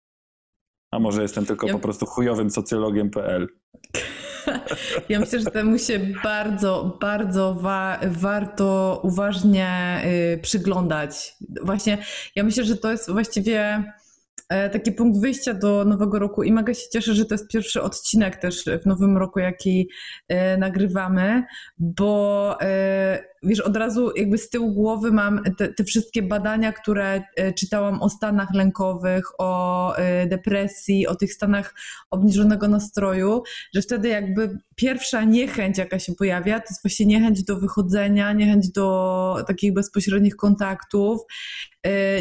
A 0.93 0.99
może 0.99 1.23
jestem 1.23 1.47
tylko 1.47 1.67
ja... 1.67 1.73
po 1.73 1.79
prostu 1.79 2.07
chujowym 2.07 2.51
socjologiem.pl. 2.51 3.49
Ja 5.09 5.21
myślę, 5.21 5.41
że 5.41 5.51
temu 5.51 5.79
się 5.79 6.01
bardzo, 6.25 6.99
bardzo 7.01 7.55
wa 7.55 8.01
warto 8.07 9.01
uważnie 9.05 10.03
y, 10.35 10.39
przyglądać. 10.39 11.37
Właśnie, 11.63 11.99
ja 12.37 12.45
myślę, 12.45 12.65
że 12.65 12.77
to 12.77 12.91
jest 12.91 13.11
właściwie 13.11 13.85
taki 14.49 14.93
punkt 14.93 15.21
wyjścia 15.21 15.55
do 15.55 15.85
nowego 15.85 16.19
roku 16.19 16.43
i 16.43 16.53
mega 16.53 16.75
się 16.75 16.89
cieszę, 16.93 17.15
że 17.15 17.25
to 17.25 17.35
jest 17.35 17.49
pierwszy 17.49 17.83
odcinek 17.83 18.37
też 18.37 18.65
w 18.83 18.87
nowym 18.87 19.17
roku, 19.17 19.39
jaki 19.39 19.89
e, 20.29 20.57
nagrywamy, 20.57 21.45
bo 21.79 22.57
e, 22.61 23.25
wiesz, 23.43 23.61
od 23.61 23.77
razu 23.77 24.11
jakby 24.17 24.39
z 24.39 24.51
tyłu 24.51 24.73
głowy 24.73 25.13
mam 25.13 25.43
te, 25.59 25.69
te, 25.69 25.85
wszystkie 25.85 26.23
badania, 26.23 26.73
które 26.73 27.23
czytałam 27.57 28.03
o 28.03 28.11
stanach 28.11 28.55
lękowych, 28.55 29.25
o 29.39 29.95
depresji, 30.27 31.07
o 31.07 31.15
tych 31.15 31.33
stanach 31.33 31.75
obniżonego 32.11 32.69
nastroju, 32.69 33.43
że 33.75 33.83
wtedy 33.83 34.09
jakby 34.09 34.59
pierwsza 34.75 35.25
niechęć, 35.25 35.79
jaka 35.79 35.99
się 35.99 36.15
pojawia, 36.15 36.61
to 36.61 36.67
jest 36.71 36.83
właśnie 36.83 37.07
niechęć 37.07 37.45
do 37.45 37.57
wychodzenia, 37.57 38.33
niechęć 38.33 38.73
do 38.73 39.37
takich 39.47 39.75
bezpośrednich 39.75 40.37
kontaktów, 40.37 41.21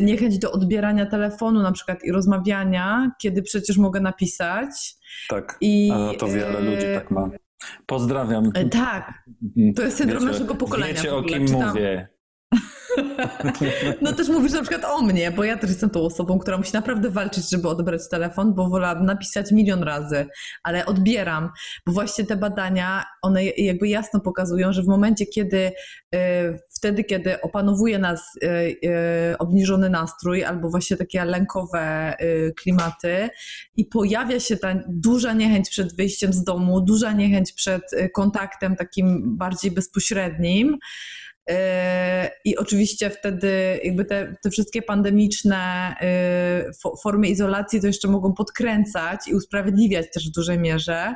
niechęć 0.01 0.39
do 0.39 0.51
odbierania 0.51 1.05
telefonu 1.05 1.61
na 1.61 1.71
przykład 1.71 2.03
i 2.03 2.11
rozmawiania, 2.11 3.11
kiedy 3.21 3.41
przecież 3.41 3.77
mogę 3.77 3.99
napisać. 3.99 4.95
Tak, 5.29 5.57
I, 5.61 5.91
a 5.93 6.13
to 6.19 6.27
wiele 6.27 6.61
ludzi 6.61 6.85
tak 6.95 7.11
ma. 7.11 7.29
Pozdrawiam. 7.85 8.51
E, 8.53 8.65
tak, 8.65 9.23
to 9.75 9.81
jest 9.81 9.97
syndrom 9.97 10.19
wiecie, 10.19 10.31
naszego 10.31 10.55
pokolenia. 10.55 10.93
Wiecie 10.93 11.15
o 11.15 11.23
kim 11.23 11.47
Czytam. 11.47 11.67
mówię. 11.67 12.16
No 14.01 14.13
też 14.13 14.29
mówisz 14.29 14.51
na 14.51 14.61
przykład 14.61 14.85
o 14.85 15.01
mnie, 15.01 15.31
bo 15.31 15.43
ja 15.43 15.57
też 15.57 15.69
jestem 15.69 15.89
tą 15.89 16.01
osobą, 16.01 16.39
która 16.39 16.57
musi 16.57 16.73
naprawdę 16.73 17.09
walczyć, 17.09 17.49
żeby 17.49 17.67
odebrać 17.67 18.01
telefon, 18.09 18.53
bo 18.53 18.69
wolałabym 18.69 19.05
napisać 19.05 19.51
milion 19.51 19.83
razy, 19.83 20.27
ale 20.63 20.85
odbieram, 20.85 21.49
bo 21.85 21.93
właśnie 21.93 22.25
te 22.25 22.37
badania, 22.37 23.05
one 23.21 23.45
jakby 23.45 23.87
jasno 23.87 24.19
pokazują, 24.19 24.73
że 24.73 24.83
w 24.83 24.87
momencie, 24.87 25.25
kiedy 25.25 25.71
y, 26.15 26.19
wtedy, 26.69 27.03
kiedy 27.03 27.41
opanowuje 27.41 27.99
nas 27.99 28.21
y, 28.43 28.47
y, 28.47 29.37
obniżony 29.37 29.89
nastrój 29.89 30.43
albo 30.43 30.69
właśnie 30.69 30.97
takie 30.97 31.25
lękowe 31.25 32.17
klimaty 32.57 33.29
i 33.75 33.85
pojawia 33.85 34.39
się 34.39 34.57
ta 34.57 34.75
duża 34.87 35.33
niechęć 35.33 35.69
przed 35.69 35.95
wyjściem 35.95 36.33
z 36.33 36.43
domu, 36.43 36.81
duża 36.81 37.11
niechęć 37.11 37.53
przed 37.53 37.81
kontaktem 38.13 38.75
takim 38.75 39.37
bardziej 39.37 39.71
bezpośrednim, 39.71 40.77
i 42.45 42.57
oczywiście 42.57 43.09
wtedy 43.09 43.79
jakby 43.83 44.05
te, 44.05 44.35
te 44.43 44.49
wszystkie 44.49 44.81
pandemiczne 44.81 45.93
y, 46.65 46.97
formy 47.03 47.27
izolacji 47.27 47.81
to 47.81 47.87
jeszcze 47.87 48.07
mogą 48.07 48.33
podkręcać 48.33 49.27
i 49.27 49.35
usprawiedliwiać 49.35 50.05
też 50.13 50.29
w 50.29 50.31
dużej 50.31 50.59
mierze. 50.59 51.15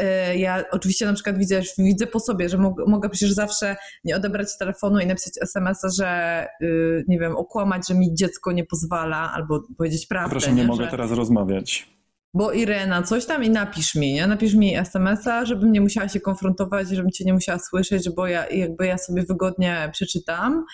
y, 0.00 0.36
ja 0.36 0.64
oczywiście 0.70 1.06
na 1.06 1.14
przykład 1.14 1.38
widzę, 1.38 1.60
widzę 1.78 2.06
po 2.06 2.20
sobie, 2.20 2.48
że 2.48 2.58
mogę, 2.58 2.84
mogę 2.86 3.08
przecież 3.08 3.32
zawsze 3.32 3.76
nie 4.04 4.16
odebrać 4.16 4.48
telefonu 4.58 4.98
i 5.00 5.06
napisać 5.06 5.32
SMS-a, 5.42 5.88
że 5.88 6.46
y, 6.62 7.04
nie 7.08 7.18
wiem, 7.18 7.36
okłamać, 7.36 7.88
że 7.88 7.94
mi 7.94 8.14
dziecko 8.14 8.52
nie 8.52 8.64
pozwala, 8.64 9.32
albo 9.32 9.62
powiedzieć 9.78 10.06
prawdę. 10.06 10.30
Proszę, 10.30 10.52
nie, 10.52 10.62
nie 10.62 10.68
mogę 10.68 10.84
że... 10.84 10.90
teraz 10.90 11.10
rozmawiać 11.10 11.94
bo 12.34 12.52
Irena, 12.52 13.02
coś 13.02 13.26
tam 13.26 13.44
i 13.44 13.50
napisz 13.50 13.94
mi, 13.94 14.12
nie? 14.12 14.26
Napisz 14.26 14.54
mi 14.54 14.76
SMS-a, 14.76 15.44
żebym 15.44 15.72
nie 15.72 15.80
musiała 15.80 16.08
się 16.08 16.20
konfrontować, 16.20 16.88
żebym 16.88 17.10
cię 17.10 17.24
nie 17.24 17.32
musiała 17.32 17.58
słyszeć, 17.58 18.10
bo 18.10 18.26
ja 18.26 18.48
jakby 18.50 18.86
ja 18.86 18.98
sobie 18.98 19.22
wygodnie 19.22 19.90
przeczytam 19.92 20.64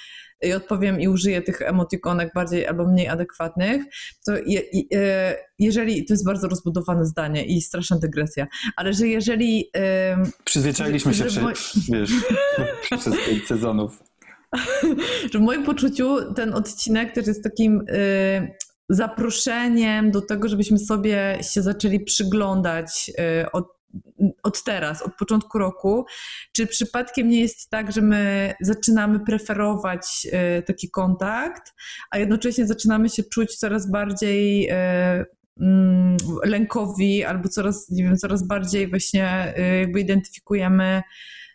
i 0.42 0.52
odpowiem 0.52 1.00
i 1.00 1.08
użyję 1.08 1.42
tych 1.42 1.62
emotikonek 1.62 2.30
bardziej 2.34 2.66
albo 2.66 2.86
mniej 2.86 3.08
adekwatnych, 3.08 3.82
to 4.26 4.36
je, 4.36 4.60
je, 4.72 5.36
jeżeli, 5.58 6.04
to 6.04 6.14
jest 6.14 6.26
bardzo 6.26 6.48
rozbudowane 6.48 7.04
zdanie 7.04 7.44
i 7.44 7.62
straszna 7.62 7.98
dygresja, 7.98 8.46
ale 8.76 8.92
że 8.92 9.06
jeżeli... 9.06 9.70
Przyzwyczaili,śmy 10.44 11.14
się 11.14 11.24
przy, 11.24 11.40
wiesz, 11.92 12.10
przez 13.00 13.14
pięć 13.26 13.46
sezonów. 13.46 14.02
że 15.32 15.38
w 15.38 15.42
moim 15.42 15.64
poczuciu 15.64 16.34
ten 16.34 16.54
odcinek 16.54 17.12
też 17.14 17.26
jest 17.26 17.44
takim 17.44 17.84
zaproszeniem 18.90 20.10
do 20.10 20.22
tego, 20.22 20.48
żebyśmy 20.48 20.78
sobie 20.78 21.38
się 21.42 21.62
zaczęli 21.62 22.00
przyglądać 22.00 23.10
y, 23.42 23.50
od, 23.52 23.68
od 24.42 24.64
teraz, 24.64 25.02
od 25.02 25.14
początku 25.14 25.58
roku, 25.58 26.04
czy 26.52 26.66
przypadkiem 26.66 27.28
nie 27.28 27.40
jest 27.40 27.70
tak, 27.70 27.92
że 27.92 28.02
my 28.02 28.52
zaczynamy 28.60 29.20
preferować 29.20 30.26
y, 30.58 30.62
taki 30.62 30.90
kontakt, 30.90 31.74
a 32.10 32.18
jednocześnie 32.18 32.66
zaczynamy 32.66 33.08
się 33.08 33.22
czuć 33.22 33.56
coraz 33.56 33.90
bardziej 33.90 34.70
y, 34.70 34.74
mm, 35.60 36.16
lękowi 36.44 37.24
albo 37.24 37.48
coraz, 37.48 37.90
nie 37.90 38.04
wiem, 38.04 38.16
coraz 38.16 38.46
bardziej 38.46 38.90
właśnie 38.90 39.54
jakby 39.80 40.00
identyfikujemy 40.00 41.02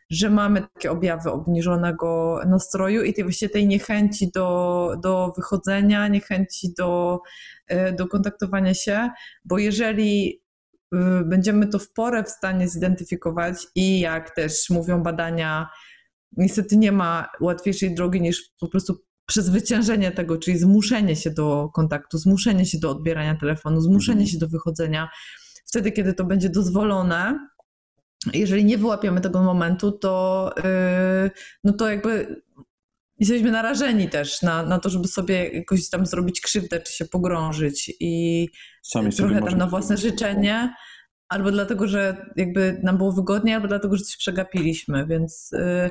że 0.09 0.29
mamy 0.29 0.61
takie 0.73 0.91
objawy 0.91 1.31
obniżonego 1.31 2.39
nastroju 2.47 3.03
i 3.03 3.13
tej 3.13 3.23
właśnie 3.23 3.49
tej 3.49 3.67
niechęci 3.67 4.31
do, 4.31 4.95
do 5.03 5.33
wychodzenia, 5.35 6.07
niechęci 6.07 6.73
do, 6.77 7.19
e, 7.67 7.93
do 7.93 8.07
kontaktowania 8.07 8.73
się, 8.73 9.09
bo 9.45 9.57
jeżeli 9.57 10.41
y, 10.95 10.97
będziemy 11.25 11.67
to 11.67 11.79
w 11.79 11.91
porę 11.91 12.23
w 12.23 12.29
stanie 12.29 12.67
zidentyfikować 12.67 13.67
i 13.75 13.99
jak 13.99 14.35
też 14.35 14.69
mówią 14.69 15.03
badania, 15.03 15.69
niestety 16.37 16.77
nie 16.77 16.91
ma 16.91 17.27
łatwiejszej 17.41 17.95
drogi 17.95 18.21
niż 18.21 18.51
po 18.59 18.67
prostu 18.67 19.05
przezwyciężenie 19.25 20.11
tego, 20.11 20.37
czyli 20.37 20.57
zmuszenie 20.57 21.15
się 21.15 21.31
do 21.31 21.69
kontaktu, 21.73 22.17
zmuszenie 22.17 22.65
się 22.65 22.79
do 22.79 22.91
odbierania 22.91 23.35
telefonu, 23.35 23.81
zmuszenie 23.81 24.21
mhm. 24.21 24.27
się 24.29 24.37
do 24.37 24.47
wychodzenia. 24.47 25.09
Wtedy, 25.65 25.91
kiedy 25.91 26.13
to 26.13 26.23
będzie 26.23 26.49
dozwolone, 26.49 27.39
jeżeli 28.33 28.65
nie 28.65 28.77
wyłapiemy 28.77 29.21
tego 29.21 29.43
momentu, 29.43 29.91
to, 29.91 30.51
yy, 30.57 31.31
no 31.63 31.73
to 31.73 31.89
jakby 31.89 32.41
jesteśmy 33.19 33.51
narażeni 33.51 34.09
też 34.09 34.41
na, 34.41 34.63
na 34.63 34.79
to, 34.79 34.89
żeby 34.89 35.07
sobie 35.07 35.49
jakoś 35.49 35.89
tam 35.89 36.05
zrobić 36.05 36.41
krzywdę, 36.41 36.79
czy 36.79 36.93
się 36.93 37.05
pogrążyć 37.05 37.91
i 37.99 38.47
Sami 38.83 39.11
trochę 39.11 39.41
tam 39.41 39.57
na 39.57 39.67
własne 39.67 39.97
życzenie, 39.97 40.73
albo 41.29 41.51
dlatego, 41.51 41.87
że 41.87 42.25
jakby 42.35 42.79
nam 42.83 42.97
było 42.97 43.11
wygodnie, 43.11 43.55
albo 43.55 43.67
dlatego, 43.67 43.97
że 43.97 44.03
coś 44.03 44.17
przegapiliśmy, 44.17 45.05
więc... 45.07 45.49
Yy, 45.51 45.89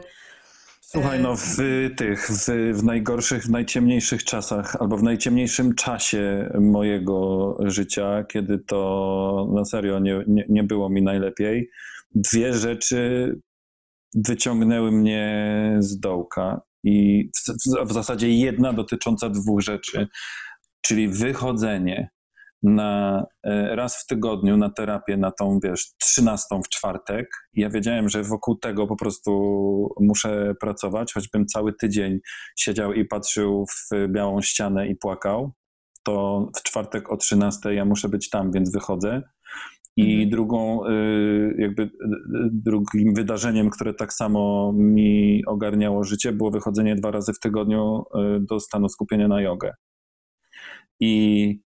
Słuchaj, 0.80 1.20
no 1.20 1.36
w 1.36 1.56
tych, 1.96 2.30
w, 2.30 2.48
w, 2.72 2.84
najgorszych, 2.84 3.42
w 3.44 3.50
najciemniejszych 3.50 4.24
czasach, 4.24 4.76
albo 4.80 4.96
w 4.96 5.02
najciemniejszym 5.02 5.74
czasie 5.74 6.52
mojego 6.60 7.56
życia, 7.60 8.24
kiedy 8.24 8.58
to 8.58 9.48
na 9.54 9.64
serio 9.64 9.98
nie, 9.98 10.24
nie, 10.26 10.44
nie 10.48 10.62
było 10.62 10.88
mi 10.88 11.02
najlepiej, 11.02 11.70
dwie 12.14 12.52
rzeczy 12.52 13.34
wyciągnęły 14.14 14.92
mnie 14.92 15.76
z 15.78 16.00
dołka. 16.00 16.60
I 16.84 17.28
w, 17.36 17.88
w 17.88 17.92
zasadzie 17.92 18.30
jedna 18.30 18.72
dotycząca 18.72 19.30
dwóch 19.30 19.60
rzeczy, 19.60 20.08
czyli 20.82 21.08
wychodzenie 21.08 22.08
na 22.62 23.24
e, 23.42 23.76
raz 23.76 24.02
w 24.02 24.06
tygodniu 24.06 24.56
na 24.56 24.70
terapię, 24.70 25.16
na 25.16 25.30
tą, 25.30 25.58
wiesz, 25.64 25.94
trzynastą 26.00 26.62
w 26.62 26.68
czwartek. 26.68 27.28
Ja 27.54 27.70
wiedziałem, 27.70 28.08
że 28.08 28.22
wokół 28.22 28.58
tego 28.58 28.86
po 28.86 28.96
prostu 28.96 29.30
muszę 30.00 30.54
pracować, 30.60 31.12
choćbym 31.12 31.46
cały 31.46 31.72
tydzień 31.72 32.18
siedział 32.56 32.92
i 32.92 33.04
patrzył 33.04 33.66
w 33.66 34.08
białą 34.08 34.42
ścianę 34.42 34.88
i 34.88 34.96
płakał, 34.96 35.52
to 36.02 36.46
w 36.56 36.62
czwartek 36.62 37.12
o 37.12 37.16
13 37.16 37.74
ja 37.74 37.84
muszę 37.84 38.08
być 38.08 38.30
tam, 38.30 38.52
więc 38.52 38.72
wychodzę. 38.72 39.22
I 39.96 40.12
mhm. 40.12 40.30
drugą, 40.30 40.86
y, 40.88 41.54
jakby 41.58 41.82
y, 41.82 41.86
y, 41.86 41.90
drugim 42.52 43.14
wydarzeniem, 43.14 43.70
które 43.70 43.94
tak 43.94 44.12
samo 44.12 44.72
mi 44.76 45.42
ogarniało 45.46 46.04
życie, 46.04 46.32
było 46.32 46.50
wychodzenie 46.50 46.96
dwa 46.96 47.10
razy 47.10 47.32
w 47.32 47.40
tygodniu 47.40 48.04
do 48.40 48.60
stanu 48.60 48.88
skupienia 48.88 49.28
na 49.28 49.42
jogę. 49.42 49.74
I 51.00 51.60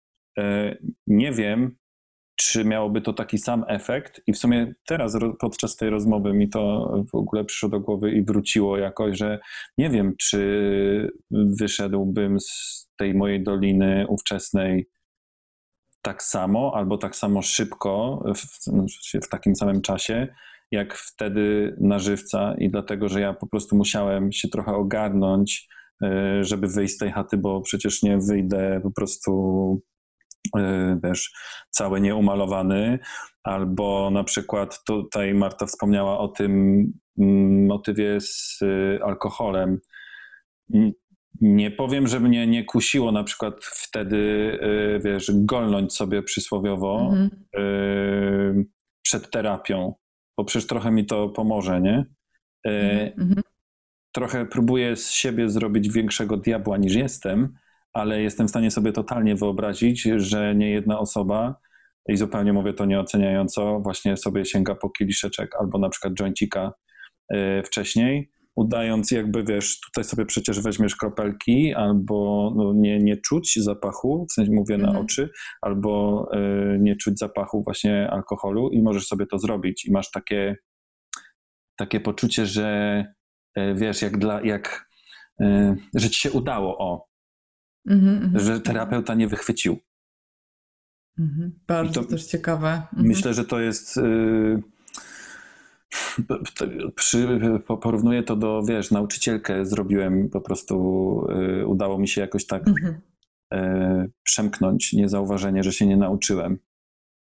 nie 1.06 1.32
wiem, 1.32 1.76
czy 2.36 2.64
miałoby 2.64 3.00
to 3.00 3.12
taki 3.12 3.38
sam 3.38 3.64
efekt. 3.68 4.20
I 4.26 4.32
w 4.32 4.38
sumie 4.38 4.74
teraz 4.86 5.18
podczas 5.38 5.76
tej 5.76 5.90
rozmowy 5.90 6.32
mi 6.32 6.48
to 6.48 6.92
w 7.12 7.14
ogóle 7.14 7.44
przyszło 7.44 7.68
do 7.68 7.80
głowy 7.80 8.12
i 8.12 8.24
wróciło 8.24 8.78
jakoś, 8.78 9.18
że 9.18 9.38
nie 9.78 9.90
wiem, 9.90 10.14
czy 10.20 11.10
wyszedłbym 11.30 12.40
z 12.40 12.88
tej 12.96 13.14
mojej 13.14 13.42
doliny 13.42 14.06
ówczesnej 14.09 14.88
tak 16.02 16.22
samo 16.22 16.72
albo 16.74 16.98
tak 16.98 17.16
samo 17.16 17.42
szybko, 17.42 18.22
w, 18.34 18.64
znaczy 18.64 19.20
w 19.20 19.28
takim 19.28 19.56
samym 19.56 19.82
czasie, 19.82 20.28
jak 20.70 20.94
wtedy 20.94 21.76
na 21.80 21.98
żywca 21.98 22.54
i 22.58 22.70
dlatego, 22.70 23.08
że 23.08 23.20
ja 23.20 23.34
po 23.34 23.46
prostu 23.46 23.76
musiałem 23.76 24.32
się 24.32 24.48
trochę 24.48 24.72
ogarnąć, 24.72 25.68
e, 26.02 26.44
żeby 26.44 26.68
wyjść 26.68 26.94
z 26.94 26.98
tej 26.98 27.12
chaty, 27.12 27.36
bo 27.36 27.60
przecież 27.60 28.02
nie 28.02 28.18
wyjdę 28.18 28.80
po 28.82 28.90
prostu 28.90 29.32
e, 30.56 30.98
wiesz, 31.04 31.32
cały 31.70 32.00
nieumalowany, 32.00 32.98
albo 33.42 34.10
na 34.10 34.24
przykład 34.24 34.84
tutaj 34.84 35.34
Marta 35.34 35.66
wspomniała 35.66 36.18
o 36.18 36.28
tym 36.28 36.52
mm, 37.18 37.66
motywie 37.66 38.20
z 38.20 38.58
e, 38.62 39.04
alkoholem 39.04 39.80
nie 41.40 41.70
powiem, 41.70 42.06
że 42.06 42.20
mnie 42.20 42.47
nie 42.47 42.65
kusiło 42.65 43.12
na 43.12 43.24
przykład 43.24 43.65
wtedy, 43.65 44.16
y, 44.16 45.01
wiesz, 45.05 45.31
golnąć 45.35 45.94
sobie 45.94 46.23
przysłowiowo 46.23 47.10
mm 47.12 47.28
-hmm. 47.28 48.65
przed 49.02 49.31
terapią, 49.31 49.94
bo 50.36 50.44
przecież 50.44 50.66
trochę 50.66 50.90
mi 50.90 51.06
to 51.06 51.28
pomoże, 51.28 51.81
nie? 51.81 52.05
Mm 52.65 53.10
-hmm. 53.10 53.40
Trochę 54.12 54.47
próbuję 54.47 54.97
z 54.97 55.10
siebie 55.10 55.51
zrobić 55.51 55.89
większego 55.89 56.36
diabła 56.36 56.77
niż 56.77 56.94
jestem, 56.94 57.55
ale 57.93 58.23
jestem 58.23 58.47
w 58.47 58.51
stanie 58.51 58.70
sobie 58.70 58.93
totalnie 58.93 59.35
wyobrazić, 59.35 60.02
że 60.16 60.55
nie 60.55 60.70
jedna 60.70 60.98
osoba, 60.98 61.55
i 62.09 62.16
zupełnie 62.16 62.52
mówię 62.52 62.73
to 62.73 62.86
nieoceniająco, 62.86 63.81
właśnie 63.81 64.16
sobie 64.16 64.44
sięga 64.44 64.74
po 64.74 64.90
kieliszeczek 64.90 65.56
albo 65.60 65.78
na 65.78 65.89
przykład 65.89 66.15
jointika 66.15 66.73
wcześniej, 67.65 68.31
udając 68.59 69.10
jakby, 69.10 69.44
wiesz, 69.44 69.80
tutaj 69.80 70.05
sobie 70.05 70.26
przecież 70.26 70.60
weźmiesz 70.60 70.97
kropelki 70.97 71.74
albo 71.74 72.52
no, 72.56 72.72
nie, 72.72 72.98
nie 72.98 73.16
czuć 73.16 73.55
zapachu, 73.56 74.26
w 74.30 74.32
sensie 74.32 74.52
mówię 74.52 74.74
mhm. 74.74 74.93
na 74.93 75.01
oczy, 75.01 75.30
albo 75.62 76.26
y, 76.35 76.78
nie 76.80 76.97
czuć 76.97 77.18
zapachu 77.18 77.62
właśnie 77.62 78.10
alkoholu 78.10 78.70
i 78.70 78.82
możesz 78.82 79.06
sobie 79.06 79.26
to 79.26 79.39
zrobić 79.39 79.85
i 79.85 79.93
masz 79.93 80.10
takie, 80.10 80.56
takie 81.76 82.01
poczucie, 82.01 82.47
że 82.47 83.05
y, 83.59 83.74
wiesz, 83.74 84.02
jak 84.02 84.18
dla, 84.18 84.43
jak, 84.43 84.89
y, 85.40 85.76
że 85.94 86.10
ci 86.10 86.20
się 86.20 86.30
udało, 86.30 86.78
o, 86.78 87.06
mhm, 87.89 88.32
że 88.39 88.60
terapeuta 88.60 89.14
nie 89.14 89.28
wychwycił. 89.28 89.78
Mhm. 91.18 91.60
Bardzo 91.66 92.02
to, 92.02 92.09
też 92.09 92.26
ciekawe. 92.26 92.68
Mhm. 92.68 93.09
Myślę, 93.09 93.35
że 93.35 93.44
to 93.44 93.60
jest 93.60 94.01
przy, 96.94 97.40
porównuję 97.81 98.23
to 98.23 98.36
do, 98.36 98.62
wiesz, 98.62 98.90
nauczycielkę 98.90 99.66
zrobiłem, 99.66 100.28
po 100.31 100.40
prostu 100.40 100.74
y, 101.60 101.66
udało 101.66 101.98
mi 101.98 102.09
się 102.09 102.20
jakoś 102.20 102.47
tak 102.47 102.69
mhm. 102.69 103.01
y, 103.55 104.10
przemknąć 104.23 104.93
niezauważenie, 104.93 105.62
że 105.62 105.73
się 105.73 105.86
nie 105.86 105.97
nauczyłem. 105.97 106.59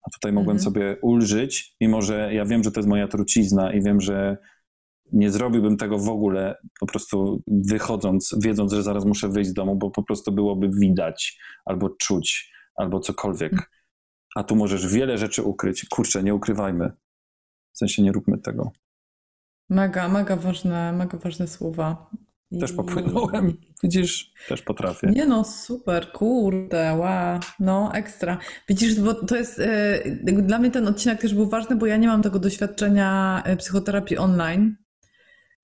A 0.04 0.10
tutaj 0.10 0.34
mogłem 0.34 0.58
mhm. 0.58 0.64
sobie 0.64 0.98
ulżyć, 1.02 1.76
mimo 1.82 2.02
że 2.02 2.34
ja 2.34 2.46
wiem, 2.46 2.64
że 2.64 2.72
to 2.72 2.80
jest 2.80 2.90
moja 2.90 3.08
trucizna 3.08 3.74
i 3.74 3.82
wiem, 3.82 4.02
że 4.02 4.38
nie 5.14 5.32
zrobiłbym 5.32 5.78
tego 5.78 6.00
w 6.00 6.10
ogóle, 6.10 6.56
po 6.80 6.86
prostu 6.86 7.44
wychodząc, 7.48 8.36
wiedząc, 8.44 8.74
że 8.74 8.84
zaraz 8.84 9.06
muszę 9.06 9.30
wyjść 9.30 9.50
z 9.50 9.54
domu, 9.54 9.76
bo 9.76 9.92
po 9.92 10.04
prostu 10.04 10.32
byłoby 10.32 10.70
widać 10.70 11.40
albo 11.66 11.90
czuć, 11.90 12.54
albo 12.76 13.00
cokolwiek. 13.00 13.54
Mhm. 13.54 13.70
A 14.36 14.44
tu 14.44 14.56
możesz 14.56 14.94
wiele 14.94 15.18
rzeczy 15.18 15.44
ukryć. 15.44 15.86
Kurczę, 15.90 16.24
nie 16.24 16.36
ukrywajmy. 16.36 16.92
W 17.78 17.80
sensie 17.80 18.04
nie 18.04 18.12
róbmy 18.12 18.38
tego. 18.38 18.72
Mega, 19.70 20.10
mega 20.10 20.36
ważne, 20.36 20.94
mega 20.94 21.18
ważne 21.18 21.48
słowa. 21.48 22.10
Też 22.60 22.74
popłynąłem. 22.74 23.58
Widzisz, 23.84 24.34
też 24.48 24.62
potrafię. 24.62 25.08
Nie 25.08 25.26
no, 25.26 25.44
super, 25.44 26.12
kurde, 26.12 26.96
wow, 26.96 27.40
no 27.60 27.94
ekstra. 27.94 28.38
Widzisz, 28.70 29.00
bo 29.00 29.14
to 29.14 29.36
jest, 29.36 29.60
yy, 29.60 30.42
dla 30.42 30.60
mnie 30.60 30.72
ten 30.72 30.88
odcinek 30.88 31.22
też 31.22 31.34
był 31.34 31.50
ważny, 31.50 31.76
bo 31.76 31.86
ja 31.86 31.98
nie 31.98 32.08
mam 32.08 32.22
tego 32.22 32.40
doświadczenia 32.40 33.42
e, 33.46 33.58
psychoterapii 33.58 34.18
online, 34.18 34.76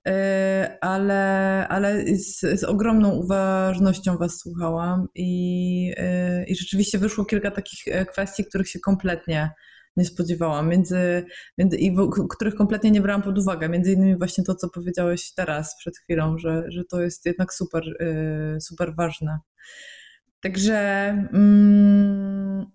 yy, 0.06 0.14
ale, 0.82 1.66
ale 1.70 2.18
z, 2.18 2.60
z, 2.60 2.64
ogromną 2.64 3.12
uważnością 3.12 4.18
was 4.18 4.38
słuchałam 4.38 5.08
i, 5.16 5.86
yy, 5.86 6.46
i 6.48 6.56
rzeczywiście 6.56 6.98
wyszło 6.98 7.26
kilka 7.26 7.52
takich 7.52 7.84
kwestii, 8.08 8.46
których 8.46 8.70
się 8.70 8.80
kompletnie 8.80 9.52
nie 9.98 10.06
spodziewałam, 10.06 10.70
między, 10.70 11.26
między, 11.58 11.78
i 11.78 11.96
w, 11.96 12.28
których 12.30 12.56
kompletnie 12.56 12.92
nie 12.92 13.02
brałam 13.02 13.22
pod 13.22 13.38
uwagę. 13.38 13.70
Między 13.70 13.94
innymi 13.94 14.18
właśnie 14.18 14.44
to, 14.44 14.56
co 14.56 14.70
powiedziałeś 14.70 15.34
teraz, 15.34 15.76
przed 15.78 15.98
chwilą, 15.98 16.38
że, 16.38 16.64
że 16.68 16.84
to 16.84 17.02
jest 17.02 17.26
jednak 17.26 17.54
super, 17.54 17.84
yy, 18.00 18.62
super 18.62 18.96
ważne. 18.96 19.40
Także 20.40 20.78
mm, 21.34 22.66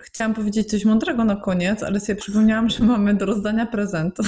chciałam 0.00 0.34
powiedzieć 0.34 0.70
coś 0.70 0.84
mądrego 0.84 1.24
na 1.24 1.36
koniec, 1.36 1.82
ale 1.82 2.00
sobie 2.00 2.16
przypomniałam, 2.16 2.70
że 2.70 2.84
mamy 2.84 3.14
do 3.14 3.26
rozdania 3.26 3.66
prezent. 3.66 4.18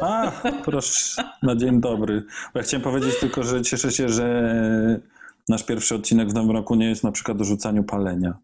A, 0.00 0.32
proszę, 0.64 1.24
na 1.42 1.56
dzień 1.56 1.80
dobry. 1.80 2.24
Bo 2.54 2.60
ja 2.60 2.62
chciałem 2.64 2.84
powiedzieć 2.84 3.20
tylko, 3.20 3.42
że 3.42 3.62
cieszę 3.62 3.92
się, 3.92 4.08
że 4.08 5.00
nasz 5.48 5.64
pierwszy 5.64 5.94
odcinek 5.94 6.30
w 6.30 6.34
nowym 6.34 6.50
roku 6.50 6.74
nie 6.74 6.88
jest 6.88 7.04
na 7.04 7.12
przykład 7.12 7.40
o 7.40 7.44
rzucaniu 7.44 7.84
palenia. 7.84 8.38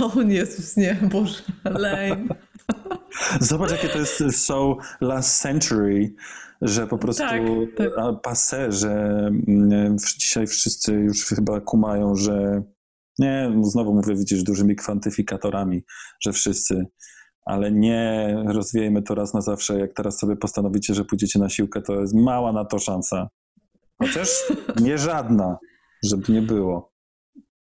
O 0.00 0.20
Jezus, 0.20 0.76
nie, 0.76 0.96
Boże, 1.02 1.42
lame. 1.64 2.26
Zobacz, 3.40 3.70
jakie 3.70 3.88
to 3.88 3.98
jest 3.98 4.22
so 4.46 4.76
last 5.00 5.40
century, 5.40 6.14
że 6.62 6.86
po 6.86 6.98
prostu 6.98 7.22
tak, 7.22 7.42
tak. 7.76 8.20
passe, 8.22 8.72
że 8.72 8.90
mm, 9.48 9.96
dzisiaj 10.18 10.46
wszyscy 10.46 10.92
już 10.92 11.24
chyba 11.26 11.60
kumają, 11.60 12.14
że 12.16 12.62
nie, 13.18 13.52
znowu 13.62 13.94
mówię, 13.94 14.14
widzisz, 14.16 14.42
dużymi 14.42 14.76
kwantyfikatorami, 14.76 15.82
że 16.20 16.32
wszyscy, 16.32 16.86
ale 17.44 17.72
nie 17.72 18.36
rozwijajmy 18.46 19.02
to 19.02 19.14
raz 19.14 19.34
na 19.34 19.40
zawsze. 19.40 19.78
Jak 19.78 19.94
teraz 19.94 20.18
sobie 20.18 20.36
postanowicie, 20.36 20.94
że 20.94 21.04
pójdziecie 21.04 21.38
na 21.38 21.48
siłkę, 21.48 21.82
to 21.82 22.00
jest 22.00 22.14
mała 22.14 22.52
na 22.52 22.64
to 22.64 22.78
szansa. 22.78 23.28
Chociaż 24.02 24.28
nie 24.80 24.98
żadna, 24.98 25.58
żeby 26.04 26.32
nie 26.32 26.42
było. 26.42 26.91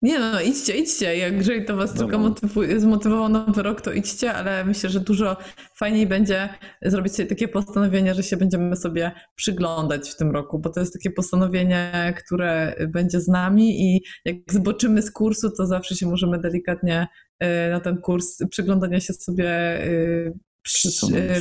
Nie 0.04 0.20
no, 0.20 0.42
idźcie, 0.42 0.78
idźcie. 0.78 1.18
Jeżeli 1.18 1.66
to 1.66 1.76
was 1.76 1.94
tylko 1.94 2.18
motywuje, 2.18 2.80
zmotywował 2.80 3.30
nowy 3.30 3.64
rok, 3.64 3.82
to 3.82 3.92
idźcie, 3.92 4.34
ale 4.34 4.66
myślę, 4.66 4.90
że 4.90 5.00
dużo 5.00 5.38
fajniej 5.78 6.08
będzie 6.08 6.50
zrobić 6.82 7.16
sobie 7.16 7.28
takie 7.28 7.48
postanowienie, 7.48 8.14
że 8.14 8.24
się 8.24 8.38
będziemy 8.38 8.76
sobie 8.76 9.12
przyglądać 9.36 10.10
w 10.10 10.16
tym 10.16 10.32
roku, 10.32 10.60
bo 10.60 10.70
to 10.70 10.80
jest 10.80 10.94
takie 10.94 11.12
postanowienie, 11.12 12.14
które 12.18 12.76
będzie 12.88 13.22
z 13.22 13.28
nami 13.28 13.82
i 13.82 14.04
jak 14.26 14.36
zboczymy 14.50 15.02
z 15.02 15.12
kursu, 15.12 15.52
to 15.58 15.68
zawsze 15.68 15.96
się 15.96 16.08
możemy 16.08 16.40
delikatnie 16.40 17.08
y, 17.44 17.48
na 17.72 17.80
ten 17.80 17.98
kurs 17.98 18.38
przyglądania 18.50 19.00
się 19.00 19.14
sobie 19.14 19.82
y, 19.86 20.34
przy, 20.62 20.90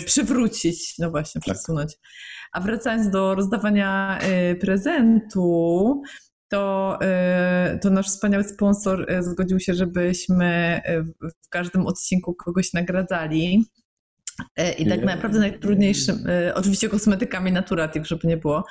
przywrócić, 0.06 0.98
no 0.98 1.10
właśnie, 1.10 1.40
tak. 1.40 1.54
przesunąć. 1.54 1.94
A 2.52 2.60
wracając 2.60 3.10
do 3.10 3.34
rozdawania 3.34 4.18
y, 4.52 4.56
prezentu, 4.56 6.02
to, 6.52 6.98
y, 7.74 7.78
to 7.78 7.90
nasz 7.90 8.06
wspaniały 8.06 8.44
sponsor 8.44 9.12
y, 9.12 9.22
zgodził 9.22 9.60
się, 9.60 9.74
żebyśmy 9.74 10.80
y, 10.88 11.28
w 11.44 11.48
każdym 11.48 11.86
odcinku 11.86 12.34
kogoś 12.34 12.72
nagradzali. 12.72 13.64
I 14.78 14.86
tak 14.86 15.04
naprawdę 15.04 15.38
najtrudniejszym, 15.38 16.24
oczywiście 16.54 16.88
kosmetykami 16.88 17.52
Naturative, 17.52 18.06
żeby 18.06 18.28
nie 18.28 18.36
było. 18.36 18.64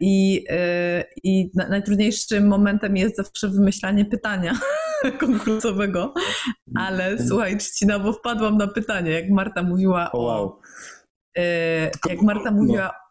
I, 0.00 0.44
i 1.24 1.50
najtrudniejszym 1.54 2.48
momentem 2.48 2.96
jest 2.96 3.16
zawsze 3.16 3.48
wymyślanie 3.48 4.04
pytania 4.04 4.52
konkursowego. 5.20 6.14
Ale 6.76 7.26
słuchaj, 7.28 7.58
Czcina, 7.58 7.98
bo 7.98 8.12
wpadłam 8.12 8.56
na 8.56 8.66
pytanie, 8.66 9.10
jak 9.10 9.30
Marta 9.30 9.62
mówiła 9.62 10.12
o. 10.12 10.18
Wow. 10.22 10.60
Jak 12.08 12.22
Marta 12.22 12.50
mówiła 12.50 12.88
E, 12.88 13.09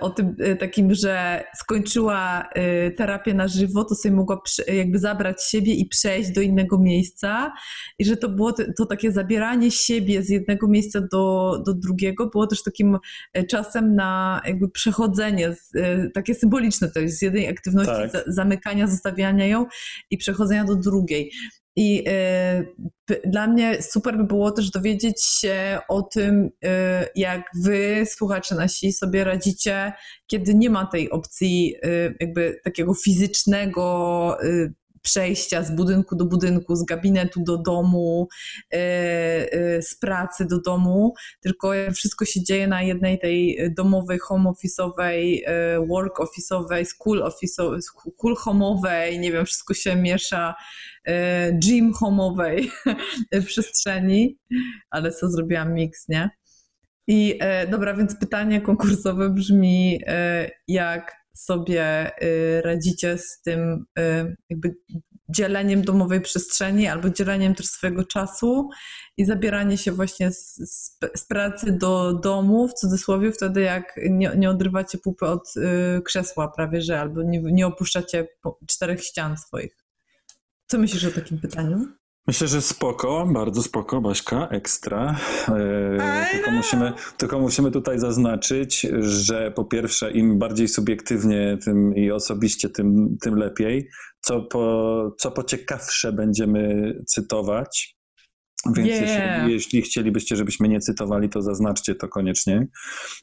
o 0.00 0.10
tym 0.10 0.36
e, 0.38 0.56
takim, 0.56 0.94
że 0.94 1.44
skończyła 1.56 2.48
e, 2.54 2.90
terapię 2.90 3.34
na 3.34 3.48
żywo, 3.48 3.84
to 3.84 3.94
sobie 3.94 4.14
mogła 4.14 4.42
jakby 4.66 4.98
zabrać 4.98 5.44
siebie 5.44 5.74
i 5.74 5.86
przejść 5.86 6.30
do 6.30 6.40
innego 6.40 6.78
miejsca 6.78 7.52
i 7.98 8.04
że 8.04 8.16
to 8.16 8.28
było 8.28 8.52
to 8.52 8.86
takie 8.86 9.12
zabieranie 9.12 9.70
siebie 9.70 10.22
z 10.22 10.28
jednego 10.28 10.68
miejsca 10.68 11.00
do, 11.12 11.52
do 11.66 11.74
drugiego 11.74 12.26
było 12.26 12.46
też 12.46 12.62
takim 12.62 12.98
czasem 13.48 13.94
na 13.94 14.40
jakby 14.46 14.68
przechodzenie, 14.68 15.54
takie 16.14 16.34
symboliczne 16.34 16.90
to 16.90 17.00
jest, 17.00 17.18
z 17.18 17.22
jednej 17.22 17.48
aktywności 17.48 18.12
tak. 18.12 18.24
zamykania, 18.26 18.86
zostawiania 18.86 19.46
ją 19.46 19.66
i 20.10 20.18
przechodzenia 20.18 20.64
do 20.64 20.76
drugiej. 20.76 21.32
I 21.80 22.04
y, 23.10 23.20
dla 23.24 23.46
mnie 23.46 23.82
super 23.82 24.16
by 24.16 24.24
było 24.24 24.50
też 24.50 24.70
dowiedzieć 24.70 25.24
się 25.24 25.78
o 25.88 26.02
tym, 26.02 26.44
y, 26.44 26.68
jak 27.14 27.42
wy, 27.62 28.04
słuchacze 28.06 28.54
nasi, 28.54 28.92
sobie 28.92 29.24
radzicie, 29.24 29.92
kiedy 30.26 30.54
nie 30.54 30.70
ma 30.70 30.86
tej 30.86 31.10
opcji 31.10 31.74
y, 31.84 32.14
jakby 32.20 32.60
takiego 32.64 32.94
fizycznego 32.94 34.36
przejścia 35.02 35.62
z 35.62 35.76
budynku 35.76 36.16
do 36.16 36.24
budynku, 36.24 36.76
z 36.76 36.84
gabinetu 36.84 37.42
do 37.44 37.58
domu, 37.58 38.28
z 39.80 39.94
pracy 40.00 40.46
do 40.46 40.60
domu, 40.60 41.14
tylko 41.40 41.72
wszystko 41.94 42.24
się 42.24 42.42
dzieje 42.44 42.66
na 42.66 42.82
jednej 42.82 43.18
tej 43.18 43.58
domowej, 43.76 44.18
home 44.18 44.50
office'owej, 44.50 45.40
work 45.88 46.18
office'owej, 46.18 46.84
school 46.84 47.22
office'owej, 47.22 47.80
school 47.82 48.34
home'owej, 48.34 49.18
nie 49.18 49.32
wiem, 49.32 49.46
wszystko 49.46 49.74
się 49.74 49.96
miesza 49.96 50.54
E, 51.04 51.52
gym 51.52 51.92
homowej 51.92 52.70
przestrzeni, 53.46 54.38
ale 54.90 55.12
co 55.12 55.30
zrobiłam 55.30 55.74
miks, 55.74 56.08
nie? 56.08 56.30
I 57.06 57.38
e, 57.40 57.66
dobra, 57.66 57.94
więc 57.94 58.16
pytanie 58.16 58.60
konkursowe 58.60 59.30
brzmi, 59.30 60.00
e, 60.06 60.50
jak 60.68 61.19
sobie 61.34 62.10
radzicie 62.64 63.18
z 63.18 63.42
tym 63.42 63.84
jakby 64.50 64.74
dzieleniem 65.30 65.82
domowej 65.82 66.20
przestrzeni 66.20 66.86
albo 66.86 67.10
dzieleniem 67.10 67.54
też 67.54 67.66
swojego 67.66 68.04
czasu 68.04 68.68
i 69.16 69.24
zabieranie 69.24 69.78
się 69.78 69.92
właśnie 69.92 70.32
z, 70.32 70.56
z, 70.56 70.98
z 71.16 71.26
pracy 71.26 71.72
do 71.72 72.12
domu, 72.12 72.68
w 72.68 72.74
cudzysłowie, 72.74 73.32
wtedy 73.32 73.60
jak 73.60 74.00
nie, 74.10 74.32
nie 74.36 74.50
odrywacie 74.50 74.98
pupy 74.98 75.26
od 75.26 75.56
y, 75.56 76.02
krzesła 76.02 76.48
prawie, 76.48 76.82
że 76.82 77.00
albo 77.00 77.22
nie, 77.22 77.40
nie 77.40 77.66
opuszczacie 77.66 78.28
czterech 78.68 79.04
ścian 79.04 79.36
swoich. 79.36 79.76
Co 80.66 80.78
myślisz 80.78 81.04
o 81.04 81.10
takim 81.10 81.40
pytaniu? 81.40 81.99
Myślę, 82.30 82.48
że 82.48 82.62
spoko, 82.62 83.26
bardzo 83.32 83.62
spoko, 83.62 84.00
Baśka, 84.00 84.48
ekstra. 84.48 85.16
E, 85.48 86.26
tylko, 86.32 86.50
musimy, 86.50 86.92
tylko 87.16 87.40
musimy 87.40 87.70
tutaj 87.70 87.98
zaznaczyć, 87.98 88.86
że 89.00 89.50
po 89.50 89.64
pierwsze, 89.64 90.10
im 90.10 90.38
bardziej 90.38 90.68
subiektywnie 90.68 91.58
tym 91.64 91.96
i 91.96 92.10
osobiście, 92.10 92.68
tym, 92.68 93.16
tym 93.22 93.34
lepiej. 93.34 93.88
Co 94.20 94.42
po, 94.42 95.14
co 95.18 95.30
po 95.30 95.44
ciekawsze 95.44 96.12
będziemy 96.12 96.94
cytować. 97.06 97.96
Więc 98.76 98.88
yeah. 98.88 99.02
jeśli, 99.02 99.52
jeśli, 99.52 99.82
chcielibyście, 99.82 100.36
żebyśmy 100.36 100.68
nie 100.68 100.80
cytowali, 100.80 101.28
to 101.28 101.42
zaznaczcie 101.42 101.94
to 101.94 102.08
koniecznie. 102.08 102.66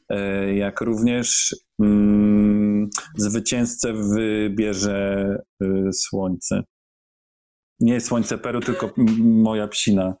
E, 0.08 0.54
jak 0.54 0.80
również 0.80 1.56
mm, 1.80 2.88
zwycięzcę 3.16 3.92
wybierze 3.92 5.36
y, 5.62 5.92
słońce 5.92 6.62
nie 7.80 8.00
Słońce 8.00 8.38
Peru, 8.38 8.60
tylko 8.60 8.90
moja 9.18 9.68
psina 9.68 10.14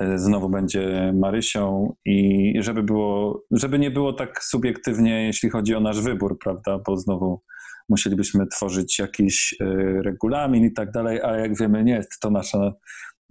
e, 0.00 0.18
znowu 0.18 0.48
będzie 0.48 1.12
Marysią 1.16 1.94
i 2.04 2.52
żeby 2.60 2.82
było, 2.82 3.42
żeby 3.50 3.78
nie 3.78 3.90
było 3.90 4.12
tak 4.12 4.44
subiektywnie, 4.44 5.26
jeśli 5.26 5.50
chodzi 5.50 5.74
o 5.74 5.80
nasz 5.80 6.00
wybór, 6.00 6.38
prawda, 6.38 6.78
bo 6.86 6.96
znowu 6.96 7.42
musielibyśmy 7.88 8.46
tworzyć 8.46 8.98
jakiś 8.98 9.56
e, 9.60 9.64
regulamin 10.02 10.64
i 10.64 10.72
tak 10.72 10.90
dalej, 10.90 11.22
a 11.22 11.36
jak 11.36 11.58
wiemy, 11.58 11.84
nie 11.84 11.92
jest 11.92 12.20
to 12.20 12.30
nasza 12.30 12.72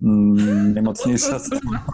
mm, 0.03 0.73
najmocniejsza 0.73 1.39
strona. 1.39 1.85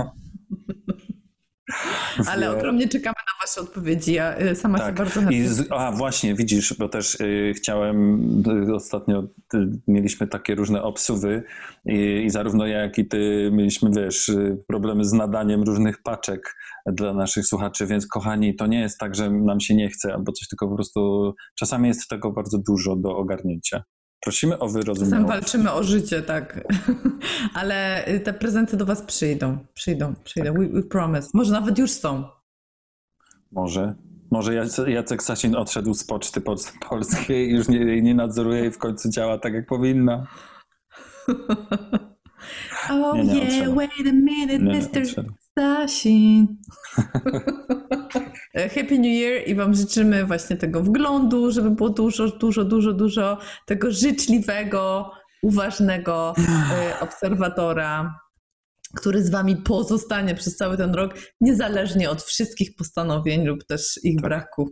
Ale 2.32 2.52
ogromnie 2.52 2.88
czekamy 2.88 3.16
na 3.28 3.46
Wasze 3.46 3.62
odpowiedzi. 3.62 4.14
Ja 4.14 4.40
y, 4.40 4.56
sama 4.56 4.78
tak. 4.78 4.88
się 4.88 4.94
bardzo 4.94 5.20
chętnie... 5.20 5.50
A 5.70 5.92
właśnie, 5.92 6.36
widzisz, 6.36 6.74
bo 6.80 6.90
też 6.90 7.16
y, 7.16 7.54
chciałem, 7.58 8.30
y, 8.68 8.76
ostatnio 8.76 9.24
y, 9.54 9.58
mieliśmy 9.88 10.28
takie 10.28 10.56
różne 10.56 10.84
obsuwy 10.84 11.44
i, 11.86 12.24
i, 12.26 12.30
zarówno 12.30 12.68
ja, 12.68 12.80
jak 12.80 12.98
i 12.98 13.08
ty 13.08 13.50
mieliśmy, 13.54 13.90
wiesz, 13.92 14.30
y, 14.30 14.64
problemy 14.68 15.06
z 15.06 15.14
nadaniem 15.14 15.64
różnych 15.64 16.02
paczek 16.04 16.56
dla 16.86 17.14
naszych 17.14 17.46
słuchaczy, 17.46 17.86
więc 17.86 18.08
kochani, 18.08 18.56
to 18.56 18.68
nie 18.68 18.80
jest 18.80 19.00
tak, 19.00 19.16
że 19.16 19.32
nam 19.32 19.60
się 19.60 19.76
nie 19.76 19.90
chce 19.90 20.14
albo 20.14 20.32
coś, 20.32 20.48
tylko 20.48 20.68
po 20.68 20.76
prostu 20.76 21.34
czasami 21.60 21.88
jest 21.88 22.10
tego 22.10 22.32
bardzo 22.32 22.58
dużo 22.58 22.96
do 22.96 23.18
ogarnięcia. 23.18 23.84
Prosimy 24.26 24.60
o 24.60 24.70
wyrozumienie. 24.70 25.12
Czasem 25.12 25.28
walczymy 25.28 25.72
o 25.72 25.84
życie, 25.84 26.22
tak. 26.22 26.64
Ale 27.54 28.06
te 28.24 28.34
prezenty 28.34 28.78
do 28.78 28.86
Was 28.86 29.02
przyjdą. 29.02 29.58
Przyjdą, 29.74 30.14
przyjdą. 30.24 30.54
Tak. 30.54 30.62
We, 30.62 30.68
we 30.70 30.84
promise. 30.84 31.30
Może 31.34 31.52
nawet 31.54 31.80
już 31.80 31.92
są. 31.92 32.24
Może. 33.52 33.96
Może 34.32 34.54
Jac- 34.54 34.88
Jacek 34.88 35.24
Sasin 35.24 35.56
odszedł 35.56 35.94
z 35.94 36.04
poczty 36.04 36.42
pol- 36.42 36.58
polskiej 36.90 37.50
i 37.50 37.54
już 37.54 37.68
nie, 37.68 37.78
jej 37.78 38.04
nie 38.04 38.16
nadzoruje 38.16 38.66
i 38.66 38.72
w 38.72 38.78
końcu 38.78 39.10
działa 39.10 39.38
tak, 39.38 39.54
jak 39.54 39.66
powinna. 39.68 40.28
Oh 42.92 43.18
Nie, 43.18 43.24
nie, 43.24 43.58
yeah, 43.58 43.76
wait 43.76 43.92
a 44.00 44.12
minute, 44.12 44.60
Nie, 44.60 44.80
Mr. 44.80 45.02
odszedł. 45.02 45.34
E, 48.56 48.70
Happy 48.70 49.00
New 49.00 49.12
Year 49.12 49.48
i 49.48 49.56
Wam 49.56 49.74
życzymy 49.74 50.26
właśnie 50.26 50.58
tego 50.58 50.84
wglądu, 50.84 51.52
żeby 51.52 51.72
było 51.72 51.90
dużo, 51.90 52.28
dużo, 52.28 52.66
dużo, 52.66 52.94
dużo 52.94 53.38
tego 53.66 53.92
życzliwego, 53.92 55.12
uważnego 55.44 56.34
e, 56.72 57.00
obserwatora, 57.00 58.20
który 58.96 59.24
z 59.24 59.30
Wami 59.30 59.56
pozostanie 59.56 60.36
przez 60.36 60.56
cały 60.56 60.78
ten 60.78 60.94
rok, 60.94 61.16
niezależnie 61.42 62.10
od 62.10 62.24
wszystkich 62.24 62.76
postanowień 62.76 63.46
lub 63.46 63.64
też 63.64 64.00
ich 64.04 64.16
Tak. 64.16 64.24
braku. 64.24 64.70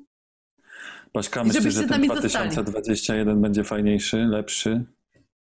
Baśka, 1.14 1.44
myślisz, 1.44 1.74
że 1.74 1.80
ten 1.80 1.90
nami 1.90 2.08
2021 2.08 3.42
będzie 3.42 3.64
fajniejszy, 3.64 4.18
lepszy? 4.18 4.86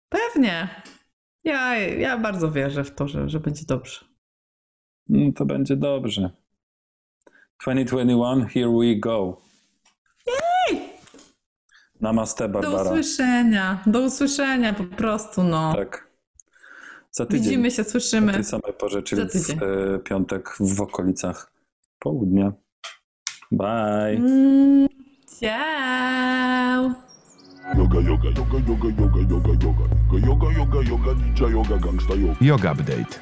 Pewnie. 0.10 0.84
Ja, 1.44 1.78
ja 1.78 2.18
bardzo 2.18 2.52
wierzę 2.52 2.84
w 2.84 2.96
to, 2.96 3.08
że, 3.08 3.30
że 3.30 3.40
będzie 3.40 3.66
dobrze. 3.68 4.06
No, 5.10 5.32
to 5.36 5.46
będzie 5.46 5.76
dobrze. 5.76 6.41
2021, 7.66 8.48
here 8.48 8.70
we 8.70 8.96
go. 8.96 9.38
Namaste, 12.02 12.48
Do 12.48 12.50
Barbara. 12.50 12.82
usłyszenia. 12.92 13.84
Do 13.86 14.00
usłyszenia 14.02 14.74
po 14.74 14.84
prostu, 14.84 15.44
no. 15.44 15.74
Tak. 15.74 16.08
Za 17.12 17.26
tydzień. 17.26 17.44
Widzimy 17.44 17.72
się, 17.72 17.84
słyszymy. 17.84 18.34
tej 18.34 18.44
samej 18.44 18.74
porze, 18.80 19.04
czyli 19.04 19.22
w 19.22 19.64
e, 19.64 20.00
piątek 20.00 20.50
w 20.60 20.82
okolicach 20.82 21.52
południa. 22.00 22.52
Bye. 23.52 24.16
Mm, 24.16 24.88
ciao. 25.40 26.92
Yoga, 27.78 28.00
yoga, 28.00 28.30
yoga, 28.30 28.58
yoga, 28.68 28.88
yoga, 29.00 29.22
yoga, 29.30 29.50
yoga. 29.64 30.28
Yoga, 30.28 30.28
yoga, 30.28 30.52
yoga, 30.58 30.90
yoga, 30.90 31.14
ninja 31.14 31.48
yoga, 31.48 31.78
gangsta 31.78 32.14
yoga. 32.16 32.36
Yoga 32.42 32.72
Update. 32.72 33.20